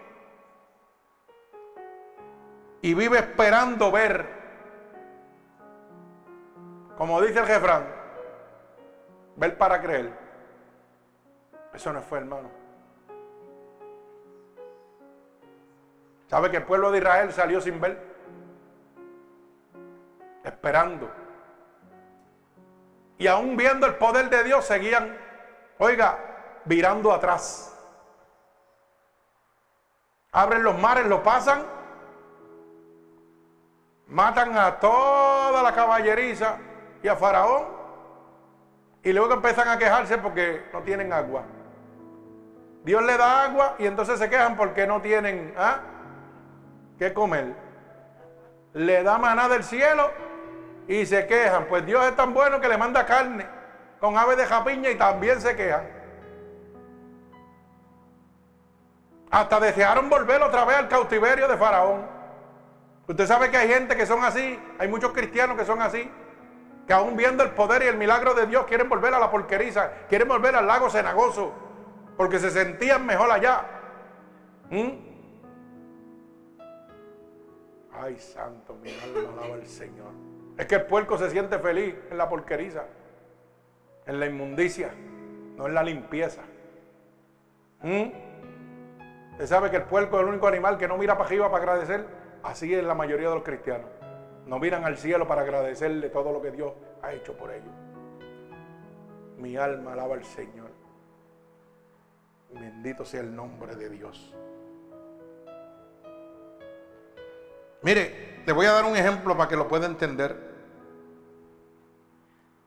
Y 2.81 2.95
vive 2.95 3.19
esperando 3.19 3.91
ver. 3.91 4.29
Como 6.97 7.21
dice 7.23 7.41
el 7.41 7.47
jefrán, 7.47 7.89
ver 9.35 9.59
para 9.59 9.83
creer. 9.83 10.13
Eso 11.73 11.93
no 11.93 12.01
fue, 12.03 12.21
hermano. 12.21 12.64
¿Sabe 16.27 16.51
que 16.51 16.59
el 16.59 16.65
pueblo 16.65 16.91
de 16.91 16.99
Israel 16.99 17.33
salió 17.33 17.61
sin 17.61 17.81
ver? 17.81 17.99
Esperando. 20.43 21.11
Y 23.19 23.27
aún 23.27 23.57
viendo 23.57 23.87
el 23.87 23.95
poder 23.95 24.29
de 24.29 24.45
Dios, 24.45 24.65
seguían, 24.65 25.17
oiga, 25.79 26.19
virando 26.65 27.13
atrás. 27.13 27.71
Abren 30.33 30.65
los 30.65 30.77
mares, 30.79 31.07
lo 31.07 31.23
pasan, 31.23 31.65
matan 34.09 34.59
a 34.59 34.81
toda 34.81 35.63
la 35.63 35.73
caballeriza 35.73 36.57
y 37.03 37.09
a 37.09 37.15
Faraón, 37.15 37.67
y 39.05 39.13
luego 39.13 39.35
empiezan 39.35 39.69
a 39.69 39.79
quejarse 39.79 40.19
porque 40.19 40.65
no 40.73 40.83
tienen 40.83 41.13
agua. 41.13 41.45
Dios 42.83 43.03
le 43.03 43.17
da 43.17 43.45
agua 43.45 43.77
y 43.79 43.87
entonces 43.87 44.19
se 44.19 44.29
quejan 44.29 44.57
porque 44.57 44.87
no 44.87 45.01
tienen 45.01 45.55
¿ah? 45.57 45.81
Qué 46.99 47.13
comer. 47.13 47.55
Le 48.73 49.03
da 49.03 49.19
maná 49.19 49.49
del 49.49 49.65
cielo 49.65 50.11
y 50.89 51.07
se 51.07 51.27
quejan. 51.27 51.67
Pues 51.67 51.87
Dios 51.87 52.05
es 52.07 52.17
tan 52.17 52.35
bueno 52.35 52.61
que 52.61 52.69
le 52.69 52.77
manda 52.77 53.07
carne 53.07 53.47
con 54.01 54.17
aves 54.19 54.37
de 54.37 54.47
japiña 54.47 54.91
y 54.91 54.97
también 54.97 55.41
se 55.41 55.57
quejan. 55.57 55.89
Hasta 59.31 59.59
desearon 59.61 60.09
volver 60.09 60.43
otra 60.43 60.65
vez 60.65 60.77
al 60.77 60.89
cautiverio 60.89 61.49
de 61.49 61.57
Faraón. 61.57 62.07
Usted 63.09 63.27
sabe 63.27 63.51
que 63.51 63.57
hay 63.57 63.69
gente 63.69 63.97
que 63.97 64.07
son 64.07 64.25
así, 64.25 64.59
hay 64.79 64.89
muchos 64.89 65.13
cristianos 65.13 65.59
que 65.59 65.65
son 65.65 65.83
así, 65.83 66.11
que 66.87 66.93
aún 66.93 67.17
viendo 67.17 67.43
el 67.43 67.51
poder 67.51 67.83
y 67.83 67.87
el 67.87 67.97
milagro 67.97 68.35
de 68.35 68.47
Dios 68.47 68.65
quieren 68.67 68.89
volver 68.89 69.13
a 69.13 69.19
la 69.19 69.31
porqueriza, 69.31 69.91
quieren 70.09 70.29
volver 70.29 70.55
al 70.55 70.67
lago 70.67 70.89
cenagoso, 70.89 71.53
porque 72.17 72.39
se 72.39 72.51
sentían 72.51 73.05
mejor 73.05 73.31
allá. 73.31 73.63
¿Mm? 74.71 75.14
Ay, 78.01 78.19
santo, 78.19 78.75
mi 78.75 78.91
alma 78.91 79.33
alaba 79.33 79.55
al 79.55 79.67
Señor. 79.67 80.11
Es 80.59 80.67
que 80.67 80.77
el 80.77 80.87
puerco 80.87 81.17
se 81.17 81.31
siente 81.31 81.59
feliz 81.59 81.95
en 82.11 82.19
la 82.19 82.29
porqueriza, 82.29 82.85
en 84.07 84.21
la 84.21 84.27
inmundicia, 84.27 84.93
no 85.57 85.67
en 85.67 85.75
la 85.75 85.83
limpieza. 85.83 86.43
¿Mm? 87.83 88.11
Usted 89.33 89.47
sabe 89.47 89.71
que 89.71 89.77
el 89.77 89.85
puerco 89.85 90.17
es 90.17 90.23
el 90.23 90.29
único 90.29 90.47
animal 90.47 90.79
que 90.79 90.89
no 90.89 90.97
mira 90.97 91.15
para 91.15 91.27
arriba 91.27 91.51
para 91.51 91.63
agradecer. 91.63 92.07
Así 92.43 92.75
es 92.75 92.85
la 92.85 92.95
mayoría 92.95 93.29
de 93.29 93.35
los 93.35 93.45
cristianos. 93.45 93.89
No 94.47 94.59
miran 94.59 94.85
al 94.85 94.97
cielo 94.97 95.27
para 95.27 95.43
agradecerle 95.43 96.11
todo 96.11 96.33
lo 96.33 96.43
que 96.43 96.51
Dios 96.51 96.73
ha 97.03 97.13
hecho 97.13 97.37
por 97.37 97.51
ellos. 97.51 97.73
Mi 99.39 99.57
alma 99.57 99.95
alaba 99.95 100.15
al 100.15 100.25
Señor. 100.25 100.71
Bendito 102.53 103.05
sea 103.05 103.21
el 103.21 103.35
nombre 103.35 103.75
de 103.75 103.89
Dios. 103.89 104.35
Mire, 107.85 108.43
le 108.47 108.53
voy 108.53 108.65
a 108.65 108.73
dar 108.73 108.85
un 108.87 108.97
ejemplo 108.97 109.37
para 109.37 109.49
que 109.49 109.57
lo 109.57 109.69
pueda 109.69 109.85
entender. 109.87 110.55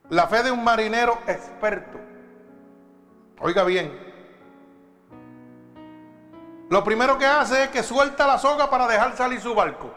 La 0.10 0.28
fe 0.28 0.44
de 0.44 0.52
un 0.52 0.64
marinero 0.64 1.18
experto. 1.26 2.00
Oiga 3.40 3.64
bien. 3.64 4.06
Lo 6.70 6.84
primero 6.84 7.18
que 7.18 7.26
hace 7.26 7.64
es 7.64 7.70
que 7.70 7.82
suelta 7.82 8.28
la 8.28 8.38
soga 8.38 8.70
para 8.70 8.88
dejar 8.88 9.18
salir 9.18 9.42
su 9.42 9.56
barco. 9.56 9.92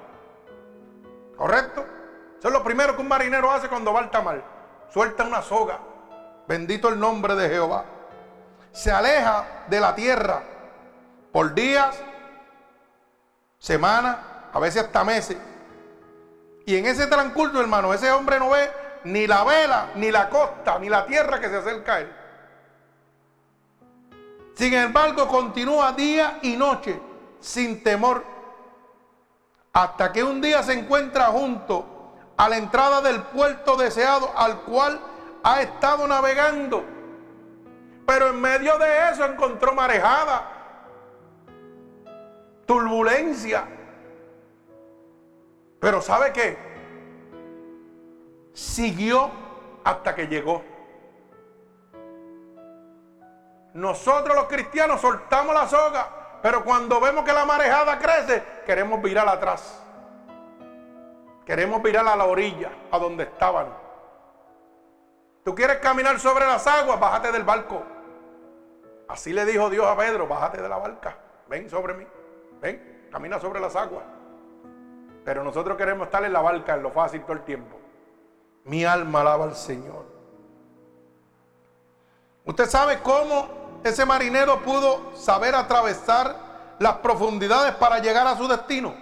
¿Correcto? 1.37 1.85
Eso 2.39 2.49
es 2.49 2.55
lo 2.55 2.65
primero 2.65 2.97
que 2.97 3.03
un 3.03 3.09
marinero 3.09 3.51
hace 3.51 3.69
cuando 3.69 3.93
va 3.93 4.01
al 4.01 4.11
tamal. 4.11 4.43
Suelta 4.89 5.25
una 5.25 5.43
soga. 5.43 5.81
Bendito 6.49 6.89
el 6.89 6.99
nombre 6.99 7.35
de 7.35 7.49
Jehová. 7.51 7.85
Se 8.73 8.91
aleja 8.91 9.65
de 9.69 9.81
la 9.81 9.95
tierra 9.95 10.43
por 11.31 11.55
días, 11.55 12.03
semanas, 13.59 14.17
a 14.53 14.59
veces 14.59 14.85
hasta 14.85 15.05
meses. 15.05 15.37
Y 16.67 16.77
en 16.77 16.87
ese 16.87 17.07
transcurso, 17.07 17.61
hermano, 17.61 17.93
ese 17.93 18.11
hombre 18.13 18.39
no 18.39 18.51
ve 18.51 18.71
ni 19.05 19.27
la 19.27 19.45
vela, 19.45 19.91
ni 19.97 20.11
la 20.11 20.29
costa, 20.29 20.79
ni 20.79 20.89
la 20.89 21.07
tierra 21.07 21.41
que 21.41 21.49
se 21.49 21.57
acerca 21.57 21.95
a 21.95 22.01
él. 22.01 22.13
Sin 24.55 24.75
embargo, 24.75 25.27
continúa 25.27 25.93
día 25.93 26.39
y 26.43 26.57
noche 26.57 27.01
sin 27.41 27.83
temor, 27.83 28.23
hasta 29.73 30.13
que 30.13 30.23
un 30.23 30.41
día 30.41 30.63
se 30.63 30.75
encuentra 30.75 31.27
junto 31.27 32.15
a 32.37 32.49
la 32.49 32.59
entrada 32.59 33.01
del 33.01 33.23
puerto 33.23 33.77
deseado 33.77 34.31
al 34.37 34.61
cual 34.61 35.01
ha 35.43 35.63
estado 35.63 36.07
navegando. 36.07 36.85
Pero 38.07 38.29
en 38.29 38.41
medio 38.41 38.77
de 38.79 39.11
eso 39.11 39.25
encontró 39.25 39.75
marejada, 39.75 40.47
turbulencia. 42.67 43.80
Pero 45.81 46.03
¿sabe 46.03 46.33
qué? 46.33 46.59
Siguió 48.53 49.31
hasta 49.83 50.15
que 50.15 50.29
llegó. 50.29 50.63
Nosotros 53.73 54.37
los 54.37 54.45
cristianos 54.45 55.01
soltamos 55.01 55.55
la 55.55 55.67
soga, 55.67 56.39
pero 56.43 56.65
cuando 56.65 57.01
vemos 57.01 57.25
que 57.25 57.33
la 57.33 57.47
marejada 57.47 57.99
crece, 57.99 58.43
queremos 58.67 59.01
virar 59.01 59.27
atrás. 59.29 59.83
Queremos 61.47 61.83
virar 61.83 62.07
a 62.07 62.17
la 62.17 62.27
orilla, 62.27 62.71
a 62.91 62.99
donde 62.99 63.25
estaban. 63.25 63.69
Tú 65.45 65.55
quieres 65.55 65.79
caminar 65.79 66.21
sobre 66.21 66.47
las 66.47 66.67
aguas, 66.67 67.01
bájate 67.01 67.33
del 67.33 67.45
barco. 67.45 67.83
Así 69.09 69.33
le 69.33 69.45
dijo 69.45 69.71
Dios 69.71 69.87
a 69.87 69.97
Pedro, 69.97 70.29
bájate 70.29 70.61
de 70.61 70.69
la 70.69 70.77
barca, 70.77 71.17
ven 71.49 71.69
sobre 71.71 71.95
mí, 71.95 72.07
ven, 72.61 73.09
camina 73.11 73.41
sobre 73.41 73.61
las 73.61 73.75
aguas. 73.75 74.05
Pero 75.25 75.45
nosotros 75.45 75.77
queremos 75.77 76.07
estar 76.07 76.25
en 76.25 76.33
la 76.33 76.41
barca, 76.41 76.75
en 76.75 76.83
lo 76.83 76.91
fácil 76.91 77.23
todo 77.23 77.35
el 77.35 77.45
tiempo. 77.45 77.79
Mi 78.65 78.85
alma 78.85 79.21
alaba 79.21 79.45
al 79.45 79.57
Señor. 79.57 80.05
Usted 82.45 82.69
sabe 82.69 83.01
cómo 83.03 83.81
ese 83.85 84.05
marinero 84.05 84.61
pudo 84.63 85.15
saber 85.15 85.55
atravesar 85.55 86.51
las 86.81 86.95
profundidades 86.97 87.75
para 87.75 87.99
llegar 87.99 88.27
a 88.27 88.37
su 88.37 88.49
destino? 88.49 88.95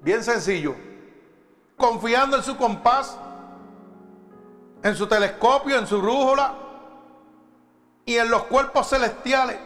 Bien 0.00 0.22
sencillo. 0.22 0.74
Confiando 1.76 2.36
en 2.36 2.42
su 2.42 2.56
compás, 2.56 3.18
en 4.82 4.94
su 4.94 5.06
telescopio, 5.08 5.76
en 5.76 5.86
su 5.86 6.00
brújula 6.00 6.54
y 8.06 8.16
en 8.16 8.30
los 8.30 8.44
cuerpos 8.44 8.88
celestiales. 8.88 9.58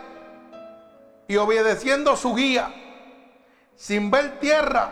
Y 1.29 1.37
obedeciendo 1.37 2.17
su 2.17 2.35
guía, 2.35 2.73
sin 3.79 4.11
ver 4.11 4.41
tierra, 4.41 4.91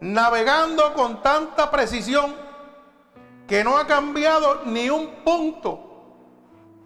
navegando 0.00 0.94
con 0.94 1.22
tanta 1.22 1.70
precisión 1.70 2.34
que 3.46 3.62
no 3.62 3.76
ha 3.76 3.86
cambiado 3.86 4.62
ni 4.64 4.88
un 4.88 5.22
punto 5.22 5.78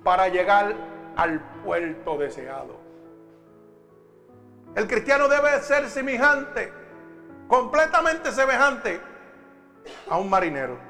para 0.03 0.27
llegar 0.27 0.75
al 1.15 1.41
puerto 1.63 2.19
deseado. 2.19 2.81
El 4.75 4.89
cristiano 4.89 5.29
debe 5.29 5.61
ser 5.61 5.89
semejante, 5.89 6.73
completamente 7.47 8.33
semejante 8.33 9.01
a 10.11 10.19
un 10.19 10.29
marinero. 10.29 10.81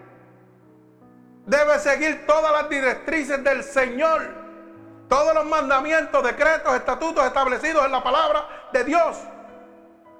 Debe 1.45 1.79
seguir 1.81 2.27
todas 2.27 2.51
las 2.51 2.71
directrices 2.71 3.45
del 3.45 3.63
Señor, 3.63 4.23
todos 5.11 5.35
los 5.35 5.45
mandamientos, 5.45 6.25
decretos, 6.25 6.75
estatutos 6.77 7.27
establecidos 7.27 7.85
en 7.85 7.93
la 7.93 8.03
palabra 8.03 8.71
de 8.73 8.85
Dios, 8.85 9.19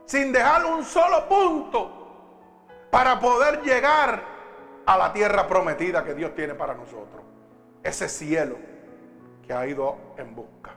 sin 0.07 0.33
dejar 0.33 0.65
un 0.65 0.85
solo 0.85 1.29
punto 1.29 2.03
para 2.91 3.19
poder 3.19 3.63
llegar 3.63 4.23
a 4.85 4.99
la 4.99 5.13
tierra 5.13 5.47
prometida 5.47 6.05
que 6.05 6.15
Dios 6.15 6.35
tiene 6.35 6.55
para 6.55 6.75
nosotros. 6.75 7.23
Ese 7.83 8.09
cielo 8.09 8.57
que 9.47 9.53
ha 9.53 9.67
ido 9.67 9.97
en 10.17 10.35
busca. 10.35 10.71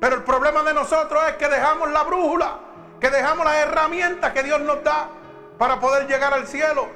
Pero 0.00 0.16
el 0.16 0.22
problema 0.22 0.62
de 0.62 0.74
nosotros 0.74 1.22
es 1.28 1.36
que 1.36 1.48
dejamos 1.48 1.90
la 1.90 2.02
brújula, 2.02 2.58
que 3.00 3.10
dejamos 3.10 3.44
las 3.44 3.56
herramientas 3.56 4.32
que 4.32 4.42
Dios 4.42 4.60
nos 4.60 4.82
da 4.82 5.08
para 5.58 5.78
poder 5.78 6.06
llegar 6.06 6.32
al 6.32 6.46
cielo 6.46 6.86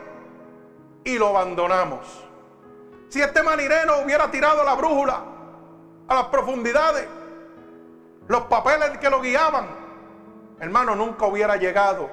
y 1.04 1.18
lo 1.18 1.28
abandonamos. 1.28 2.24
Si 3.08 3.22
este 3.22 3.42
marinero 3.42 4.00
hubiera 4.04 4.30
tirado 4.30 4.64
la 4.64 4.74
brújula 4.74 5.22
a 6.08 6.14
las 6.14 6.24
profundidades, 6.26 7.06
los 8.26 8.42
papeles 8.42 8.98
que 8.98 9.08
lo 9.08 9.20
guiaban, 9.20 9.66
hermano, 10.60 10.94
nunca 10.94 11.26
hubiera 11.26 11.56
llegado 11.56 12.10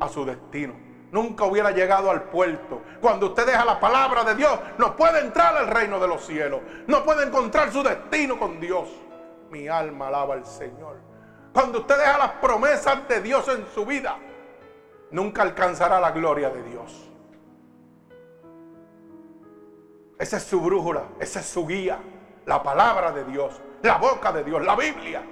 a 0.00 0.08
su 0.08 0.24
destino. 0.24 0.74
Nunca 1.12 1.44
hubiera 1.44 1.70
llegado 1.70 2.10
al 2.10 2.22
puerto. 2.24 2.80
Cuando 3.00 3.26
usted 3.26 3.46
deja 3.46 3.64
la 3.66 3.78
palabra 3.78 4.24
de 4.24 4.34
Dios, 4.34 4.58
no 4.78 4.96
puede 4.96 5.20
entrar 5.20 5.54
al 5.54 5.66
reino 5.66 6.00
de 6.00 6.08
los 6.08 6.24
cielos. 6.24 6.62
No 6.86 7.04
puede 7.04 7.26
encontrar 7.26 7.70
su 7.70 7.82
destino 7.82 8.38
con 8.38 8.58
Dios. 8.58 8.88
Mi 9.50 9.68
alma 9.68 10.08
alaba 10.08 10.34
al 10.34 10.46
Señor. 10.46 10.96
Cuando 11.52 11.80
usted 11.80 11.98
deja 11.98 12.16
las 12.16 12.32
promesas 12.32 13.06
de 13.08 13.20
Dios 13.20 13.46
en 13.48 13.66
su 13.74 13.84
vida, 13.84 14.16
nunca 15.10 15.42
alcanzará 15.42 16.00
la 16.00 16.12
gloria 16.12 16.48
de 16.48 16.62
Dios. 16.62 17.10
Esa 20.18 20.38
es 20.38 20.44
su 20.44 20.60
brújula, 20.60 21.02
esa 21.20 21.40
es 21.40 21.46
su 21.46 21.66
guía, 21.66 21.98
la 22.46 22.62
palabra 22.62 23.12
de 23.12 23.24
Dios, 23.24 23.60
la 23.82 23.98
boca 23.98 24.32
de 24.32 24.44
Dios, 24.44 24.64
la 24.64 24.76
Biblia. 24.76 25.22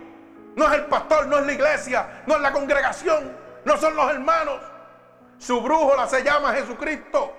No 0.57 0.67
es 0.67 0.73
el 0.73 0.87
pastor, 0.87 1.27
no 1.27 1.39
es 1.39 1.47
la 1.47 1.53
iglesia, 1.53 2.23
no 2.27 2.37
es 2.37 2.41
la 2.41 2.53
congregación, 2.53 3.37
no 3.65 3.77
son 3.77 3.95
los 3.95 4.11
hermanos. 4.11 4.61
Su 5.39 5.61
brújula 5.61 6.07
se 6.07 6.23
llama 6.23 6.53
Jesucristo 6.53 7.33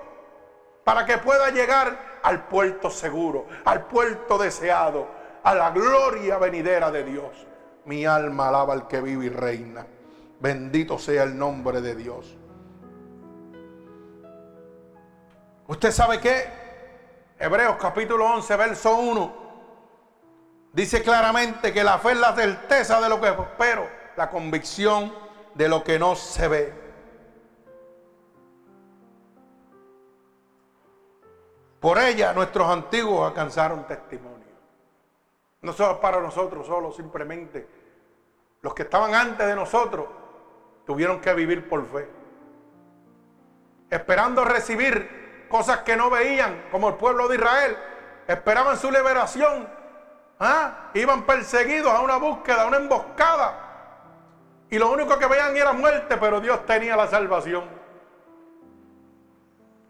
para 0.83 1.05
que 1.05 1.17
pueda 1.17 1.49
llegar 1.49 2.19
al 2.23 2.45
puerto 2.45 2.89
seguro, 2.89 3.47
al 3.65 3.85
puerto 3.85 4.37
deseado, 4.37 5.07
a 5.43 5.53
la 5.53 5.71
gloria 5.71 6.37
venidera 6.37 6.91
de 6.91 7.03
Dios. 7.03 7.47
Mi 7.85 8.05
alma 8.05 8.49
alaba 8.49 8.73
al 8.73 8.87
que 8.87 9.01
vive 9.01 9.25
y 9.25 9.29
reina. 9.29 9.85
Bendito 10.39 10.97
sea 10.97 11.23
el 11.23 11.37
nombre 11.37 11.81
de 11.81 11.95
Dios. 11.95 12.37
¿Usted 15.67 15.91
sabe 15.91 16.19
qué? 16.19 16.49
Hebreos 17.39 17.77
capítulo 17.79 18.25
11, 18.25 18.55
verso 18.55 18.95
1. 18.97 19.40
Dice 20.73 21.03
claramente 21.03 21.73
que 21.73 21.83
la 21.83 21.99
fe 21.99 22.11
es 22.11 22.17
la 22.17 22.33
certeza 22.33 23.01
de 23.01 23.09
lo 23.09 23.19
que 23.19 23.27
espero, 23.27 23.89
la 24.15 24.29
convicción 24.29 25.13
de 25.53 25.67
lo 25.67 25.83
que 25.83 25.99
no 25.99 26.15
se 26.15 26.47
ve. 26.47 26.73
Por 31.81 31.97
ella 31.97 32.31
nuestros 32.33 32.69
antiguos 32.69 33.27
alcanzaron 33.27 33.85
testimonio. 33.85 34.47
No 35.61 35.73
solo 35.73 35.99
para 35.99 36.21
nosotros, 36.21 36.65
solo 36.65 36.91
simplemente 36.91 37.67
los 38.61 38.73
que 38.73 38.83
estaban 38.83 39.13
antes 39.13 39.45
de 39.45 39.55
nosotros 39.55 40.07
tuvieron 40.85 41.19
que 41.19 41.33
vivir 41.33 41.67
por 41.67 41.85
fe. 41.91 42.07
Esperando 43.89 44.45
recibir 44.45 45.47
cosas 45.49 45.79
que 45.79 45.97
no 45.97 46.09
veían, 46.09 46.67
como 46.71 46.89
el 46.89 46.95
pueblo 46.95 47.27
de 47.27 47.35
Israel. 47.35 47.77
Esperaban 48.27 48.77
su 48.77 48.89
liberación. 48.89 49.80
¿Ah? 50.43 50.89
Iban 50.95 51.21
perseguidos 51.21 51.93
a 51.93 52.01
una 52.01 52.17
búsqueda, 52.17 52.63
a 52.63 52.65
una 52.65 52.77
emboscada. 52.77 53.53
Y 54.71 54.79
lo 54.79 54.91
único 54.91 55.19
que 55.19 55.27
veían 55.27 55.55
era 55.55 55.71
muerte, 55.71 56.17
pero 56.17 56.41
Dios 56.41 56.65
tenía 56.65 56.97
la 56.97 57.07
salvación. 57.07 57.63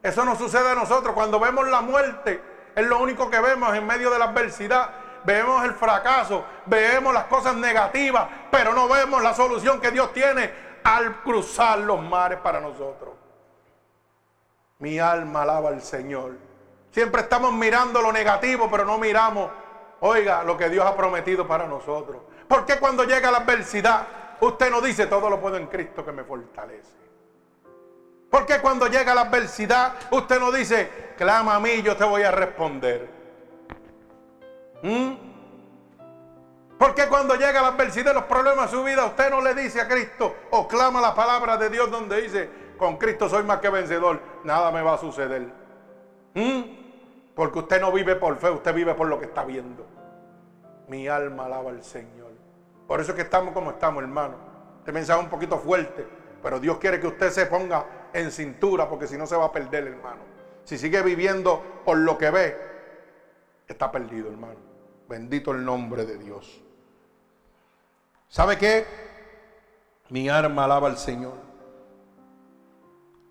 Eso 0.03 0.25
no 0.25 0.35
sucede 0.35 0.69
a 0.69 0.75
nosotros. 0.75 1.15
Cuando 1.15 1.39
vemos 1.39 1.69
la 1.69 1.79
muerte, 1.79 2.43
es 2.75 2.85
lo 2.85 2.99
único 2.99 3.29
que 3.29 3.39
vemos 3.39 3.73
en 3.73 3.87
medio 3.87 4.11
de 4.11 4.19
la 4.19 4.25
adversidad. 4.25 4.89
Vemos 5.23 5.63
el 5.63 5.73
fracaso, 5.73 6.43
vemos 6.65 7.13
las 7.13 7.25
cosas 7.25 7.55
negativas, 7.55 8.27
pero 8.51 8.73
no 8.73 8.89
vemos 8.89 9.23
la 9.23 9.33
solución 9.33 9.79
que 9.79 9.91
Dios 9.91 10.11
tiene 10.11 10.51
al 10.83 11.21
cruzar 11.21 11.79
los 11.79 12.01
mares 12.01 12.39
para 12.39 12.59
nosotros. 12.59 13.13
Mi 14.79 14.99
alma 14.99 15.43
alaba 15.43 15.69
al 15.69 15.81
Señor. 15.81 16.33
Siempre 16.91 17.21
estamos 17.21 17.53
mirando 17.53 18.01
lo 18.01 18.11
negativo, 18.11 18.67
pero 18.69 18.83
no 18.83 18.97
miramos, 18.97 19.49
oiga, 20.01 20.43
lo 20.43 20.57
que 20.57 20.69
Dios 20.69 20.85
ha 20.85 20.95
prometido 20.95 21.47
para 21.47 21.65
nosotros. 21.67 22.21
¿Por 22.47 22.65
qué 22.65 22.77
cuando 22.77 23.03
llega 23.03 23.31
la 23.31 23.39
adversidad, 23.39 24.07
usted 24.41 24.69
no 24.69 24.81
dice 24.81 25.07
todo 25.07 25.29
lo 25.29 25.39
puedo 25.39 25.57
en 25.57 25.67
Cristo 25.67 26.03
que 26.03 26.11
me 26.11 26.23
fortalece? 26.23 27.01
¿Por 28.29 28.45
qué 28.45 28.59
cuando 28.59 28.87
llega 28.87 29.13
la 29.13 29.21
adversidad, 29.21 29.93
usted 30.11 30.39
no 30.39 30.51
dice, 30.51 31.13
clama 31.17 31.55
a 31.55 31.59
mí, 31.59 31.81
yo 31.81 31.95
te 31.95 32.03
voy 32.03 32.23
a 32.23 32.31
responder? 32.31 33.09
¿Mm? 34.81 35.11
¿Por 36.77 36.95
qué 36.95 37.07
cuando 37.07 37.35
llega 37.35 37.61
la 37.61 37.67
adversidad 37.67 38.13
los 38.13 38.23
problemas 38.23 38.71
de 38.71 38.77
su 38.77 38.83
vida, 38.83 39.05
usted 39.05 39.29
no 39.29 39.41
le 39.41 39.53
dice 39.53 39.81
a 39.81 39.87
Cristo 39.87 40.35
o 40.49 40.67
clama 40.67 40.99
la 40.99 41.13
palabra 41.13 41.57
de 41.57 41.69
Dios 41.69 41.91
donde 41.91 42.21
dice, 42.21 42.49
con 42.77 42.97
Cristo 42.97 43.29
soy 43.29 43.43
más 43.43 43.59
que 43.59 43.69
vencedor, 43.69 44.19
nada 44.43 44.71
me 44.71 44.81
va 44.81 44.95
a 44.95 44.97
suceder? 44.97 45.47
¿Mm? 46.33 46.61
Porque 47.35 47.59
usted 47.59 47.79
no 47.79 47.91
vive 47.91 48.15
por 48.15 48.35
fe, 48.37 48.49
usted 48.49 48.73
vive 48.73 48.95
por 48.95 49.07
lo 49.07 49.19
que 49.19 49.25
está 49.25 49.43
viendo. 49.43 49.85
Mi 50.87 51.07
alma 51.07 51.45
alaba 51.45 51.69
al 51.69 51.83
Señor. 51.83 52.31
Por 52.87 52.99
eso 52.99 53.11
es 53.11 53.15
que 53.15 53.21
estamos 53.23 53.53
como 53.53 53.71
estamos, 53.71 54.03
hermano. 54.03 54.35
Este 54.79 54.91
mensaje 54.91 55.19
es 55.19 55.25
un 55.25 55.29
poquito 55.29 55.57
fuerte, 55.57 56.05
pero 56.41 56.59
Dios 56.59 56.77
quiere 56.77 56.99
que 56.99 57.07
usted 57.07 57.29
se 57.29 57.45
ponga 57.45 57.85
en 58.13 58.31
cintura, 58.31 58.89
porque 58.89 59.07
si 59.07 59.17
no 59.17 59.25
se 59.25 59.35
va 59.35 59.45
a 59.45 59.51
perder, 59.51 59.87
hermano. 59.87 60.21
Si 60.63 60.77
sigue 60.77 61.01
viviendo 61.01 61.81
por 61.85 61.97
lo 61.97 62.17
que 62.17 62.29
ve, 62.29 62.57
está 63.67 63.91
perdido, 63.91 64.29
hermano. 64.29 64.59
Bendito 65.07 65.51
el 65.51 65.63
nombre 65.63 66.05
de 66.05 66.17
Dios. 66.17 66.61
¿Sabe 68.27 68.57
qué? 68.57 68.85
Mi 70.09 70.29
arma 70.29 70.65
alaba 70.65 70.87
al 70.87 70.97
Señor. 70.97 71.35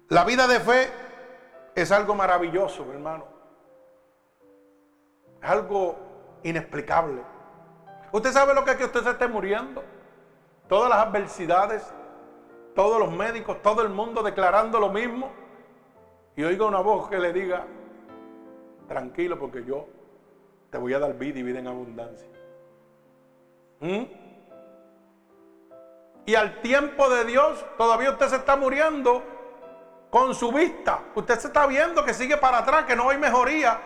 La 0.08 0.24
vida 0.24 0.46
de 0.46 0.60
fe 0.60 0.90
es 1.74 1.92
algo 1.92 2.14
maravilloso, 2.14 2.90
hermano. 2.92 3.24
Es 5.42 5.48
algo 5.48 5.98
inexplicable. 6.42 7.22
Usted 8.12 8.32
sabe 8.32 8.54
lo 8.54 8.64
que 8.64 8.72
es 8.72 8.76
que 8.76 8.84
usted 8.84 9.02
se 9.02 9.10
esté 9.10 9.28
muriendo. 9.28 9.82
Todas 10.68 10.90
las 10.90 11.06
adversidades, 11.06 11.92
todos 12.74 12.98
los 12.98 13.12
médicos, 13.12 13.60
todo 13.62 13.82
el 13.82 13.88
mundo 13.88 14.22
declarando 14.22 14.78
lo 14.80 14.90
mismo. 14.90 15.30
Y 16.36 16.42
oiga 16.42 16.64
una 16.64 16.80
voz 16.80 17.08
que 17.08 17.18
le 17.18 17.32
diga, 17.32 17.64
tranquilo 18.88 19.38
porque 19.38 19.64
yo 19.64 19.86
te 20.70 20.78
voy 20.78 20.94
a 20.94 20.98
dar 20.98 21.14
vida 21.14 21.38
y 21.38 21.42
vida 21.42 21.58
en 21.58 21.66
abundancia. 21.66 22.28
¿Mm? 23.80 24.02
Y 26.26 26.34
al 26.34 26.60
tiempo 26.60 27.08
de 27.08 27.24
Dios, 27.24 27.64
todavía 27.76 28.10
usted 28.10 28.28
se 28.28 28.36
está 28.36 28.56
muriendo 28.56 29.22
con 30.10 30.34
su 30.34 30.52
vista. 30.52 31.02
Usted 31.14 31.38
se 31.38 31.48
está 31.48 31.66
viendo 31.66 32.04
que 32.04 32.14
sigue 32.14 32.36
para 32.36 32.58
atrás, 32.58 32.84
que 32.84 32.94
no 32.94 33.10
hay 33.10 33.18
mejoría. 33.18 33.80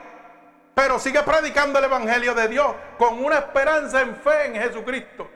Pero 0.74 0.98
sigue 0.98 1.22
predicando 1.22 1.78
el 1.78 1.84
Evangelio 1.84 2.34
de 2.34 2.48
Dios 2.48 2.74
con 2.98 3.24
una 3.24 3.38
esperanza 3.38 4.00
en 4.00 4.16
fe 4.16 4.46
en 4.46 4.54
Jesucristo. 4.54 5.30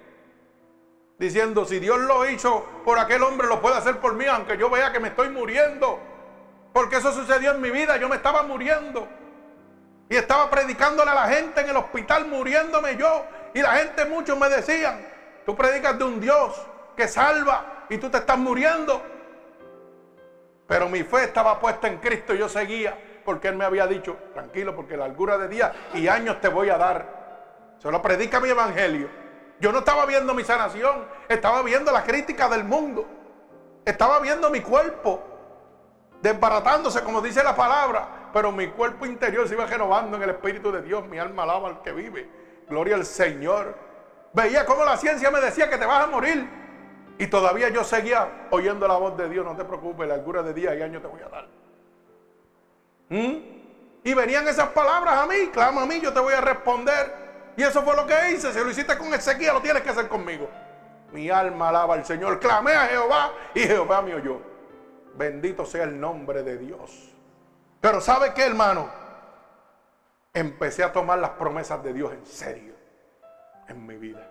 Diciendo, 1.17 1.65
si 1.65 1.79
Dios 1.79 1.99
lo 1.99 2.29
hizo 2.29 2.65
por 2.85 2.99
aquel 2.99 3.23
hombre, 3.23 3.47
lo 3.47 3.61
puede 3.61 3.77
hacer 3.77 3.99
por 3.99 4.15
mí, 4.15 4.27
aunque 4.27 4.57
yo 4.57 4.69
vea 4.69 4.93
que 4.93 5.01
me 5.01 5.09
estoy 5.09 5.31
muriendo. 5.31 6.01
Porque 6.73 6.97
eso 6.97 7.13
sucedió 7.13 7.53
en 7.53 7.61
mi 7.61 7.71
vida, 7.71 7.97
yo 7.97 8.09
me 8.09 8.17
estaba 8.17 8.43
muriendo. 8.43 9.09
Y 10.09 10.17
estaba 10.17 10.51
predicándole 10.51 11.11
a 11.11 11.15
la 11.15 11.29
gente 11.29 11.61
en 11.61 11.71
el 11.71 11.77
hospital, 11.77 12.27
muriéndome 12.27 12.97
yo. 12.97 13.25
Y 13.55 13.63
la 13.63 13.77
gente, 13.77 14.05
muchos 14.07 14.39
me 14.39 14.49
decían, 14.49 15.07
tú 15.47 15.55
predicas 15.57 15.99
de 15.99 16.05
un 16.05 16.21
Dios 16.21 16.55
que 16.97 17.07
salva 17.07 17.87
y 17.89 17.99
tú 17.99 18.11
te 18.11 18.19
estás 18.19 18.39
muriendo. 18.39 19.03
Pero 20.67 20.89
mi 20.89 21.03
fe 21.03 21.25
estaba 21.25 21.61
puesta 21.61 21.89
en 21.89 21.99
Cristo 21.99 22.35
y 22.35 22.39
yo 22.39 22.49
seguía 22.49 22.97
porque 23.29 23.49
Él 23.49 23.57
me 23.57 23.67
había 23.67 23.87
dicho, 23.87 24.17
tranquilo, 24.33 24.75
porque 24.75 24.97
la 24.97 25.07
largura 25.07 25.37
de 25.37 25.49
días 25.49 25.71
y 25.93 26.09
años 26.09 26.41
te 26.41 26.49
voy 26.49 26.71
a 26.71 26.79
dar. 26.79 27.75
Solo 27.77 28.01
predica 28.01 28.41
mi 28.41 28.49
evangelio. 28.49 29.07
Yo 29.61 29.71
no 29.71 29.81
estaba 29.81 30.07
viendo 30.07 30.33
mi 30.33 30.45
sanación, 30.45 31.05
estaba 31.29 31.61
viendo 31.61 31.93
la 31.93 32.05
crítica 32.05 32.49
del 32.49 32.65
mundo. 32.65 33.07
Estaba 33.85 34.19
viendo 34.21 34.49
mi 34.49 34.63
cuerpo 34.63 35.23
desbaratándose, 36.23 37.03
como 37.03 37.21
dice 37.21 37.45
la 37.45 37.55
palabra. 37.55 38.31
Pero 38.33 38.51
mi 38.51 38.69
cuerpo 38.69 39.05
interior 39.05 39.47
se 39.47 39.53
iba 39.53 39.67
renovando 39.67 40.17
en 40.17 40.23
el 40.23 40.31
Espíritu 40.31 40.73
de 40.73 40.81
Dios. 40.81 41.07
Mi 41.07 41.19
alma 41.19 41.43
alaba 41.43 41.69
al 41.69 41.83
que 41.83 41.93
vive. 41.93 42.31
Gloria 42.67 42.95
al 42.95 43.05
Señor. 43.05 43.75
Veía 44.33 44.65
cómo 44.65 44.87
la 44.87 44.97
ciencia 44.97 45.31
me 45.31 45.43
decía 45.43 45.69
que 45.69 45.77
te 45.77 45.85
vas 45.85 46.05
a 46.05 46.07
morir. 46.07 46.49
Y 47.19 47.27
todavía 47.27 47.69
yo 47.69 47.85
seguía 47.85 48.49
oyendo 48.51 48.89
la 48.89 48.97
voz 48.97 49.19
de 49.19 49.29
Dios. 49.29 49.45
No 49.45 49.55
te 49.55 49.67
preocupes, 49.67 50.09
la 50.09 50.17
largura 50.17 50.43
de 50.43 50.55
días 50.55 50.75
y 50.79 50.81
años 50.81 51.03
te 51.03 51.09
voy 51.09 51.21
a 51.21 51.29
dar. 51.29 51.68
¿Mm? 53.09 53.37
Y 54.05 54.15
venían 54.15 54.47
esas 54.49 54.69
palabras 54.69 55.19
a 55.19 55.27
mí. 55.27 55.49
Clama 55.53 55.83
a 55.83 55.87
mí, 55.87 56.01
yo 56.01 56.13
te 56.13 56.21
voy 56.21 56.35
a 56.35 56.41
responder. 56.41 57.29
Y 57.57 57.63
eso 57.63 57.83
fue 57.83 57.97
lo 57.97 58.07
que 58.07 58.31
hice. 58.31 58.53
Si 58.53 58.59
lo 58.59 58.71
hiciste 58.71 58.97
con 58.97 59.13
Ezequiel, 59.13 59.55
lo 59.55 59.61
tienes 59.61 59.83
que 59.83 59.91
hacer 59.91 60.09
conmigo. 60.09 60.49
Mi 61.13 61.31
alma 61.31 61.71
alaba 61.71 61.95
al 61.95 62.05
Señor. 62.05 62.39
Clamé 62.39 62.73
a 62.73 62.87
Jehová 62.87 63.33
y 63.55 63.61
Jehová 63.61 64.03
me 64.03 64.15
oyó. 64.15 64.41
Bendito 65.15 65.65
sea 65.65 65.85
el 65.85 65.99
nombre 65.99 66.43
de 66.43 66.59
Dios. 66.59 67.15
Pero 67.81 68.01
¿sabe 68.01 68.33
qué, 68.35 68.45
hermano? 68.45 68.89
Empecé 70.33 70.85
a 70.85 70.93
tomar 70.93 71.19
las 71.19 71.31
promesas 71.31 71.83
de 71.83 71.93
Dios 71.93 72.13
en 72.13 72.25
serio 72.27 72.79
en 73.69 73.87
mi 73.87 73.97
vida. 73.97 74.27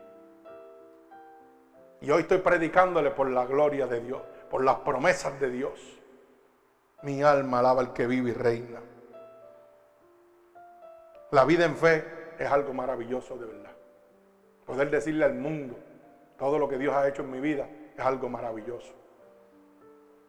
Y 2.02 2.12
hoy 2.12 2.22
estoy 2.22 2.40
predicándole 2.40 3.12
por 3.12 3.30
la 3.30 3.46
gloria 3.46 3.88
de 3.88 4.02
Dios, 4.02 4.22
por 4.50 4.64
las 4.64 4.78
promesas 4.78 5.40
de 5.40 5.50
Dios. 5.50 5.97
Mi 7.04 7.22
alma 7.22 7.60
alaba 7.60 7.82
al 7.82 7.94
que 7.94 8.08
vive 8.08 8.32
y 8.32 8.34
reina. 8.34 8.82
La 11.32 11.46
vida 11.46 11.66
en 11.66 11.76
fe 11.76 12.06
es 12.40 12.50
algo 12.50 12.74
maravilloso 12.74 13.38
de 13.38 13.46
verdad. 13.46 13.72
Poder 14.66 14.90
decirle 14.90 15.26
al 15.26 15.36
mundo 15.36 15.78
todo 16.38 16.60
lo 16.60 16.68
que 16.68 16.78
Dios 16.78 16.94
ha 16.94 17.08
hecho 17.08 17.22
en 17.22 17.32
mi 17.32 17.40
vida 17.40 17.68
es 17.96 18.06
algo 18.06 18.30
maravilloso. 18.30 18.94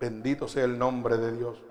Bendito 0.01 0.49
sea 0.49 0.65
el 0.65 0.79
nombre 0.79 1.17
de 1.17 1.33
Dios. 1.33 1.63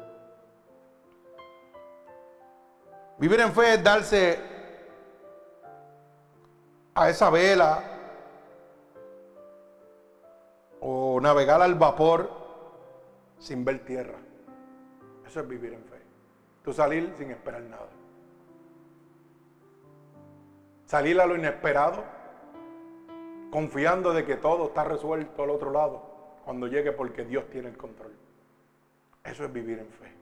Vivir 3.17 3.39
en 3.39 3.51
fe 3.51 3.73
es 3.75 3.83
darse 3.83 4.39
a 6.93 7.09
esa 7.09 7.29
vela 7.29 7.83
o 10.79 11.19
navegar 11.21 11.61
al 11.61 11.75
vapor 11.75 12.29
sin 13.39 13.65
ver 13.65 13.83
tierra. 13.85 14.19
Eso 15.27 15.41
es 15.41 15.47
vivir 15.47 15.73
en 15.73 15.83
fe. 15.83 15.97
Tú 16.63 16.73
salir 16.73 17.13
sin 17.17 17.31
esperar 17.31 17.61
nada. 17.61 17.89
Salir 20.85 21.19
a 21.19 21.25
lo 21.25 21.35
inesperado, 21.35 22.03
confiando 23.51 24.13
de 24.13 24.25
que 24.25 24.37
todo 24.37 24.67
está 24.67 24.85
resuelto 24.85 25.43
al 25.43 25.49
otro 25.49 25.71
lado 25.71 26.01
cuando 26.45 26.67
llegue 26.67 26.93
porque 26.93 27.25
Dios 27.25 27.49
tiene 27.49 27.67
el 27.67 27.77
control. 27.77 28.13
Eso 29.23 29.43
es 29.43 29.51
vivir 29.51 29.79
en 29.79 29.89
fe. 29.89 30.13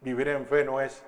Vivir 0.00 0.28
en 0.28 0.46
fe 0.46 0.64
no 0.64 0.80
es 0.80 1.04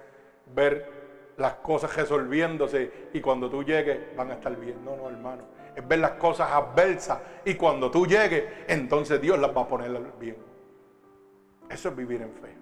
ver 0.55 1.03
las 1.37 1.55
cosas 1.55 1.97
resolviéndose 1.97 3.09
y 3.13 3.21
cuando 3.21 3.51
tú 3.51 3.65
llegues 3.65 4.15
van 4.17 4.31
a 4.31 4.35
estar 4.35 4.55
bien. 4.57 4.85
No, 4.85 4.97
no, 4.97 5.09
hermano. 5.09 5.43
Es 5.75 5.87
ver 5.87 5.99
las 5.99 6.13
cosas 6.13 6.53
adversas 6.53 7.19
y 7.45 7.55
cuando 7.55 7.91
tú 7.91 8.07
llegues, 8.07 8.45
entonces 8.69 9.21
Dios 9.21 9.39
las 9.39 9.57
va 9.57 9.63
a 9.63 9.69
poner 9.69 9.91
bien. 10.21 10.52
Eso 11.73 11.89
es 11.89 11.97
vivir 11.97 12.21
en 12.21 12.33
fe. 12.35 12.55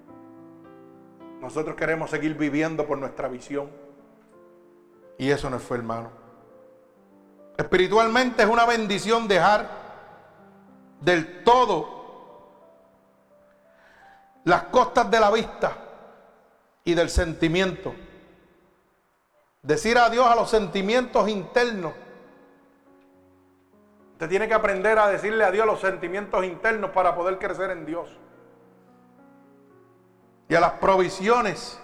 Nosotros 1.41 1.75
queremos 1.75 2.11
seguir 2.11 2.35
viviendo 2.35 2.87
por 2.87 2.97
nuestra 2.97 3.29
visión. 3.29 3.71
Y 5.19 5.31
eso 5.31 5.51
no 5.51 5.59
fe, 5.59 5.75
hermano. 5.75 6.11
Espiritualmente 7.57 8.43
es 8.43 8.49
una 8.49 8.65
bendición 8.65 9.27
dejar 9.27 9.69
del 11.01 11.43
todo 11.43 11.99
las 14.45 14.65
costas 14.65 15.11
de 15.11 15.21
la 15.21 15.31
vista 15.31 15.77
y 16.85 16.95
del 16.95 17.11
sentimiento. 17.11 17.95
Decir 19.63 19.99
adiós 19.99 20.27
a 20.27 20.37
los 20.37 20.49
sentimientos 20.49 21.29
internos. 21.29 21.93
Usted 24.13 24.29
tiene 24.29 24.49
que 24.49 24.55
aprender 24.55 24.99
a 24.99 25.09
decirle 25.09 25.45
adiós 25.45 25.65
a 25.65 25.67
los 25.67 25.81
sentimientos 25.81 26.45
internos 26.45 26.91
para 26.93 27.15
poder 27.15 27.39
crecer 27.39 27.71
en 27.71 27.85
Dios. 27.85 28.17
Y 30.51 30.55
a 30.55 30.61
las 30.61 30.73
provisiones 30.73 31.81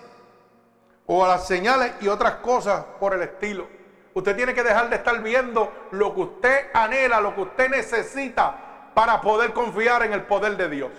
o 1.06 1.24
a 1.24 1.28
las 1.28 1.46
señales 1.46 1.92
y 2.00 2.08
otras 2.08 2.34
cosas 2.36 2.84
por 2.98 3.14
el 3.14 3.22
estilo. 3.22 3.68
Usted 4.12 4.34
tiene 4.34 4.54
que 4.54 4.64
dejar 4.64 4.90
de 4.90 4.96
estar 4.96 5.22
viendo 5.22 5.72
lo 5.92 6.12
que 6.12 6.20
usted 6.22 6.66
anhela, 6.74 7.20
lo 7.20 7.32
que 7.34 7.42
usted 7.42 7.70
necesita 7.70 8.90
para 8.92 9.20
poder 9.20 9.52
confiar 9.52 10.02
en 10.02 10.12
el 10.12 10.22
poder 10.22 10.56
de 10.56 10.68
Dios. 10.68 10.90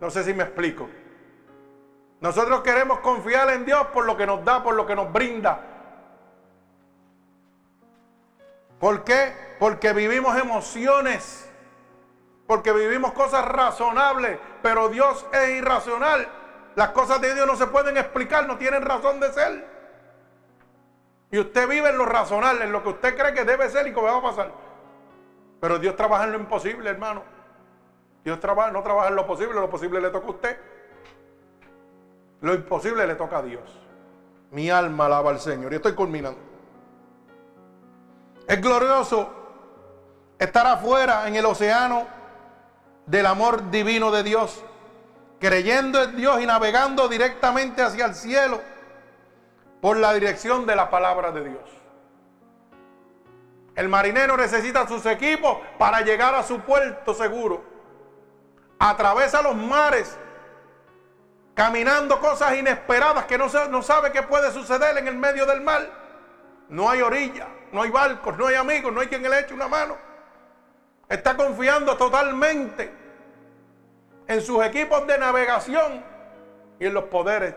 No 0.00 0.08
sé 0.08 0.22
si 0.22 0.32
me 0.32 0.44
explico. 0.44 0.88
Nosotros 2.20 2.60
queremos 2.60 3.00
confiar 3.00 3.50
en 3.50 3.64
Dios 3.64 3.88
por 3.88 4.06
lo 4.06 4.16
que 4.16 4.24
nos 4.24 4.44
da, 4.44 4.62
por 4.62 4.76
lo 4.76 4.86
que 4.86 4.94
nos 4.94 5.12
brinda. 5.12 5.62
¿Por 8.78 9.02
qué? 9.02 9.34
Porque 9.58 9.92
vivimos 9.92 10.38
emociones, 10.38 11.49
porque 12.50 12.72
vivimos 12.72 13.12
cosas 13.12 13.44
razonables, 13.44 14.36
pero 14.60 14.88
Dios 14.88 15.24
es 15.32 15.50
irracional. 15.50 16.26
Las 16.74 16.88
cosas 16.88 17.20
de 17.20 17.32
Dios 17.32 17.46
no 17.46 17.54
se 17.54 17.68
pueden 17.68 17.96
explicar, 17.96 18.44
no 18.48 18.58
tienen 18.58 18.82
razón 18.82 19.20
de 19.20 19.32
ser. 19.32 19.68
Y 21.30 21.38
usted 21.38 21.68
vive 21.68 21.90
en 21.90 21.96
lo 21.96 22.06
racional, 22.06 22.60
en 22.60 22.72
lo 22.72 22.82
que 22.82 22.88
usted 22.88 23.16
cree 23.16 23.34
que 23.34 23.44
debe 23.44 23.70
ser 23.70 23.86
y 23.86 23.94
que 23.94 24.00
va 24.00 24.16
a 24.16 24.20
pasar. 24.20 24.50
Pero 25.60 25.78
Dios 25.78 25.94
trabaja 25.94 26.24
en 26.24 26.32
lo 26.32 26.38
imposible, 26.40 26.90
hermano. 26.90 27.22
Dios 28.24 28.40
trabaja, 28.40 28.72
no 28.72 28.82
trabaja 28.82 29.10
en 29.10 29.14
lo 29.14 29.28
posible, 29.28 29.54
lo 29.54 29.70
posible 29.70 30.00
le 30.00 30.10
toca 30.10 30.26
a 30.26 30.30
usted. 30.30 30.58
Lo 32.40 32.52
imposible 32.52 33.06
le 33.06 33.14
toca 33.14 33.38
a 33.38 33.42
Dios. 33.42 33.62
Mi 34.50 34.70
alma 34.70 35.06
alaba 35.06 35.30
al 35.30 35.38
Señor. 35.38 35.72
Y 35.72 35.76
estoy 35.76 35.94
culminando. 35.94 36.40
Es 38.48 38.60
glorioso 38.60 39.32
estar 40.36 40.66
afuera 40.66 41.28
en 41.28 41.36
el 41.36 41.46
océano 41.46 42.18
del 43.06 43.26
amor 43.26 43.70
divino 43.70 44.10
de 44.10 44.22
Dios, 44.22 44.64
creyendo 45.38 46.02
en 46.02 46.16
Dios 46.16 46.40
y 46.40 46.46
navegando 46.46 47.08
directamente 47.08 47.82
hacia 47.82 48.06
el 48.06 48.14
cielo 48.14 48.60
por 49.80 49.96
la 49.96 50.12
dirección 50.12 50.66
de 50.66 50.76
la 50.76 50.90
palabra 50.90 51.32
de 51.32 51.44
Dios. 51.44 51.80
El 53.74 53.88
marinero 53.88 54.36
necesita 54.36 54.86
sus 54.86 55.06
equipos 55.06 55.58
para 55.78 56.02
llegar 56.02 56.34
a 56.34 56.42
su 56.42 56.60
puerto 56.60 57.14
seguro. 57.14 57.64
Atraviesa 58.78 59.42
los 59.42 59.56
mares 59.56 60.18
caminando 61.54 62.20
cosas 62.20 62.56
inesperadas 62.56 63.24
que 63.26 63.38
no, 63.38 63.46
no 63.68 63.82
sabe 63.82 64.12
qué 64.12 64.22
puede 64.22 64.52
suceder 64.52 64.98
en 64.98 65.08
el 65.08 65.16
medio 65.16 65.46
del 65.46 65.60
mar. 65.60 65.88
No 66.68 66.88
hay 66.88 67.00
orilla, 67.02 67.48
no 67.72 67.82
hay 67.82 67.90
barcos, 67.90 68.36
no 68.38 68.46
hay 68.46 68.54
amigos, 68.54 68.92
no 68.92 69.00
hay 69.00 69.08
quien 69.08 69.22
le 69.22 69.40
eche 69.40 69.54
una 69.54 69.68
mano. 69.68 69.96
Está 71.10 71.36
confiando 71.36 71.96
totalmente 71.96 72.88
en 74.28 74.40
sus 74.40 74.64
equipos 74.64 75.04
de 75.08 75.18
navegación 75.18 76.04
y 76.78 76.86
en 76.86 76.94
los 76.94 77.04
poderes 77.04 77.52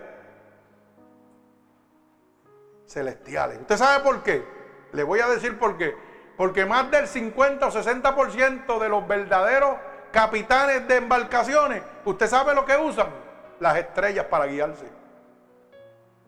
celestiales. 2.87 3.59
¿Usted 3.61 3.77
sabe 3.77 4.03
por 4.03 4.23
qué? 4.23 4.43
Le 4.91 5.03
voy 5.03 5.19
a 5.19 5.27
decir 5.27 5.59
por 5.59 5.77
qué. 5.77 5.95
Porque 6.35 6.65
más 6.65 6.89
del 6.89 7.07
50 7.07 7.67
o 7.67 7.71
60% 7.71 8.79
de 8.79 8.89
los 8.89 9.07
verdaderos 9.07 9.77
capitanes 10.11 10.87
de 10.87 10.95
embarcaciones, 10.95 11.83
¿usted 12.05 12.25
sabe 12.25 12.55
lo 12.55 12.65
que 12.65 12.75
usan? 12.75 13.07
Las 13.59 13.77
estrellas 13.77 14.25
para 14.25 14.47
guiarse. 14.47 14.87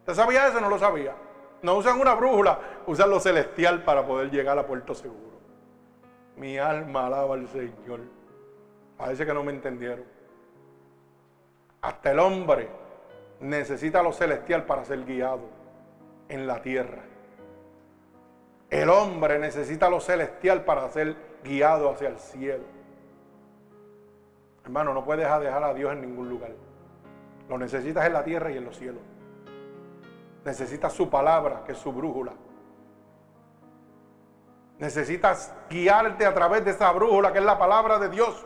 ¿Usted 0.01 0.13
sabía 0.13 0.47
eso? 0.47 0.61
No 0.61 0.69
lo 0.69 0.77
sabía. 0.77 1.15
No 1.63 1.73
usan 1.73 1.99
una 1.99 2.13
brújula, 2.13 2.59
usan 2.85 3.09
lo 3.09 3.19
celestial 3.19 3.83
para 3.83 4.05
poder 4.05 4.29
llegar 4.29 4.59
a 4.59 4.67
puerto 4.67 4.93
seguro. 4.93 5.34
Mi 6.37 6.57
alma 6.57 7.07
alaba 7.07 7.35
al 7.35 7.47
Señor. 7.47 8.01
Parece 8.97 9.25
que 9.25 9.33
no 9.33 9.43
me 9.43 9.51
entendieron. 9.51 10.05
Hasta 11.81 12.11
el 12.11 12.19
hombre 12.19 12.67
necesita 13.39 14.01
lo 14.01 14.11
celestial 14.11 14.65
para 14.65 14.85
ser 14.85 15.05
guiado 15.05 15.43
en 16.29 16.47
la 16.47 16.61
tierra. 16.61 17.03
El 18.69 18.89
hombre 18.89 19.39
necesita 19.39 19.89
lo 19.89 19.99
celestial 19.99 20.65
para 20.65 20.89
ser 20.89 21.15
guiado 21.43 21.89
hacia 21.89 22.09
el 22.09 22.17
cielo. 22.17 22.63
Hermano, 24.63 24.93
no 24.93 25.05
puedes 25.05 25.25
dejar 25.25 25.63
a 25.63 25.73
Dios 25.73 25.93
en 25.93 26.01
ningún 26.01 26.27
lugar. 26.27 26.51
Lo 27.47 27.57
necesitas 27.57 28.05
en 28.07 28.13
la 28.13 28.23
tierra 28.23 28.51
y 28.51 28.57
en 28.57 28.65
los 28.65 28.75
cielos. 28.75 29.01
Necesitas 30.43 30.93
su 30.93 31.09
palabra, 31.09 31.63
que 31.65 31.73
es 31.73 31.77
su 31.77 31.91
brújula. 31.91 32.33
Necesitas 34.77 35.53
guiarte 35.69 36.25
a 36.25 36.33
través 36.33 36.65
de 36.65 36.71
esa 36.71 36.91
brújula, 36.91 37.31
que 37.31 37.39
es 37.39 37.45
la 37.45 37.57
palabra 37.57 37.97
de 37.99 38.09
Dios. 38.09 38.45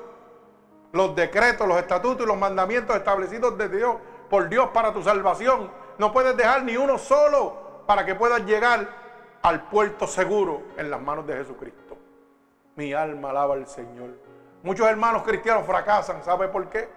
Los 0.92 1.16
decretos, 1.16 1.68
los 1.68 1.78
estatutos 1.78 2.26
y 2.26 2.28
los 2.28 2.38
mandamientos 2.38 2.96
establecidos 2.96 3.58
de 3.58 3.70
Dios, 3.70 3.96
por 4.30 4.48
Dios 4.50 4.70
para 4.74 4.94
tu 4.94 5.02
salvación. 5.02 5.72
No 5.98 6.14
puedes 6.14 6.38
dejar 6.38 6.64
ni 6.64 6.78
uno 6.78 6.98
solo 6.98 7.84
para 7.86 8.06
que 8.06 8.16
puedas 8.16 8.46
llegar 8.46 8.88
al 9.42 9.64
puerto 9.70 10.08
seguro 10.08 10.64
en 10.78 10.90
las 10.90 11.02
manos 11.02 11.26
de 11.26 11.36
Jesucristo. 11.36 11.98
Mi 12.76 12.94
alma 12.94 13.32
alaba 13.32 13.56
al 13.56 13.68
Señor. 13.68 14.12
Muchos 14.64 14.88
hermanos 14.88 15.24
cristianos 15.24 15.66
fracasan, 15.66 16.24
¿sabe 16.24 16.50
por 16.50 16.70
qué? 16.70 16.90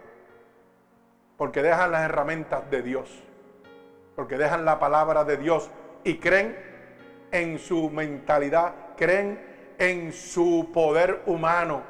Porque 1.37 1.62
dejan 1.62 1.93
las 1.93 2.03
herramientas 2.03 2.68
de 2.70 2.83
Dios, 2.83 3.22
porque 4.16 4.37
dejan 4.37 4.64
la 4.64 4.78
palabra 4.78 5.24
de 5.24 5.37
Dios 5.37 5.70
y 6.05 6.18
creen 6.18 6.57
en 7.30 7.59
su 7.59 7.89
mentalidad, 7.91 8.74
creen 8.97 9.53
en 9.78 10.12
su 10.12 10.70
poder 10.72 11.22
humano, 11.26 11.82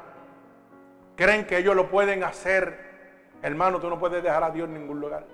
creen 1.15 1.45
que 1.45 1.57
ellos 1.57 1.75
lo 1.75 1.89
pueden 1.89 2.23
hacer. 2.23 2.91
Hermano, 3.41 3.79
tú 3.79 3.89
no 3.89 3.99
puedes 3.99 4.23
dejar 4.23 4.43
a 4.43 4.49
Dios 4.49 4.67
en 4.67 4.73
ningún 4.73 4.99
lugar. 4.99 5.25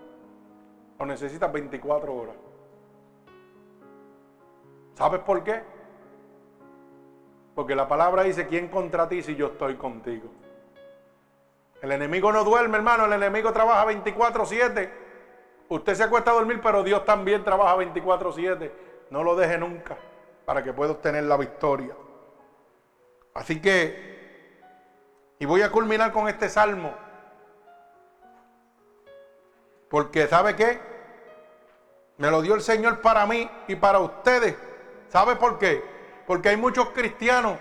Lo 0.99 1.05
necesitas 1.05 1.51
24 1.51 2.13
horas. 2.13 2.35
¿Sabes 4.95 5.21
por 5.21 5.43
qué? 5.43 5.61
Porque 7.55 7.75
la 7.75 7.87
palabra 7.87 8.23
dice, 8.23 8.47
¿quién 8.47 8.67
contra 8.67 9.07
ti 9.07 9.21
si 9.21 9.35
yo 9.35 9.47
estoy 9.47 9.75
contigo? 9.75 10.29
El 11.81 11.93
enemigo 11.93 12.31
no 12.33 12.43
duerme, 12.43 12.77
hermano, 12.77 13.05
el 13.05 13.13
enemigo 13.13 13.53
trabaja 13.53 13.85
24/7. 13.85 14.91
Usted 15.69 15.93
se 15.93 16.03
acuesta 16.03 16.31
a 16.31 16.33
dormir, 16.33 16.59
pero 16.61 16.83
Dios 16.83 17.05
también 17.05 17.43
trabaja 17.45 17.77
24/7. 17.77 18.71
No 19.11 19.23
lo 19.23 19.35
deje 19.35 19.57
nunca 19.57 19.97
para 20.49 20.63
que 20.63 20.73
pueda 20.73 20.93
obtener 20.93 21.25
la 21.25 21.37
victoria. 21.37 21.93
Así 23.35 23.61
que, 23.61 24.57
y 25.37 25.45
voy 25.45 25.61
a 25.61 25.69
culminar 25.69 26.11
con 26.11 26.27
este 26.27 26.49
salmo. 26.49 26.91
Porque 29.91 30.25
¿sabe 30.25 30.55
qué? 30.55 30.79
Me 32.17 32.31
lo 32.31 32.41
dio 32.41 32.55
el 32.55 32.61
Señor 32.61 32.99
para 32.99 33.27
mí 33.27 33.47
y 33.67 33.75
para 33.75 33.99
ustedes. 33.99 34.55
¿Sabe 35.09 35.35
por 35.35 35.59
qué? 35.59 35.83
Porque 36.25 36.49
hay 36.49 36.57
muchos 36.57 36.89
cristianos 36.95 37.59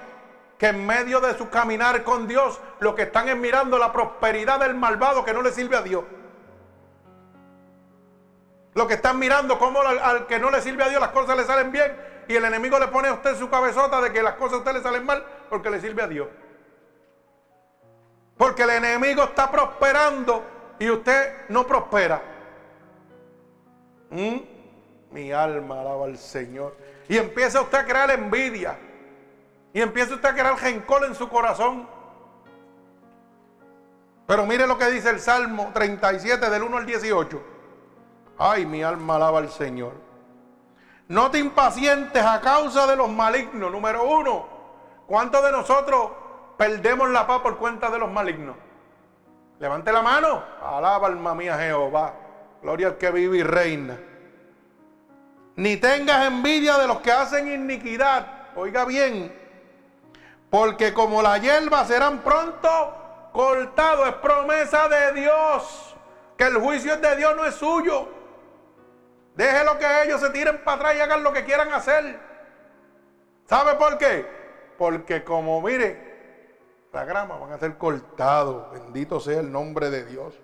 que 0.56 0.68
en 0.68 0.86
medio 0.86 1.20
de 1.20 1.36
su 1.36 1.50
caminar 1.50 2.04
con 2.04 2.26
Dios 2.26 2.58
lo 2.80 2.94
que 2.94 3.02
están 3.02 3.28
es 3.28 3.36
mirando 3.36 3.76
la 3.76 3.92
prosperidad 3.92 4.60
del 4.60 4.74
malvado 4.74 5.26
que 5.26 5.34
no 5.34 5.42
le 5.42 5.52
sirve 5.52 5.76
a 5.76 5.82
Dios. 5.82 6.04
Lo 8.72 8.86
que 8.86 8.94
están 8.94 9.18
mirando 9.18 9.58
cómo 9.58 9.82
al, 9.82 10.26
que 10.26 10.38
no 10.38 10.50
le 10.50 10.62
sirve 10.62 10.84
a 10.84 10.88
Dios 10.88 11.02
las 11.02 11.10
cosas 11.10 11.36
le 11.36 11.44
salen 11.44 11.70
bien 11.70 12.17
y 12.28 12.36
el 12.36 12.44
enemigo 12.44 12.78
le 12.78 12.88
pone 12.88 13.08
a 13.08 13.14
usted 13.14 13.36
su 13.36 13.48
cabezota 13.48 14.02
de 14.02 14.12
que 14.12 14.22
las 14.22 14.34
cosas 14.34 14.54
a 14.54 14.58
usted 14.58 14.74
le 14.74 14.82
salen 14.82 15.04
mal 15.04 15.24
porque 15.48 15.70
le 15.70 15.80
sirve 15.80 16.02
a 16.02 16.06
Dios. 16.06 16.28
Porque 18.36 18.62
el 18.62 18.70
enemigo 18.70 19.24
está 19.24 19.50
prosperando 19.50 20.44
y 20.78 20.90
usted 20.90 21.48
no 21.48 21.66
prospera. 21.66 22.22
¿Mm? 24.10 24.36
Mi 25.10 25.32
alma 25.32 25.80
alaba 25.80 26.04
al 26.04 26.18
Señor. 26.18 26.76
Y 27.08 27.16
empieza 27.16 27.62
usted 27.62 27.78
a 27.78 27.84
crear 27.86 28.10
envidia. 28.10 28.78
Y 29.72 29.80
empieza 29.80 30.14
usted 30.14 30.28
a 30.28 30.34
crear 30.34 30.56
gencol 30.58 31.04
en 31.04 31.14
su 31.14 31.30
corazón. 31.30 31.88
Pero 34.26 34.44
mire 34.44 34.66
lo 34.66 34.76
que 34.76 34.90
dice 34.90 35.08
el 35.08 35.20
Salmo 35.20 35.70
37 35.72 36.50
del 36.50 36.62
1 36.62 36.76
al 36.76 36.84
18. 36.84 37.42
Ay, 38.36 38.66
mi 38.66 38.82
alma 38.82 39.16
alaba 39.16 39.38
al 39.38 39.48
Señor. 39.48 40.07
No 41.08 41.30
te 41.30 41.38
impacientes 41.38 42.22
a 42.22 42.40
causa 42.40 42.86
de 42.86 42.94
los 42.94 43.08
malignos. 43.08 43.72
Número 43.72 44.04
uno, 44.04 44.46
¿cuántos 45.06 45.42
de 45.42 45.50
nosotros 45.50 46.10
perdemos 46.58 47.08
la 47.08 47.26
paz 47.26 47.40
por 47.40 47.56
cuenta 47.56 47.90
de 47.90 47.98
los 47.98 48.12
malignos? 48.12 48.56
Levante 49.58 49.90
la 49.90 50.02
mano. 50.02 50.42
Alaba 50.62 51.06
alma 51.06 51.34
mía 51.34 51.56
Jehová. 51.58 52.12
Gloria 52.62 52.88
al 52.88 52.98
que 52.98 53.10
vive 53.10 53.38
y 53.38 53.42
reina. 53.42 53.98
Ni 55.56 55.78
tengas 55.78 56.26
envidia 56.26 56.76
de 56.76 56.86
los 56.86 57.00
que 57.00 57.10
hacen 57.10 57.50
iniquidad. 57.50 58.26
Oiga 58.54 58.84
bien. 58.84 59.34
Porque 60.50 60.92
como 60.92 61.22
la 61.22 61.38
hierba 61.38 61.86
serán 61.86 62.18
pronto 62.18 63.30
cortados. 63.32 64.08
Es 64.08 64.14
promesa 64.16 64.88
de 64.88 65.20
Dios. 65.22 65.96
Que 66.36 66.44
el 66.44 66.58
juicio 66.58 66.92
es 66.92 67.00
de 67.00 67.16
Dios, 67.16 67.34
no 67.34 67.46
es 67.46 67.54
suyo. 67.54 68.17
Déjelo 69.38 69.78
que 69.78 69.86
ellos 70.02 70.20
se 70.20 70.30
tiren 70.30 70.64
para 70.64 70.78
atrás 70.78 70.96
y 70.96 71.00
hagan 71.00 71.22
lo 71.22 71.32
que 71.32 71.44
quieran 71.44 71.72
hacer. 71.72 72.18
¿Sabe 73.44 73.76
por 73.76 73.96
qué? 73.96 74.26
Porque 74.76 75.22
como 75.22 75.62
mire, 75.62 76.56
la 76.92 77.04
grama 77.04 77.36
van 77.36 77.52
a 77.52 77.58
ser 77.58 77.78
cortados. 77.78 78.72
Bendito 78.72 79.20
sea 79.20 79.38
el 79.38 79.52
nombre 79.52 79.90
de 79.90 80.04
Dios. 80.06 80.34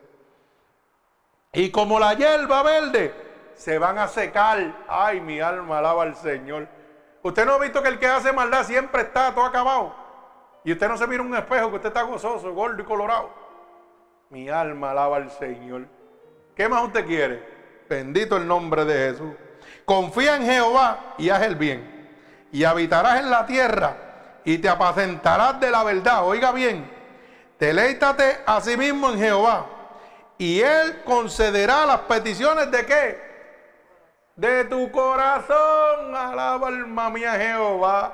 Y 1.52 1.72
como 1.72 1.98
la 1.98 2.14
hierba 2.14 2.62
verde, 2.62 3.12
se 3.56 3.78
van 3.78 3.98
a 3.98 4.06
secar. 4.06 4.84
Ay, 4.86 5.20
mi 5.20 5.40
alma 5.40 5.78
alaba 5.78 6.04
al 6.04 6.14
Señor. 6.14 6.68
Usted 7.20 7.44
no 7.46 7.54
ha 7.54 7.58
visto 7.58 7.82
que 7.82 7.88
el 7.88 7.98
que 7.98 8.06
hace 8.06 8.32
maldad 8.32 8.62
siempre 8.62 9.02
está 9.02 9.34
todo 9.34 9.44
acabado. 9.44 9.92
Y 10.62 10.70
usted 10.70 10.88
no 10.88 10.96
se 10.96 11.08
mira 11.08 11.20
un 11.20 11.34
espejo 11.34 11.68
que 11.70 11.76
usted 11.76 11.88
está 11.88 12.02
gozoso, 12.02 12.54
gordo 12.54 12.80
y 12.80 12.84
colorado. 12.84 13.30
Mi 14.30 14.48
alma 14.48 14.92
alaba 14.92 15.16
al 15.16 15.32
Señor. 15.32 15.88
¿Qué 16.54 16.68
más 16.68 16.84
usted 16.84 17.04
quiere? 17.04 17.53
Bendito 17.88 18.36
el 18.36 18.46
nombre 18.46 18.84
de 18.84 19.10
Jesús. 19.10 19.32
Confía 19.84 20.36
en 20.36 20.44
Jehová 20.44 21.14
y 21.18 21.30
haz 21.30 21.42
el 21.42 21.56
bien. 21.56 22.08
Y 22.52 22.64
habitarás 22.64 23.20
en 23.20 23.30
la 23.30 23.46
tierra 23.46 23.96
y 24.44 24.58
te 24.58 24.68
apacentarás 24.68 25.58
de 25.60 25.70
la 25.70 25.82
verdad. 25.82 26.24
Oiga 26.26 26.52
bien, 26.52 26.90
deleítate 27.58 28.38
a 28.46 28.60
sí 28.60 28.76
mismo 28.76 29.10
en 29.10 29.18
Jehová 29.18 29.66
y 30.38 30.60
Él 30.60 31.02
concederá 31.04 31.86
las 31.86 32.00
peticiones 32.00 32.70
de 32.70 32.86
qué? 32.86 33.34
De 34.36 34.64
tu 34.64 34.90
corazón, 34.90 36.14
alaba 36.14 36.68
alma 36.68 37.10
mía 37.10 37.32
Jehová. 37.32 38.12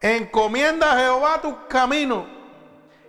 Encomienda 0.00 0.92
a 0.92 0.98
Jehová 0.98 1.40
tus 1.40 1.54
caminos. 1.68 2.24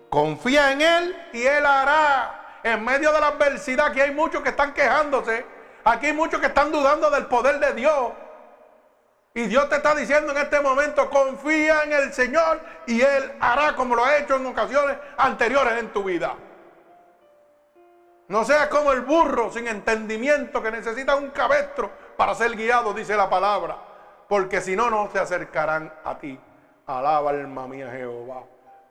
Confía 0.09 0.71
en 0.71 0.81
Él 0.81 1.15
y 1.33 1.41
Él 1.41 1.65
hará. 1.65 2.42
En 2.63 2.83
medio 2.83 3.11
de 3.11 3.19
la 3.19 3.27
adversidad, 3.27 3.87
aquí 3.87 3.99
hay 3.99 4.11
muchos 4.11 4.41
que 4.41 4.49
están 4.49 4.73
quejándose. 4.73 5.45
Aquí 5.83 6.07
hay 6.07 6.13
muchos 6.13 6.39
que 6.39 6.47
están 6.47 6.71
dudando 6.71 7.09
del 7.09 7.25
poder 7.25 7.59
de 7.59 7.73
Dios. 7.73 8.13
Y 9.35 9.47
Dios 9.47 9.67
te 9.67 9.77
está 9.77 9.95
diciendo 9.95 10.31
en 10.31 10.37
este 10.37 10.61
momento, 10.61 11.09
confía 11.09 11.83
en 11.83 11.93
el 11.93 12.13
Señor 12.13 12.61
y 12.85 13.01
Él 13.01 13.33
hará 13.39 13.75
como 13.75 13.95
lo 13.95 14.05
ha 14.05 14.17
hecho 14.17 14.35
en 14.35 14.45
ocasiones 14.45 14.95
anteriores 15.17 15.79
en 15.79 15.91
tu 15.91 16.03
vida. 16.03 16.35
No 18.27 18.45
seas 18.45 18.67
como 18.67 18.91
el 18.91 19.01
burro 19.01 19.51
sin 19.51 19.67
entendimiento 19.67 20.61
que 20.61 20.71
necesita 20.71 21.15
un 21.15 21.31
cabestro 21.31 21.91
para 22.15 22.35
ser 22.35 22.55
guiado, 22.55 22.93
dice 22.93 23.17
la 23.17 23.29
palabra. 23.29 23.77
Porque 24.29 24.61
si 24.61 24.75
no, 24.75 24.89
no 24.89 25.09
se 25.11 25.19
acercarán 25.19 25.93
a 26.05 26.17
ti. 26.17 26.39
Alaba 26.85 27.31
alma 27.31 27.67
mía 27.67 27.89
Jehová. 27.91 28.43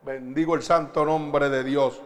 Bendigo 0.02 0.56
el 0.56 0.62
santo 0.62 1.04
nombre 1.04 1.48
de 1.48 1.64
Dios. 1.64 2.02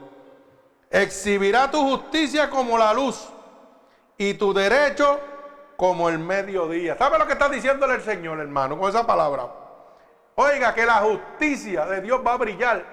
Exhibirá 0.91 1.71
tu 1.71 1.81
justicia 1.81 2.49
como 2.49 2.79
la 2.79 2.95
luz 2.95 3.29
y 4.17 4.35
tu 4.35 4.53
derecho 4.53 5.21
como 5.77 6.09
el 6.09 6.19
mediodía. 6.19 6.97
¿Sabe 6.97 7.19
lo 7.19 7.27
que 7.27 7.35
está 7.35 7.49
diciéndole 7.49 7.97
el 7.97 8.03
Señor, 8.03 8.41
hermano, 8.41 8.79
con 8.79 8.89
esa 8.89 9.07
palabra? 9.07 9.47
Oiga, 10.37 10.75
que 10.75 10.87
la 10.87 10.97
justicia 10.97 11.87
de 11.87 12.01
Dios 12.01 12.21
va 12.27 12.35
a 12.35 12.37
brillar 12.37 12.85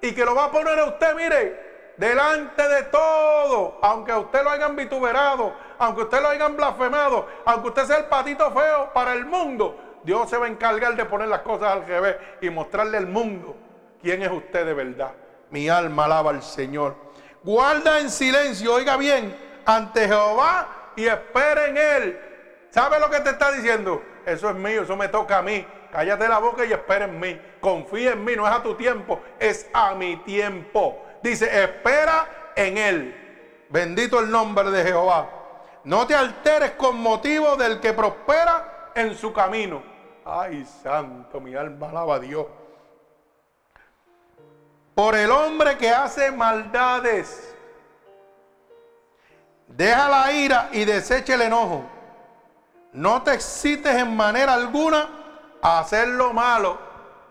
y 0.00 0.12
que 0.12 0.24
lo 0.24 0.34
va 0.34 0.44
a 0.44 0.50
poner 0.50 0.78
a 0.78 0.84
usted, 0.86 1.14
mire, 1.14 1.94
delante 1.96 2.68
de 2.68 2.82
todo, 2.84 3.78
aunque 3.82 4.12
usted 4.12 4.42
lo 4.42 4.50
hayan 4.50 4.76
vituperado, 4.76 5.54
aunque 5.78 6.02
usted 6.02 6.20
lo 6.22 6.28
hayan 6.28 6.56
blasfemado, 6.56 7.26
aunque 7.44 7.68
usted 7.68 7.84
sea 7.84 7.98
el 7.98 8.04
patito 8.06 8.50
feo 8.50 8.92
para 8.92 9.12
el 9.12 9.24
mundo, 9.24 9.78
Dios 10.02 10.28
se 10.28 10.36
va 10.36 10.46
a 10.46 10.48
encargar 10.48 10.96
de 10.96 11.04
poner 11.04 11.28
las 11.28 11.40
cosas 11.40 11.72
al 11.72 11.86
revés 11.86 12.16
y 12.40 12.50
mostrarle 12.50 12.98
al 12.98 13.06
mundo 13.06 13.56
quién 14.00 14.22
es 14.22 14.30
usted 14.30 14.66
de 14.66 14.74
verdad. 14.74 15.12
Mi 15.50 15.68
alma 15.68 16.06
alaba 16.06 16.30
al 16.30 16.42
Señor. 16.42 17.11
Guarda 17.44 17.98
en 17.98 18.10
silencio, 18.10 18.74
oiga 18.74 18.96
bien, 18.96 19.36
ante 19.64 20.06
Jehová 20.06 20.92
y 20.96 21.06
espera 21.06 21.66
en 21.66 21.76
Él. 21.76 22.20
¿Sabe 22.70 23.00
lo 23.00 23.10
que 23.10 23.20
te 23.20 23.30
está 23.30 23.50
diciendo? 23.52 24.02
Eso 24.24 24.48
es 24.48 24.56
mío, 24.56 24.82
eso 24.82 24.96
me 24.96 25.08
toca 25.08 25.38
a 25.38 25.42
mí. 25.42 25.66
Cállate 25.90 26.28
la 26.28 26.38
boca 26.38 26.64
y 26.64 26.72
espera 26.72 27.04
en 27.04 27.18
mí. 27.18 27.40
Confía 27.60 28.12
en 28.12 28.24
mí, 28.24 28.36
no 28.36 28.46
es 28.46 28.54
a 28.54 28.62
tu 28.62 28.74
tiempo, 28.76 29.20
es 29.38 29.68
a 29.72 29.94
mi 29.94 30.16
tiempo. 30.18 31.04
Dice, 31.22 31.64
espera 31.64 32.52
en 32.56 32.78
Él. 32.78 33.66
Bendito 33.68 34.20
el 34.20 34.30
nombre 34.30 34.70
de 34.70 34.84
Jehová. 34.84 35.28
No 35.84 36.06
te 36.06 36.14
alteres 36.14 36.72
con 36.72 36.96
motivo 36.96 37.56
del 37.56 37.80
que 37.80 37.92
prospera 37.92 38.90
en 38.94 39.16
su 39.16 39.32
camino. 39.32 39.82
Ay, 40.24 40.64
santo, 40.82 41.40
mi 41.40 41.54
alma 41.54 41.90
alaba 41.90 42.16
a 42.16 42.20
Dios. 42.20 42.46
Por 44.94 45.14
el 45.14 45.30
hombre 45.30 45.78
que 45.78 45.90
hace 45.90 46.30
maldades 46.30 47.52
Deja 49.76 50.08
la 50.08 50.32
ira 50.32 50.68
y 50.72 50.84
desecha 50.84 51.34
el 51.34 51.42
enojo. 51.42 51.84
No 52.92 53.22
te 53.22 53.32
excites 53.32 53.94
en 53.96 54.14
manera 54.14 54.52
alguna 54.52 55.08
a 55.62 55.78
hacer 55.78 56.08
lo 56.08 56.32
malo. 56.34 56.78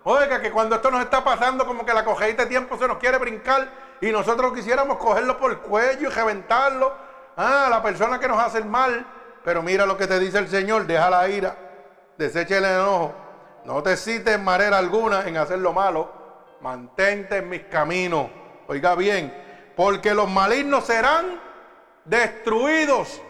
Oiga, 0.03 0.41
que 0.41 0.51
cuando 0.51 0.75
esto 0.75 0.89
nos 0.89 1.01
está 1.01 1.23
pasando, 1.23 1.67
como 1.67 1.85
que 1.85 1.93
la 1.93 2.03
cogedita 2.03 2.43
de 2.43 2.49
tiempo 2.49 2.77
se 2.79 2.87
nos 2.87 2.97
quiere 2.97 3.19
brincar 3.19 3.69
y 4.01 4.11
nosotros 4.11 4.53
quisiéramos 4.53 4.97
cogerlo 4.97 5.37
por 5.37 5.51
el 5.51 5.59
cuello 5.59 6.09
y 6.09 6.11
reventarlo. 6.11 6.91
Ah, 7.37 7.67
la 7.69 7.83
persona 7.83 8.19
que 8.19 8.27
nos 8.27 8.39
hace 8.39 8.57
el 8.57 8.65
mal. 8.65 9.05
Pero 9.43 9.61
mira 9.61 9.85
lo 9.85 9.95
que 9.95 10.07
te 10.07 10.19
dice 10.19 10.39
el 10.39 10.47
Señor: 10.47 10.87
deja 10.87 11.11
la 11.11 11.29
ira, 11.29 11.55
desecha 12.17 12.57
el 12.57 12.65
enojo. 12.65 13.13
No 13.65 13.83
te 13.83 13.91
excites 13.91 14.33
en 14.33 14.43
manera 14.43 14.79
alguna 14.79 15.27
en 15.27 15.37
hacer 15.37 15.59
lo 15.59 15.73
malo. 15.73 16.20
Mantente 16.61 17.37
en 17.37 17.49
mis 17.49 17.63
caminos. 17.63 18.29
Oiga 18.67 18.95
bien, 18.95 19.33
porque 19.75 20.13
los 20.13 20.29
malignos 20.29 20.85
serán 20.85 21.41
destruidos. 22.05 23.21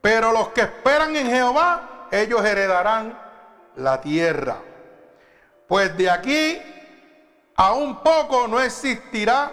Pero 0.00 0.32
los 0.32 0.48
que 0.48 0.62
esperan 0.62 1.14
en 1.14 1.26
Jehová, 1.28 2.08
ellos 2.10 2.44
heredarán 2.44 3.18
la 3.76 4.00
tierra. 4.00 4.56
Pues 5.68 5.96
de 5.96 6.10
aquí 6.10 6.60
a 7.56 7.72
un 7.72 8.02
poco 8.02 8.48
no 8.48 8.58
existirá, 8.60 9.50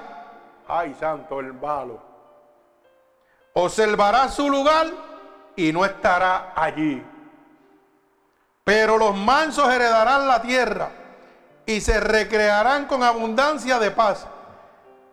ay 0.67 0.95
santo 0.99 1.39
el 1.39 1.53
malo, 1.53 2.01
observará 3.53 4.29
su 4.29 4.49
lugar 4.49 4.87
y 5.55 5.71
no 5.71 5.85
estará 5.85 6.53
allí. 6.55 7.05
Pero 8.63 8.97
los 8.97 9.15
mansos 9.15 9.71
heredarán 9.71 10.27
la 10.27 10.41
tierra 10.41 10.98
y 11.70 11.82
se 11.82 11.99
recrearán 11.99 12.88
con 12.88 13.03
abundancia 13.03 13.78
de 13.78 13.91
paz. 13.91 14.28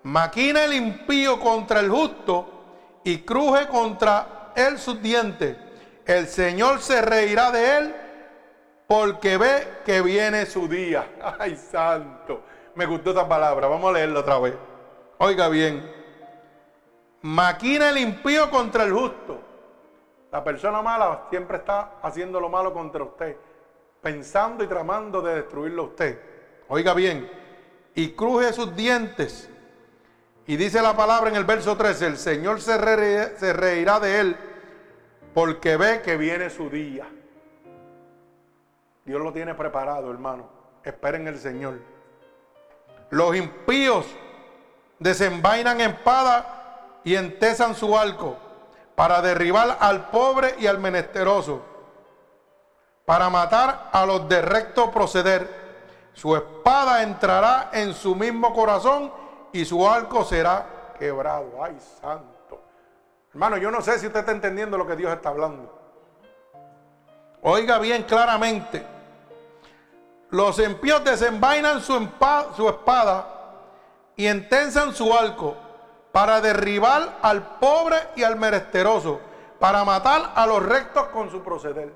Maquina 0.04 0.64
el 0.64 0.72
impío 0.72 1.38
contra 1.38 1.80
el 1.80 1.90
justo 1.90 2.46
y 3.04 3.18
cruje 3.18 3.68
contra 3.68 4.52
él 4.56 4.78
sus 4.78 5.02
dientes. 5.02 5.54
El 6.06 6.26
Señor 6.26 6.80
se 6.80 7.02
reirá 7.02 7.50
de 7.50 7.76
él 7.76 7.96
porque 8.86 9.36
ve 9.36 9.80
que 9.84 10.00
viene 10.00 10.46
su 10.46 10.66
día. 10.66 11.06
Ay, 11.38 11.56
santo. 11.56 12.40
Me 12.74 12.86
gustó 12.86 13.10
esta 13.10 13.28
palabra. 13.28 13.68
Vamos 13.68 13.90
a 13.90 13.92
leerlo 13.92 14.20
otra 14.20 14.38
vez. 14.38 14.54
Oiga 15.18 15.50
bien. 15.50 15.92
Maquina 17.20 17.90
el 17.90 17.98
impío 17.98 18.48
contra 18.48 18.84
el 18.84 18.94
justo. 18.94 19.42
La 20.32 20.42
persona 20.42 20.80
mala 20.80 21.24
siempre 21.28 21.58
está 21.58 21.96
haciendo 22.00 22.40
lo 22.40 22.48
malo 22.48 22.72
contra 22.72 23.04
usted, 23.04 23.36
pensando 24.00 24.64
y 24.64 24.66
tramando 24.66 25.20
de 25.20 25.34
destruirlo 25.34 25.82
a 25.82 25.86
usted. 25.86 26.35
Oiga 26.68 26.94
bien, 26.94 27.30
y 27.94 28.10
cruje 28.10 28.52
sus 28.52 28.74
dientes. 28.74 29.48
Y 30.46 30.56
dice 30.56 30.80
la 30.80 30.96
palabra 30.96 31.30
en 31.30 31.36
el 31.36 31.44
verso 31.44 31.76
13, 31.76 32.06
el 32.06 32.18
Señor 32.18 32.60
se, 32.60 32.76
reirá 32.78 33.98
de 33.98 34.20
él 34.20 34.36
porque 35.34 35.76
ve 35.76 36.02
que 36.02 36.16
viene 36.16 36.50
su 36.50 36.70
día. 36.70 37.06
Dios 39.04 39.20
lo 39.20 39.32
tiene 39.32 39.54
preparado, 39.54 40.10
hermano. 40.10 40.48
Esperen 40.84 41.26
el 41.26 41.38
Señor. 41.38 41.80
Los 43.10 43.34
impíos 43.36 44.06
desenvainan 44.98 45.80
espada 45.80 47.00
y 47.04 47.14
entesan 47.14 47.74
su 47.74 47.96
arco 47.96 48.36
para 48.94 49.20
derribar 49.20 49.76
al 49.80 50.10
pobre 50.10 50.54
y 50.58 50.66
al 50.66 50.78
menesteroso, 50.78 51.62
para 53.04 53.28
matar 53.30 53.90
a 53.92 54.06
los 54.06 54.28
de 54.28 54.42
recto 54.42 54.90
proceder. 54.90 55.65
Su 56.16 56.34
espada 56.34 57.02
entrará 57.02 57.68
en 57.74 57.92
su 57.92 58.14
mismo 58.14 58.54
corazón 58.54 59.12
y 59.52 59.66
su 59.66 59.86
arco 59.86 60.24
será 60.24 60.94
quebrado. 60.98 61.62
Ay, 61.62 61.78
santo. 62.00 62.62
Hermano, 63.32 63.58
yo 63.58 63.70
no 63.70 63.82
sé 63.82 63.98
si 63.98 64.06
usted 64.06 64.20
está 64.20 64.32
entendiendo 64.32 64.78
lo 64.78 64.86
que 64.86 64.96
Dios 64.96 65.12
está 65.12 65.28
hablando. 65.28 65.78
Oiga 67.42 67.78
bien 67.78 68.04
claramente. 68.04 68.82
Los 70.30 70.58
impíos 70.58 71.04
desenvainan 71.04 71.82
su, 71.82 72.08
espada 72.66 73.26
y 74.16 74.26
entensan 74.26 74.94
su 74.94 75.12
arco 75.12 75.54
para 76.12 76.40
derribar 76.40 77.18
al 77.20 77.58
pobre 77.58 77.98
y 78.16 78.22
al 78.22 78.36
menesteroso, 78.36 79.20
para 79.60 79.84
matar 79.84 80.32
a 80.34 80.46
los 80.46 80.64
rectos 80.64 81.08
con 81.08 81.30
su 81.30 81.42
proceder. 81.42 81.92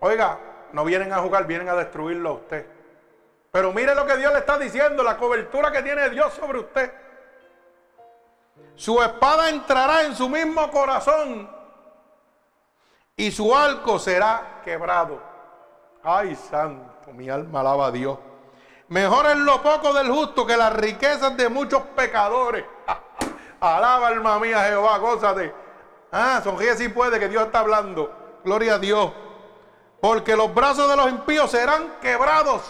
Oiga, 0.00 0.38
no 0.72 0.84
vienen 0.84 1.12
a 1.12 1.18
jugar, 1.18 1.46
vienen 1.46 1.68
a 1.68 1.74
destruirlo 1.74 2.30
a 2.30 2.32
usted. 2.32 2.66
Pero 3.50 3.72
mire 3.72 3.94
lo 3.94 4.06
que 4.06 4.16
Dios 4.16 4.32
le 4.32 4.40
está 4.40 4.58
diciendo, 4.58 5.02
la 5.02 5.16
cobertura 5.16 5.72
que 5.72 5.82
tiene 5.82 6.10
Dios 6.10 6.32
sobre 6.34 6.58
usted. 6.58 6.92
Su 8.74 9.02
espada 9.02 9.48
entrará 9.48 10.04
en 10.04 10.14
su 10.14 10.28
mismo 10.28 10.70
corazón 10.70 11.50
y 13.16 13.30
su 13.32 13.54
arco 13.54 13.98
será 13.98 14.60
quebrado. 14.64 15.20
Ay, 16.04 16.36
santo, 16.36 17.12
mi 17.12 17.28
alma 17.28 17.60
alaba 17.60 17.86
a 17.86 17.90
Dios. 17.90 18.18
Mejor 18.88 19.26
es 19.26 19.36
lo 19.36 19.60
poco 19.62 19.92
del 19.92 20.08
justo 20.10 20.46
que 20.46 20.56
las 20.56 20.72
riquezas 20.72 21.36
de 21.36 21.48
muchos 21.48 21.82
pecadores. 21.96 22.64
Alaba 23.60 24.08
alma 24.08 24.38
mía 24.38 24.62
Jehová, 24.64 24.96
gózate. 24.98 25.52
Ah, 26.12 26.40
sonríe 26.42 26.74
si 26.76 26.88
puede 26.88 27.18
que 27.18 27.28
Dios 27.28 27.46
está 27.46 27.60
hablando. 27.60 28.40
Gloria 28.44 28.74
a 28.74 28.78
Dios. 28.78 29.12
Porque 30.00 30.36
los 30.36 30.54
brazos 30.54 30.88
de 30.88 30.96
los 30.96 31.08
impíos 31.08 31.50
serán 31.50 31.96
quebrados. 32.00 32.62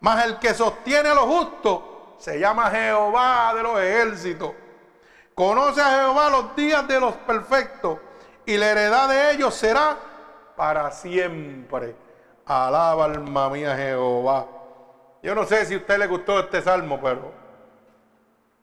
Mas 0.00 0.24
el 0.24 0.38
que 0.38 0.52
sostiene 0.54 1.08
a 1.08 1.14
los 1.14 1.24
justos 1.24 1.80
se 2.18 2.38
llama 2.38 2.70
Jehová 2.70 3.52
de 3.54 3.62
los 3.62 3.80
ejércitos. 3.80 4.52
Conoce 5.34 5.80
a 5.80 6.00
Jehová 6.00 6.30
los 6.30 6.56
días 6.56 6.86
de 6.88 7.00
los 7.00 7.14
perfectos 7.14 7.98
y 8.44 8.56
la 8.56 8.70
heredad 8.70 9.08
de 9.08 9.32
ellos 9.32 9.54
será 9.54 9.96
para 10.56 10.90
siempre. 10.90 11.96
Alaba 12.46 13.06
alma 13.06 13.50
mía 13.50 13.76
Jehová. 13.76 14.46
Yo 15.22 15.34
no 15.34 15.44
sé 15.44 15.64
si 15.66 15.74
a 15.74 15.78
usted 15.78 15.98
le 15.98 16.06
gustó 16.06 16.38
este 16.38 16.62
salmo, 16.62 17.00
pero 17.02 17.32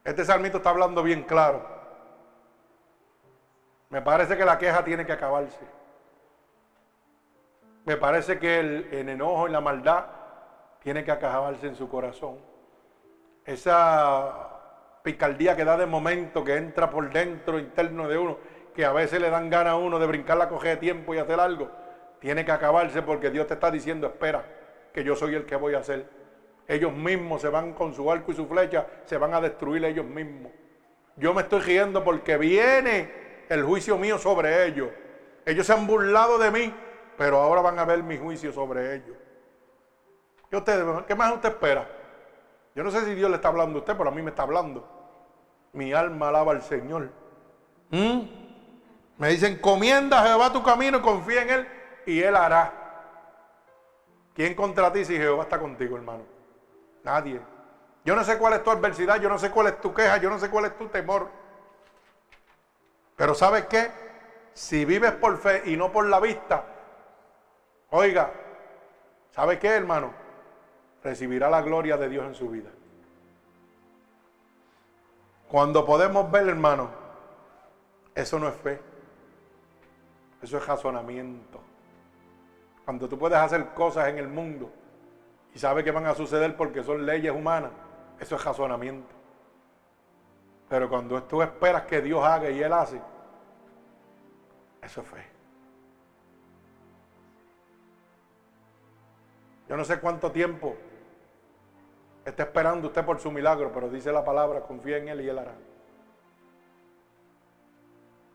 este 0.04 0.24
salmito 0.24 0.58
está 0.58 0.70
hablando 0.70 1.04
bien 1.04 1.24
claro. 1.24 1.66
Me 3.90 4.02
parece 4.02 4.38
que 4.38 4.46
la 4.46 4.58
queja 4.58 4.84
tiene 4.84 5.06
que 5.06 5.12
acabarse. 5.12 5.60
Me 7.86 7.98
parece 7.98 8.40
que 8.40 8.60
el, 8.60 9.10
enojo 9.10 9.48
y 9.48 9.52
la 9.52 9.60
maldad 9.60 10.06
tiene 10.82 11.04
que 11.04 11.12
acabarse 11.12 11.68
en 11.68 11.76
su 11.76 11.90
corazón. 11.90 12.38
Esa 13.46 15.02
picardía 15.04 15.56
que 15.56 15.66
da 15.66 15.76
de 15.76 15.86
momento, 15.86 16.44
que 16.44 16.56
entra 16.56 16.90
por 16.90 17.12
dentro 17.12 17.60
interno 17.60 18.08
de 18.08 18.18
uno, 18.18 18.38
que 18.74 18.86
a 18.86 18.94
veces 18.94 19.20
le 19.20 19.30
dan 19.30 19.50
ganas 19.50 19.74
a 19.74 19.78
uno 19.78 20.00
de 20.00 20.08
brincar 20.08 20.38
la 20.38 20.48
coge 20.48 20.70
de 20.70 20.78
tiempo 20.78 21.14
y 21.14 21.18
hacer 21.18 21.40
algo, 21.40 21.70
tiene 22.20 22.46
que 22.46 22.52
acabarse 22.52 23.02
porque 23.02 23.30
Dios 23.30 23.48
te 23.48 23.56
está 23.56 23.70
diciendo, 23.70 24.08
espera, 24.08 24.46
que 24.94 25.04
yo 25.04 25.16
soy 25.16 25.36
el 25.36 25.46
que 25.46 25.58
voy 25.58 25.74
a 25.74 25.80
hacer. 25.80 26.08
Ellos 26.68 26.94
mismos 26.94 27.42
se 27.42 27.50
van 27.50 27.74
con 27.74 27.94
su 27.94 28.10
arco 28.10 28.32
y 28.32 28.36
su 28.36 28.48
flecha, 28.48 28.88
se 29.04 29.18
van 29.18 29.34
a 29.34 29.42
destruir 29.42 29.84
ellos 29.84 30.06
mismos. 30.06 30.54
Yo 31.18 31.34
me 31.34 31.42
estoy 31.42 31.60
riendo 31.60 32.04
porque 32.04 32.38
viene 32.38 33.46
el 33.50 33.64
juicio 33.64 33.98
mío 33.98 34.18
sobre 34.18 34.66
ellos. 34.66 34.90
Ellos 35.46 35.68
se 35.68 35.74
han 35.74 35.86
burlado 35.86 36.38
de 36.38 36.50
mí, 36.50 36.74
pero 37.18 37.40
ahora 37.40 37.62
van 37.62 37.80
a 37.80 37.86
ver 37.86 38.04
mi 38.04 38.18
juicio 38.18 38.52
sobre 38.52 38.96
ellos. 38.96 39.18
¿Qué, 40.50 40.58
usted, 40.58 41.06
¿Qué 41.06 41.16
más 41.16 41.34
usted 41.34 41.50
espera? 41.50 41.88
Yo 42.76 42.84
no 42.84 42.92
sé 42.92 43.06
si 43.06 43.14
Dios 43.14 43.30
le 43.30 43.36
está 43.36 43.50
hablando 43.50 43.78
a 43.78 43.82
usted, 43.82 43.96
pero 43.96 44.10
a 44.10 44.14
mí 44.14 44.22
me 44.22 44.32
está 44.32 44.44
hablando. 44.44 44.88
Mi 45.74 45.94
alma 45.94 46.30
alaba 46.30 46.52
al 46.52 46.62
Señor. 46.62 47.10
¿Mm? 47.90 48.22
Me 49.18 49.30
dicen, 49.30 49.60
comienda 49.60 50.22
a 50.22 50.28
Jehová 50.28 50.52
tu 50.52 50.64
camino 50.64 51.02
confía 51.02 51.44
en 51.44 51.50
Él 51.50 51.68
y 52.06 52.22
Él 52.22 52.36
hará. 52.36 52.74
¿Quién 54.34 54.56
contra 54.56 54.92
ti 54.92 55.06
si 55.06 55.16
Jehová 55.16 55.44
está 55.44 55.60
contigo, 55.60 55.96
hermano? 55.96 56.24
Nadie. 57.04 57.40
Yo 58.04 58.16
no 58.16 58.24
sé 58.24 58.38
cuál 58.38 58.54
es 58.54 58.64
tu 58.64 58.72
adversidad, 58.72 59.22
yo 59.22 59.30
no 59.30 59.38
sé 59.38 59.52
cuál 59.52 59.68
es 59.68 59.80
tu 59.80 59.94
queja, 59.94 60.18
yo 60.18 60.30
no 60.30 60.40
sé 60.40 60.50
cuál 60.50 60.66
es 60.66 60.78
tu 60.78 60.88
temor. 60.88 61.30
Pero 63.16 63.36
¿sabes 63.36 63.66
qué? 63.66 63.92
Si 64.54 64.86
vives 64.86 65.12
por 65.14 65.38
fe 65.38 65.62
y 65.66 65.78
no 65.78 65.92
por 65.92 66.08
la 66.08 66.20
vista, 66.20 66.66
oiga, 67.94 68.32
¿sabe 69.30 69.60
qué, 69.60 69.70
hermano? 69.70 70.12
Recibirá 71.04 71.50
la 71.50 71.62
gloria 71.62 71.96
de 71.96 72.10
Dios 72.10 72.26
en 72.26 72.34
su 72.34 72.50
vida. 72.50 72.70
Cuando 75.48 75.86
podemos 75.86 76.30
ver, 76.32 76.48
hermano, 76.50 76.90
eso 78.16 78.40
no 78.40 78.48
es 78.48 78.56
fe. 78.56 78.82
Eso 80.42 80.58
es 80.58 80.66
razonamiento. 80.66 81.60
Cuando 82.84 83.08
tú 83.08 83.18
puedes 83.18 83.38
hacer 83.38 83.74
cosas 83.74 84.10
en 84.10 84.18
el 84.18 84.28
mundo 84.28 84.72
y 85.54 85.60
sabe 85.60 85.84
que 85.84 85.92
van 85.92 86.08
a 86.08 86.16
suceder 86.16 86.58
porque 86.58 86.84
son 86.84 87.06
leyes 87.06 87.32
humanas, 87.32 87.72
eso 88.20 88.36
es 88.36 88.44
razonamiento. 88.44 89.14
Pero 90.68 90.90
cuando 90.90 91.22
tú 91.24 91.44
esperas 91.44 91.84
que 91.84 92.02
Dios 92.02 92.26
haga 92.26 92.50
y 92.50 92.62
Él 92.62 92.74
hace, 92.74 93.00
eso 94.82 95.02
es 95.02 95.08
fe. 95.08 95.33
Yo 99.70 99.78
no 99.78 99.86
sé 99.86 100.00
cuánto 100.00 100.32
tiempo 100.32 100.76
está 102.26 102.44
esperando 102.44 102.88
usted 102.88 103.06
por 103.06 103.20
su 103.20 103.32
milagro, 103.32 103.72
pero 103.74 103.90
dice 103.90 104.12
la 104.12 104.24
palabra, 104.24 104.62
confía 104.62 104.98
en 104.98 105.10
Él 105.10 105.22
y 105.22 105.30
Él 105.30 105.40
hará. 105.40 105.56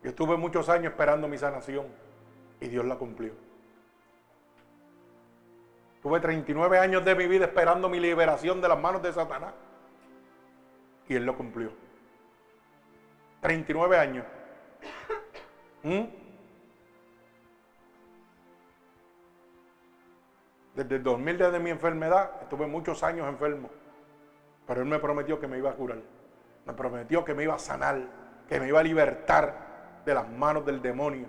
Yo 0.03 0.09
estuve 0.09 0.37
muchos 0.37 0.69
años 0.69 0.91
esperando 0.91 1.27
mi 1.27 1.37
sanación 1.37 1.87
y 2.59 2.67
Dios 2.67 2.85
la 2.85 2.95
cumplió. 2.95 3.33
Tuve 6.01 6.19
39 6.19 6.79
años 6.79 7.03
de 7.03 7.13
mi 7.15 7.27
vida 7.27 7.45
esperando 7.45 7.89
mi 7.89 7.99
liberación 7.99 8.61
de 8.61 8.69
las 8.69 8.79
manos 8.79 9.01
de 9.01 9.11
Satanás. 9.11 9.53
Y 11.09 11.15
Él 11.15 11.25
lo 11.25 11.35
cumplió. 11.35 11.71
39 13.41 13.97
años. 13.97 14.25
¿Mm? 15.83 16.18
Desde 20.79 20.95
el 20.95 21.03
2000, 21.03 21.37
desde 21.37 21.59
mi 21.59 21.71
enfermedad, 21.71 22.31
estuve 22.41 22.65
muchos 22.65 23.03
años 23.03 23.27
enfermo. 23.27 23.69
Pero 24.65 24.81
Él 24.81 24.87
me 24.87 24.97
prometió 24.97 25.37
que 25.37 25.45
me 25.45 25.57
iba 25.57 25.69
a 25.69 25.73
curar. 25.73 25.99
Me 26.65 26.71
prometió 26.71 27.25
que 27.25 27.33
me 27.33 27.43
iba 27.43 27.55
a 27.55 27.59
sanar, 27.59 27.99
que 28.47 28.61
me 28.61 28.69
iba 28.69 28.79
a 28.79 28.83
libertar 28.83 30.03
de 30.05 30.13
las 30.13 30.29
manos 30.29 30.65
del 30.65 30.81
demonio. 30.81 31.27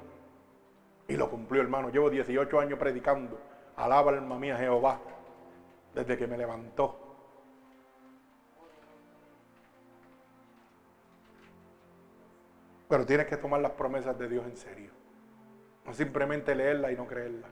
Y 1.09 1.17
lo 1.17 1.29
cumplió, 1.29 1.63
hermano. 1.63 1.91
Llevo 1.91 2.11
18 2.11 2.61
años 2.61 2.79
predicando 2.79 3.41
Alaba 3.75 4.13
alma 4.13 4.39
mía 4.39 4.57
Jehová 4.57 5.01
desde 5.97 6.17
que 6.17 6.29
me 6.29 6.39
levantó. 6.39 7.17
Pero 12.89 13.05
tienes 13.05 13.27
que 13.27 13.37
tomar 13.37 13.61
las 13.61 13.73
promesas 13.73 14.17
de 14.17 14.29
Dios 14.29 14.47
en 14.47 14.57
serio. 14.57 14.93
No 15.85 15.93
simplemente 15.93 16.55
leerla 16.55 16.93
y 16.93 16.97
no 16.97 17.05
creerla. 17.09 17.49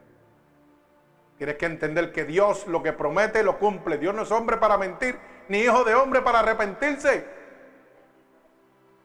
Tienes 1.39 1.55
que 1.55 1.67
entender 1.67 2.11
que 2.11 2.25
Dios 2.25 2.67
lo 2.67 2.83
que 2.83 2.91
promete 2.91 3.43
lo 3.43 3.57
cumple. 3.57 3.97
Dios 3.97 4.13
no 4.13 4.23
es 4.23 4.31
hombre 4.31 4.57
para 4.57 4.77
mentir, 4.77 5.17
ni 5.47 5.59
hijo 5.59 5.85
de 5.85 5.95
hombre 5.95 6.21
para 6.21 6.39
arrepentirse. 6.39 7.25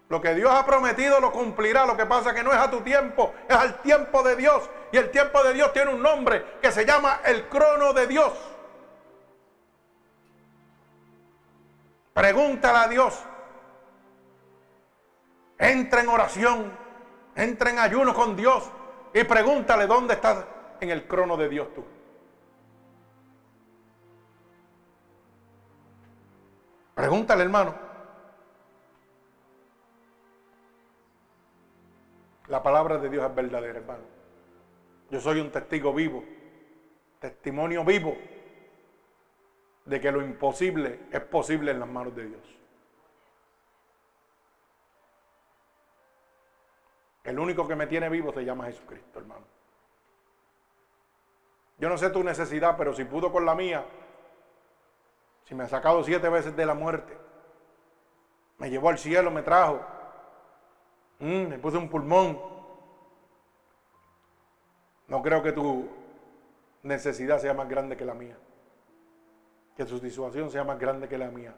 Lo 0.08 0.20
que 0.20 0.34
Dios 0.34 0.50
ha 0.52 0.66
prometido 0.66 1.20
lo 1.20 1.30
cumplirá. 1.30 1.86
Lo 1.86 1.96
que 1.96 2.06
pasa 2.06 2.30
es 2.30 2.34
que 2.34 2.42
no 2.42 2.50
es 2.50 2.58
a 2.58 2.68
tu 2.68 2.80
tiempo, 2.80 3.32
es 3.48 3.54
al 3.54 3.80
tiempo 3.82 4.24
de 4.24 4.34
Dios. 4.34 4.68
Y 4.90 4.96
el 4.96 5.12
tiempo 5.12 5.44
de 5.44 5.52
Dios 5.52 5.72
tiene 5.72 5.94
un 5.94 6.02
nombre 6.02 6.44
que 6.60 6.72
se 6.72 6.84
llama 6.84 7.20
el 7.24 7.46
crono 7.46 7.92
de 7.92 8.08
Dios. 8.08 8.32
Pregúntale 12.14 12.78
a 12.78 12.88
Dios. 12.88 13.16
Entra 15.56 16.00
en 16.00 16.08
oración, 16.08 16.72
entra 17.36 17.70
en 17.70 17.78
ayuno 17.78 18.12
con 18.12 18.34
Dios 18.34 18.68
y 19.12 19.22
pregúntale 19.22 19.86
dónde 19.86 20.14
estás 20.14 20.44
en 20.80 20.90
el 20.90 21.06
crono 21.06 21.36
de 21.36 21.48
Dios 21.48 21.72
tú. 21.72 21.93
Pregúntale, 26.94 27.42
hermano. 27.42 27.74
La 32.48 32.62
palabra 32.62 32.98
de 32.98 33.08
Dios 33.08 33.28
es 33.28 33.34
verdadera, 33.34 33.78
hermano. 33.78 34.04
Yo 35.10 35.20
soy 35.20 35.40
un 35.40 35.50
testigo 35.50 35.92
vivo, 35.92 36.24
testimonio 37.18 37.84
vivo 37.84 38.16
de 39.84 40.00
que 40.00 40.12
lo 40.12 40.22
imposible 40.22 41.00
es 41.10 41.20
posible 41.20 41.72
en 41.72 41.80
las 41.80 41.88
manos 41.88 42.14
de 42.14 42.26
Dios. 42.26 42.42
El 47.24 47.38
único 47.38 47.66
que 47.66 47.74
me 47.74 47.86
tiene 47.86 48.08
vivo 48.08 48.32
se 48.32 48.44
llama 48.44 48.66
Jesucristo, 48.66 49.18
hermano. 49.18 49.46
Yo 51.78 51.88
no 51.88 51.96
sé 51.98 52.10
tu 52.10 52.22
necesidad, 52.22 52.76
pero 52.76 52.94
si 52.94 53.04
pudo 53.04 53.32
con 53.32 53.44
la 53.44 53.54
mía, 53.54 53.84
si 55.44 55.54
me 55.54 55.64
ha 55.64 55.68
sacado 55.68 56.02
siete 56.02 56.28
veces 56.28 56.56
de 56.56 56.66
la 56.66 56.74
muerte, 56.74 57.16
me 58.58 58.70
llevó 58.70 58.88
al 58.88 58.98
cielo, 58.98 59.30
me 59.30 59.42
trajo, 59.42 59.80
mm, 61.18 61.48
me 61.48 61.58
puso 61.58 61.78
un 61.78 61.88
pulmón. 61.88 62.40
No 65.06 65.22
creo 65.22 65.42
que 65.42 65.52
tu 65.52 65.88
necesidad 66.82 67.38
sea 67.38 67.52
más 67.52 67.68
grande 67.68 67.96
que 67.96 68.04
la 68.04 68.14
mía. 68.14 68.38
Que 69.76 69.84
tu 69.84 69.98
situación 69.98 70.50
sea 70.50 70.64
más 70.64 70.78
grande 70.78 71.08
que 71.08 71.18
la 71.18 71.30
mía. 71.30 71.54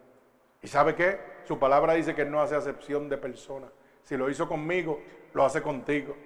¿Y 0.63 0.69
sabe 0.69 0.95
qué? 0.95 1.21
Su 1.45 1.59
palabra 1.59 1.93
dice 1.93 2.15
que 2.15 2.25
no 2.25 2.41
hace 2.41 2.57
acepción 2.57 3.09
de 3.09 3.19
personas. 3.19 3.71
Si 4.03 4.17
lo 4.17 4.29
hizo 4.31 4.49
conmigo, 4.49 5.01
lo 5.33 5.45
hace 5.45 5.63
contigo. 5.63 6.17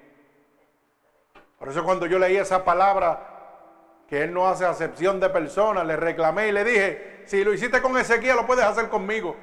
Por 1.59 1.69
eso 1.69 1.85
cuando 1.85 2.07
yo 2.07 2.19
leí 2.19 2.37
esa 2.37 2.65
palabra, 2.65 3.40
que 4.11 4.25
Él 4.25 4.35
no 4.35 4.49
hace 4.49 4.67
acepción 4.67 5.21
de 5.21 5.31
personas, 5.31 5.87
le 5.87 5.95
reclamé 5.95 6.49
y 6.49 6.53
le 6.53 6.65
dije, 6.65 7.23
si 7.27 7.45
lo 7.45 7.55
hiciste 7.55 7.81
con 7.81 7.97
Ezequiel, 7.97 8.35
lo 8.35 8.45
puedes 8.45 8.65
hacer 8.65 8.89
conmigo. 8.89 9.37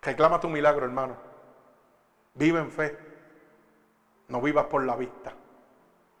Reclama 0.00 0.40
tu 0.40 0.48
milagro, 0.48 0.86
hermano. 0.86 1.14
Vive 2.32 2.58
en 2.58 2.70
fe. 2.70 2.96
No 4.28 4.40
vivas 4.40 4.64
por 4.64 4.82
la 4.82 4.96
vista. 4.96 5.34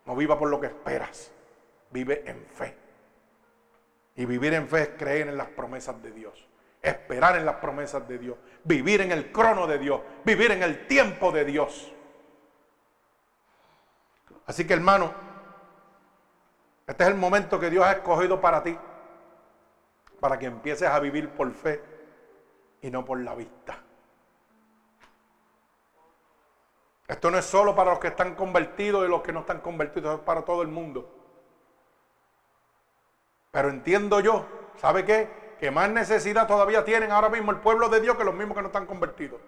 No 0.04 0.14
vivas 0.14 0.36
por 0.36 0.50
lo 0.50 0.60
que 0.60 0.66
esperas. 0.66 1.32
Vive 1.90 2.24
en 2.26 2.44
fe. 2.44 2.76
Y 4.16 4.26
vivir 4.26 4.52
en 4.52 4.68
fe 4.68 4.82
es 4.82 4.88
creer 4.98 5.28
en 5.28 5.38
las 5.38 5.48
promesas 5.48 6.02
de 6.02 6.10
Dios. 6.10 6.46
Esperar 6.82 7.38
en 7.38 7.46
las 7.46 7.56
promesas 7.56 8.06
de 8.06 8.18
Dios. 8.18 8.36
Vivir 8.64 9.00
en 9.00 9.12
el 9.12 9.32
crono 9.32 9.66
de 9.66 9.78
Dios. 9.78 10.02
Vivir 10.26 10.50
en 10.50 10.62
el 10.62 10.86
tiempo 10.86 11.32
de 11.32 11.46
Dios. 11.46 11.90
Así 14.44 14.66
que 14.66 14.74
hermano, 14.74 15.29
este 16.90 17.04
es 17.04 17.10
el 17.10 17.14
momento 17.14 17.60
que 17.60 17.70
Dios 17.70 17.84
ha 17.84 17.92
escogido 17.92 18.40
para 18.40 18.64
ti, 18.64 18.76
para 20.18 20.36
que 20.40 20.46
empieces 20.46 20.88
a 20.88 20.98
vivir 20.98 21.28
por 21.28 21.48
fe 21.52 21.80
y 22.82 22.90
no 22.90 23.04
por 23.04 23.20
la 23.20 23.32
vista. 23.36 23.78
Esto 27.06 27.30
no 27.30 27.38
es 27.38 27.44
solo 27.44 27.76
para 27.76 27.92
los 27.92 28.00
que 28.00 28.08
están 28.08 28.34
convertidos 28.34 29.06
y 29.06 29.08
los 29.08 29.22
que 29.22 29.32
no 29.32 29.40
están 29.40 29.60
convertidos, 29.60 30.18
es 30.18 30.24
para 30.24 30.42
todo 30.42 30.62
el 30.62 30.68
mundo. 30.68 31.08
Pero 33.52 33.68
entiendo 33.68 34.18
yo, 34.18 34.44
¿sabe 34.76 35.04
qué? 35.04 35.28
Que 35.60 35.70
más 35.70 35.88
necesidad 35.90 36.48
todavía 36.48 36.84
tienen 36.84 37.12
ahora 37.12 37.28
mismo 37.28 37.52
el 37.52 37.58
pueblo 37.58 37.88
de 37.88 38.00
Dios 38.00 38.16
que 38.16 38.24
los 38.24 38.34
mismos 38.34 38.56
que 38.56 38.62
no 38.62 38.68
están 38.68 38.86
convertidos. 38.86 39.40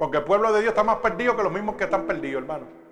Porque 0.00 0.18
el 0.18 0.24
pueblo 0.24 0.52
de 0.52 0.62
Dios 0.62 0.70
está 0.70 0.82
más 0.82 0.96
perdido 0.96 1.36
que 1.36 1.44
los 1.44 1.52
mismos 1.52 1.76
que 1.76 1.84
están 1.84 2.06
perdidos, 2.06 2.42
hermano 2.42 2.85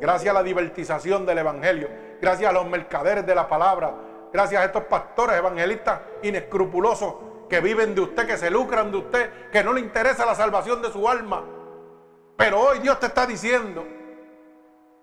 gracias 0.00 0.30
a 0.30 0.34
la 0.34 0.42
divertización 0.42 1.26
del 1.26 1.38
Evangelio, 1.38 1.88
gracias 2.20 2.48
a 2.48 2.52
los 2.52 2.66
mercaderes 2.66 3.26
de 3.26 3.34
la 3.34 3.48
palabra, 3.48 3.94
gracias 4.32 4.62
a 4.62 4.64
estos 4.64 4.84
pastores 4.84 5.36
evangelistas 5.36 6.00
inescrupulosos 6.22 7.14
que 7.48 7.60
viven 7.60 7.94
de 7.94 8.00
usted, 8.00 8.26
que 8.26 8.38
se 8.38 8.50
lucran 8.50 8.90
de 8.90 8.96
usted, 8.98 9.50
que 9.50 9.62
no 9.62 9.72
le 9.72 9.80
interesa 9.80 10.24
la 10.24 10.34
salvación 10.34 10.80
de 10.80 10.90
su 10.90 11.08
alma. 11.08 11.44
Pero 12.36 12.60
hoy 12.60 12.78
Dios 12.78 12.98
te 12.98 13.06
está 13.06 13.26
diciendo, 13.26 13.84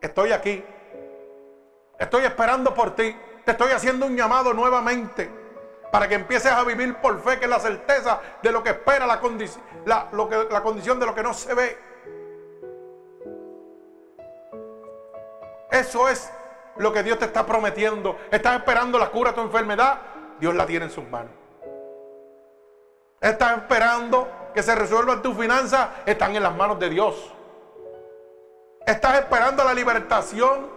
estoy 0.01 0.31
aquí, 0.31 0.63
estoy 1.99 2.23
esperando 2.23 2.73
por 2.73 2.95
ti, 2.95 3.15
te 3.45 3.51
estoy 3.51 3.71
haciendo 3.71 4.05
un 4.05 4.15
llamado 4.15 4.53
nuevamente 4.53 5.29
para 5.91 6.07
que 6.07 6.15
empieces 6.15 6.51
a 6.51 6.63
vivir 6.63 6.95
por 6.95 7.21
fe, 7.21 7.37
que 7.37 7.45
es 7.45 7.49
la 7.49 7.59
certeza 7.59 8.19
de 8.41 8.51
lo 8.51 8.63
que 8.63 8.71
espera 8.71 9.05
la, 9.05 9.19
la 10.49 10.61
condición 10.61 10.99
de 10.99 11.05
lo 11.05 11.13
que 11.13 11.23
no 11.23 11.33
se 11.33 11.53
ve. 11.53 11.77
Eso 15.71 16.07
es 16.09 16.31
lo 16.77 16.93
que 16.93 17.03
Dios 17.03 17.19
te 17.19 17.25
está 17.25 17.45
prometiendo. 17.45 18.17
Estás 18.31 18.57
esperando 18.57 18.97
la 18.97 19.09
cura 19.09 19.31
de 19.31 19.35
tu 19.35 19.41
enfermedad. 19.41 19.99
Dios 20.39 20.55
la 20.55 20.65
tiene 20.65 20.85
en 20.85 20.91
sus 20.91 21.07
manos. 21.09 21.31
Estás 23.19 23.57
esperando 23.57 24.27
que 24.53 24.61
se 24.61 24.75
resuelvan 24.75 25.21
tus 25.21 25.35
finanzas. 25.35 25.89
Están 26.05 26.35
en 26.35 26.43
las 26.43 26.55
manos 26.55 26.79
de 26.79 26.89
Dios. 26.89 27.33
Estás 28.85 29.19
esperando 29.19 29.63
la 29.63 29.73
libertación, 29.73 30.69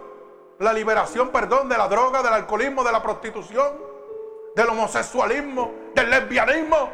la 0.59 0.73
liberación, 0.73 1.29
perdón, 1.29 1.69
de 1.69 1.77
la 1.77 1.87
droga, 1.87 2.21
del 2.21 2.33
alcoholismo, 2.33 2.83
de 2.83 2.91
la 2.91 3.01
prostitución, 3.01 3.79
del 4.53 4.67
homosexualismo, 4.67 5.71
del 5.95 6.09
lesbianismo. 6.09 6.89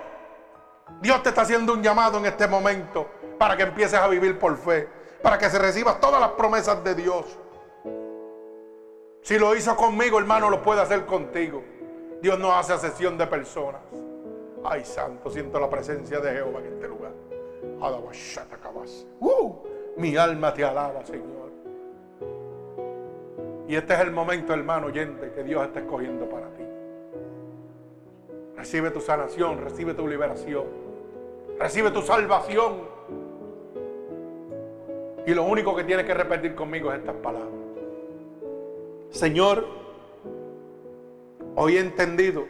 Dios 1.02 1.24
te 1.24 1.30
está 1.30 1.41
haciendo 1.41 1.74
un 1.74 1.82
llamado 1.82 2.19
en 2.19 2.28
este 2.28 2.48
momento 2.48 3.07
para 3.40 3.57
que 3.57 3.64
empieces 3.64 3.99
a 3.99 4.07
vivir 4.07 4.38
por 4.38 4.57
fe, 4.57 4.88
para 5.24 5.38
que 5.38 5.49
se 5.49 5.57
recibas 5.57 5.99
todas 5.99 6.22
las 6.22 6.32
promesas 6.32 6.84
de 6.84 6.95
Dios. 6.95 7.26
Si 9.28 9.38
lo 9.38 9.54
hizo 9.58 9.76
conmigo, 9.76 10.20
hermano, 10.20 10.49
lo 10.49 10.62
puede 10.62 10.80
hacer 10.80 11.06
contigo. 11.06 11.62
Dios 12.22 12.40
no 12.40 12.54
hace 12.54 12.72
asesión 12.72 13.18
de 13.18 13.28
personas. 13.28 13.82
Ay, 14.64 14.86
santo, 14.86 15.30
siento 15.30 15.60
la 15.60 15.70
presencia 15.70 16.22
de 16.22 16.32
Jehová 16.32 16.62
en 16.62 16.68
este 16.68 16.88
lugar. 16.88 17.12
Uh, 19.20 19.54
mi 19.98 20.16
alma 20.16 20.54
te 20.54 20.64
alaba, 20.64 21.06
Señor. 21.06 21.52
Y 23.68 23.76
este 23.76 23.95
es 23.95 23.99
el 23.99 24.12
momento, 24.12 24.54
hermano 24.54 24.88
oyente, 24.88 25.34
que 25.34 25.44
Dios 25.44 25.62
está 25.66 25.82
escogiendo 25.82 26.30
para 26.30 26.48
ti. 26.54 26.64
Recibe 28.56 28.91
tu 28.91 29.02
sanación, 29.02 29.62
recibe 29.62 29.94
tu 29.94 30.08
liberación, 30.08 30.68
recibe 31.60 31.91
tu 31.91 32.02
salvación. 32.02 32.76
Y 35.26 35.34
lo 35.34 35.44
único 35.44 35.76
que 35.76 35.84
tienes 35.84 36.06
que 36.06 36.14
repetir 36.14 36.56
conmigo 36.56 36.94
es 36.94 36.99
estas 36.99 37.16
palabras. 37.18 37.66
Señor, 39.10 39.66
hoy 41.56 41.78
he 41.78 41.80
entendido 41.80 42.46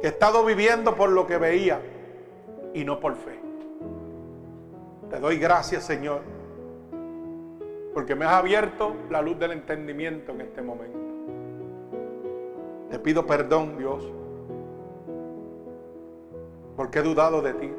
que 0.00 0.06
he 0.06 0.10
estado 0.10 0.44
viviendo 0.44 0.94
por 0.94 1.10
lo 1.10 1.26
que 1.26 1.38
veía 1.38 1.80
y 2.72 2.84
no 2.84 3.00
por 3.00 3.14
fe. 3.16 3.38
Te 5.10 5.18
doy 5.18 5.38
gracias, 5.38 5.84
Señor, 5.84 6.20
porque 7.94 8.14
me 8.14 8.24
has 8.24 8.32
abierto 8.32 8.94
la 9.10 9.22
luz 9.22 9.38
del 9.38 9.52
entendimiento 9.52 10.32
en 10.32 10.40
este 10.42 10.62
momento. 10.62 10.98
Te 12.90 12.98
pido 12.98 13.26
perdón, 13.26 13.76
Dios, 13.78 14.04
porque 16.76 17.00
he 17.00 17.02
dudado 17.02 17.42
de 17.42 17.54
ti, 17.54 17.72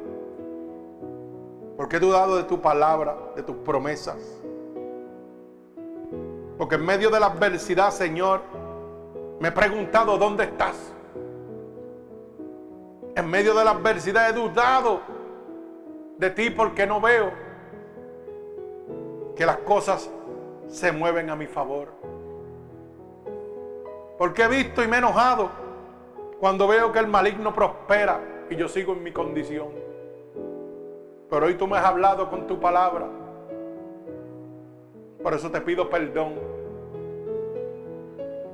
porque 1.76 1.96
he 1.96 2.00
dudado 2.00 2.36
de 2.36 2.44
tu 2.44 2.60
palabra, 2.60 3.16
de 3.34 3.42
tus 3.42 3.56
promesas. 3.56 4.42
Porque 6.58 6.74
en 6.74 6.84
medio 6.84 7.08
de 7.08 7.20
la 7.20 7.26
adversidad, 7.26 7.92
Señor, 7.92 8.40
me 9.38 9.48
he 9.48 9.52
preguntado 9.52 10.18
dónde 10.18 10.44
estás. 10.44 10.92
En 13.14 13.30
medio 13.30 13.54
de 13.54 13.64
la 13.64 13.70
adversidad 13.70 14.28
he 14.28 14.32
dudado 14.32 15.00
de 16.18 16.30
ti 16.30 16.50
porque 16.50 16.84
no 16.84 17.00
veo 17.00 17.30
que 19.36 19.46
las 19.46 19.58
cosas 19.58 20.10
se 20.66 20.90
mueven 20.90 21.30
a 21.30 21.36
mi 21.36 21.46
favor. 21.46 21.92
Porque 24.18 24.42
he 24.42 24.48
visto 24.48 24.82
y 24.82 24.88
me 24.88 24.96
he 24.96 24.98
enojado 24.98 25.50
cuando 26.40 26.66
veo 26.66 26.90
que 26.90 26.98
el 26.98 27.06
maligno 27.06 27.54
prospera 27.54 28.20
y 28.50 28.56
yo 28.56 28.68
sigo 28.68 28.94
en 28.94 29.04
mi 29.04 29.12
condición. 29.12 29.68
Pero 31.30 31.46
hoy 31.46 31.54
tú 31.54 31.68
me 31.68 31.78
has 31.78 31.84
hablado 31.84 32.28
con 32.28 32.48
tu 32.48 32.58
palabra 32.58 33.06
Por 35.22 35.34
eso 35.34 35.50
te 35.50 35.60
pido 35.60 35.90
perdón 35.90 36.34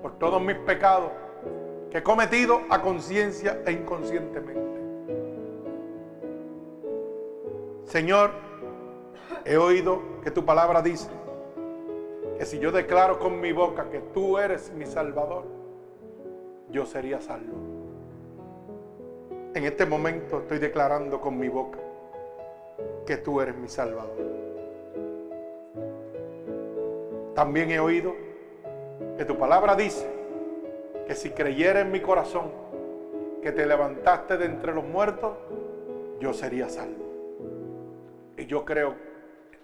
por 0.03 0.19
todos 0.19 0.41
mis 0.41 0.57
pecados 0.57 1.11
que 1.91 1.99
he 1.99 2.03
cometido 2.03 2.61
a 2.70 2.82
conciencia 2.82 3.62
e 3.66 3.73
inconscientemente. 3.73 4.62
Señor, 7.85 8.31
he 9.45 9.57
oído 9.57 10.03
que 10.23 10.31
tu 10.31 10.45
palabra 10.45 10.82
dice 10.82 11.09
que 12.39 12.45
si 12.45 12.59
yo 12.59 12.73
declaro 12.73 13.19
con 13.19 13.41
mi 13.41 13.53
boca 13.53 13.91
que 13.91 14.01
tú 14.01 14.39
eres 14.39 14.73
mi 14.73 14.86
Salvador, 14.86 15.45
yo 16.70 16.85
sería 16.86 17.20
salvo. 17.20 17.55
En 19.55 19.65
este 19.65 19.86
momento 19.86 20.39
estoy 20.39 20.59
declarando 20.59 21.20
con 21.20 21.39
mi 21.39 21.49
boca 21.49 21.78
que 23.07 23.19
tú 23.19 23.41
eres 23.41 23.55
mi 23.55 23.69
Salvador. 23.69 24.34
También 27.35 27.70
he 27.70 27.81
oído 27.81 28.15
que 29.16 29.24
tu 29.24 29.36
palabra 29.36 29.74
dice 29.74 30.09
que 31.06 31.15
si 31.15 31.31
creyera 31.31 31.81
en 31.81 31.90
mi 31.90 32.01
corazón 32.01 32.51
que 33.43 33.52
te 33.52 33.66
levantaste 33.66 34.39
de 34.39 34.47
entre 34.47 34.73
los 34.73 34.85
muertos, 34.85 35.36
yo 36.20 36.32
sería 36.32 36.69
salvo. 36.69 37.05
Y 38.36 38.47
yo 38.47 38.65
creo 38.65 38.94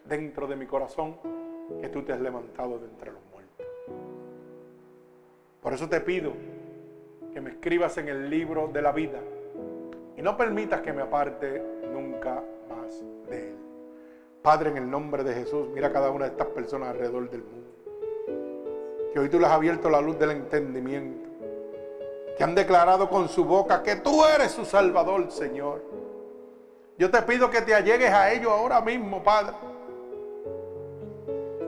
dentro 0.04 0.46
de 0.46 0.56
mi 0.56 0.66
corazón 0.66 1.16
que 1.80 1.88
tú 1.88 2.02
te 2.02 2.12
has 2.12 2.20
levantado 2.20 2.78
de 2.78 2.86
entre 2.86 3.12
los 3.12 3.20
muertos. 3.30 3.66
Por 5.62 5.72
eso 5.72 5.88
te 5.88 6.00
pido 6.00 6.32
que 7.32 7.40
me 7.40 7.50
escribas 7.50 7.96
en 7.98 8.08
el 8.08 8.28
libro 8.28 8.68
de 8.68 8.82
la 8.82 8.92
vida 8.92 9.20
y 10.16 10.22
no 10.22 10.36
permitas 10.36 10.80
que 10.80 10.92
me 10.92 11.02
aparte 11.02 11.62
nunca 11.92 12.42
más 12.68 13.02
de 13.28 13.48
él. 13.50 13.56
Padre, 14.42 14.70
en 14.70 14.78
el 14.78 14.90
nombre 14.90 15.22
de 15.22 15.34
Jesús, 15.34 15.68
mira 15.68 15.92
cada 15.92 16.10
una 16.10 16.24
de 16.24 16.32
estas 16.32 16.48
personas 16.48 16.90
alrededor 16.90 17.30
del 17.30 17.42
mundo. 17.42 17.59
Que 19.12 19.18
hoy 19.18 19.28
tú 19.28 19.38
les 19.38 19.48
has 19.48 19.54
abierto 19.54 19.90
la 19.90 20.00
luz 20.00 20.18
del 20.18 20.30
entendimiento. 20.30 21.28
Que 22.36 22.44
han 22.44 22.54
declarado 22.54 23.08
con 23.08 23.28
su 23.28 23.44
boca 23.44 23.82
que 23.82 23.96
tú 23.96 24.24
eres 24.24 24.52
su 24.52 24.64
Salvador, 24.64 25.30
Señor. 25.30 25.82
Yo 26.98 27.10
te 27.10 27.22
pido 27.22 27.50
que 27.50 27.62
te 27.62 27.74
allegues 27.74 28.12
a 28.12 28.32
ellos 28.32 28.52
ahora 28.52 28.80
mismo, 28.80 29.22
Padre. 29.22 29.54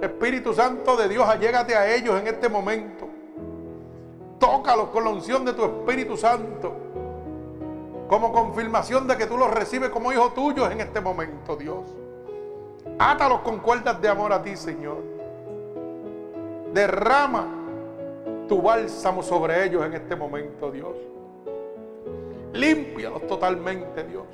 Espíritu 0.02 0.52
Santo 0.52 0.96
de 0.96 1.08
Dios, 1.08 1.28
allégate 1.28 1.76
a 1.76 1.94
ellos 1.94 2.20
en 2.20 2.26
este 2.26 2.48
momento. 2.48 3.08
Tócalos 4.38 4.88
con 4.88 5.04
la 5.04 5.10
unción 5.10 5.44
de 5.44 5.52
tu 5.52 5.64
Espíritu 5.64 6.16
Santo. 6.16 6.74
Como 8.08 8.32
confirmación 8.32 9.06
de 9.06 9.16
que 9.16 9.26
tú 9.26 9.38
los 9.38 9.50
recibes 9.50 9.90
como 9.90 10.12
hijos 10.12 10.34
tuyos 10.34 10.70
en 10.70 10.80
este 10.80 11.00
momento, 11.00 11.56
Dios. 11.56 11.86
Átalos 12.98 13.40
con 13.40 13.60
cuerdas 13.60 14.00
de 14.02 14.08
amor 14.08 14.32
a 14.32 14.42
ti, 14.42 14.56
Señor. 14.56 15.11
Derrama 16.72 17.46
tu 18.48 18.60
bálsamo 18.62 19.22
sobre 19.22 19.64
ellos 19.64 19.84
en 19.84 19.94
este 19.94 20.16
momento, 20.16 20.70
Dios. 20.70 20.96
Límpialos 22.52 23.26
totalmente, 23.26 24.04
Dios. 24.04 24.26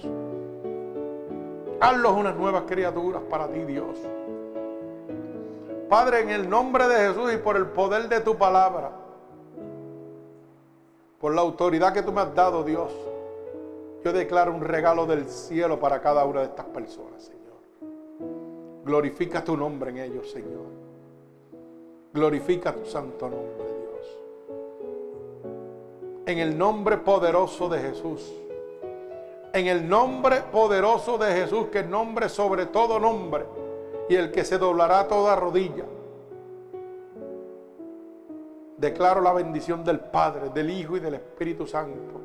Hazlos 1.81 2.12
unas 2.12 2.36
nuevas 2.36 2.62
criaturas 2.66 3.23
para 3.31 3.48
ti, 3.48 3.60
Dios. 3.60 3.97
Padre, 5.89 6.20
en 6.20 6.31
el 6.31 6.51
nombre 6.51 6.86
de 6.89 7.09
Jesús 7.09 7.32
y 7.32 7.39
por 7.39 7.56
el 7.56 7.66
poder 7.66 8.09
de 8.09 8.20
tu 8.20 8.36
palabra, 8.36 8.90
por 11.20 11.35
la 11.35 11.40
autoridad 11.40 11.93
que 11.93 12.02
tú 12.02 12.12
me 12.12 12.20
has 12.20 12.35
dado, 12.35 12.62
Dios, 12.62 12.93
yo 14.05 14.12
declaro 14.12 14.52
un 14.52 14.60
regalo 14.60 15.06
del 15.06 15.28
cielo 15.28 15.81
para 15.81 16.01
cada 16.01 16.24
una 16.24 16.40
de 16.40 16.47
estas 16.47 16.66
personas, 16.66 17.23
Señor. 17.23 17.39
Glorifica 18.85 19.43
tu 19.43 19.56
nombre 19.56 19.90
en 19.90 19.98
ellos, 19.98 20.31
Señor. 20.31 20.88
Glorifica 22.18 22.74
tu 22.74 22.84
santo 22.84 23.28
nombre, 23.28 23.64
Dios. 23.64 24.18
En 26.26 26.38
el 26.38 26.58
nombre 26.58 26.96
poderoso 26.96 27.68
de 27.68 27.78
Jesús. 27.78 28.34
En 29.52 29.68
el 29.68 29.88
nombre 29.88 30.42
poderoso 30.50 31.16
de 31.16 31.32
Jesús, 31.32 31.68
que 31.68 31.84
nombre 31.84 32.28
sobre 32.28 32.66
todo 32.66 32.98
nombre 32.98 33.46
y 34.08 34.16
el 34.16 34.32
que 34.32 34.44
se 34.44 34.58
doblará 34.58 35.06
toda 35.06 35.36
rodilla. 35.36 35.84
Declaro 38.76 39.20
la 39.20 39.32
bendición 39.32 39.84
del 39.84 40.00
Padre, 40.00 40.50
del 40.50 40.70
Hijo 40.70 40.96
y 40.96 41.00
del 41.00 41.14
Espíritu 41.14 41.68
Santo 41.68 42.20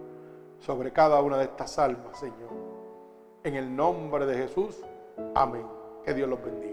sobre 0.60 0.92
cada 0.92 1.22
una 1.22 1.38
de 1.38 1.44
estas 1.44 1.78
almas, 1.78 2.20
Señor. 2.20 2.50
En 3.44 3.54
el 3.54 3.76
nombre 3.76 4.26
de 4.26 4.38
Jesús, 4.38 4.82
amén. 5.36 5.68
Que 6.04 6.16
Dios 6.16 6.28
los 6.28 6.44
bendiga. 6.44 6.73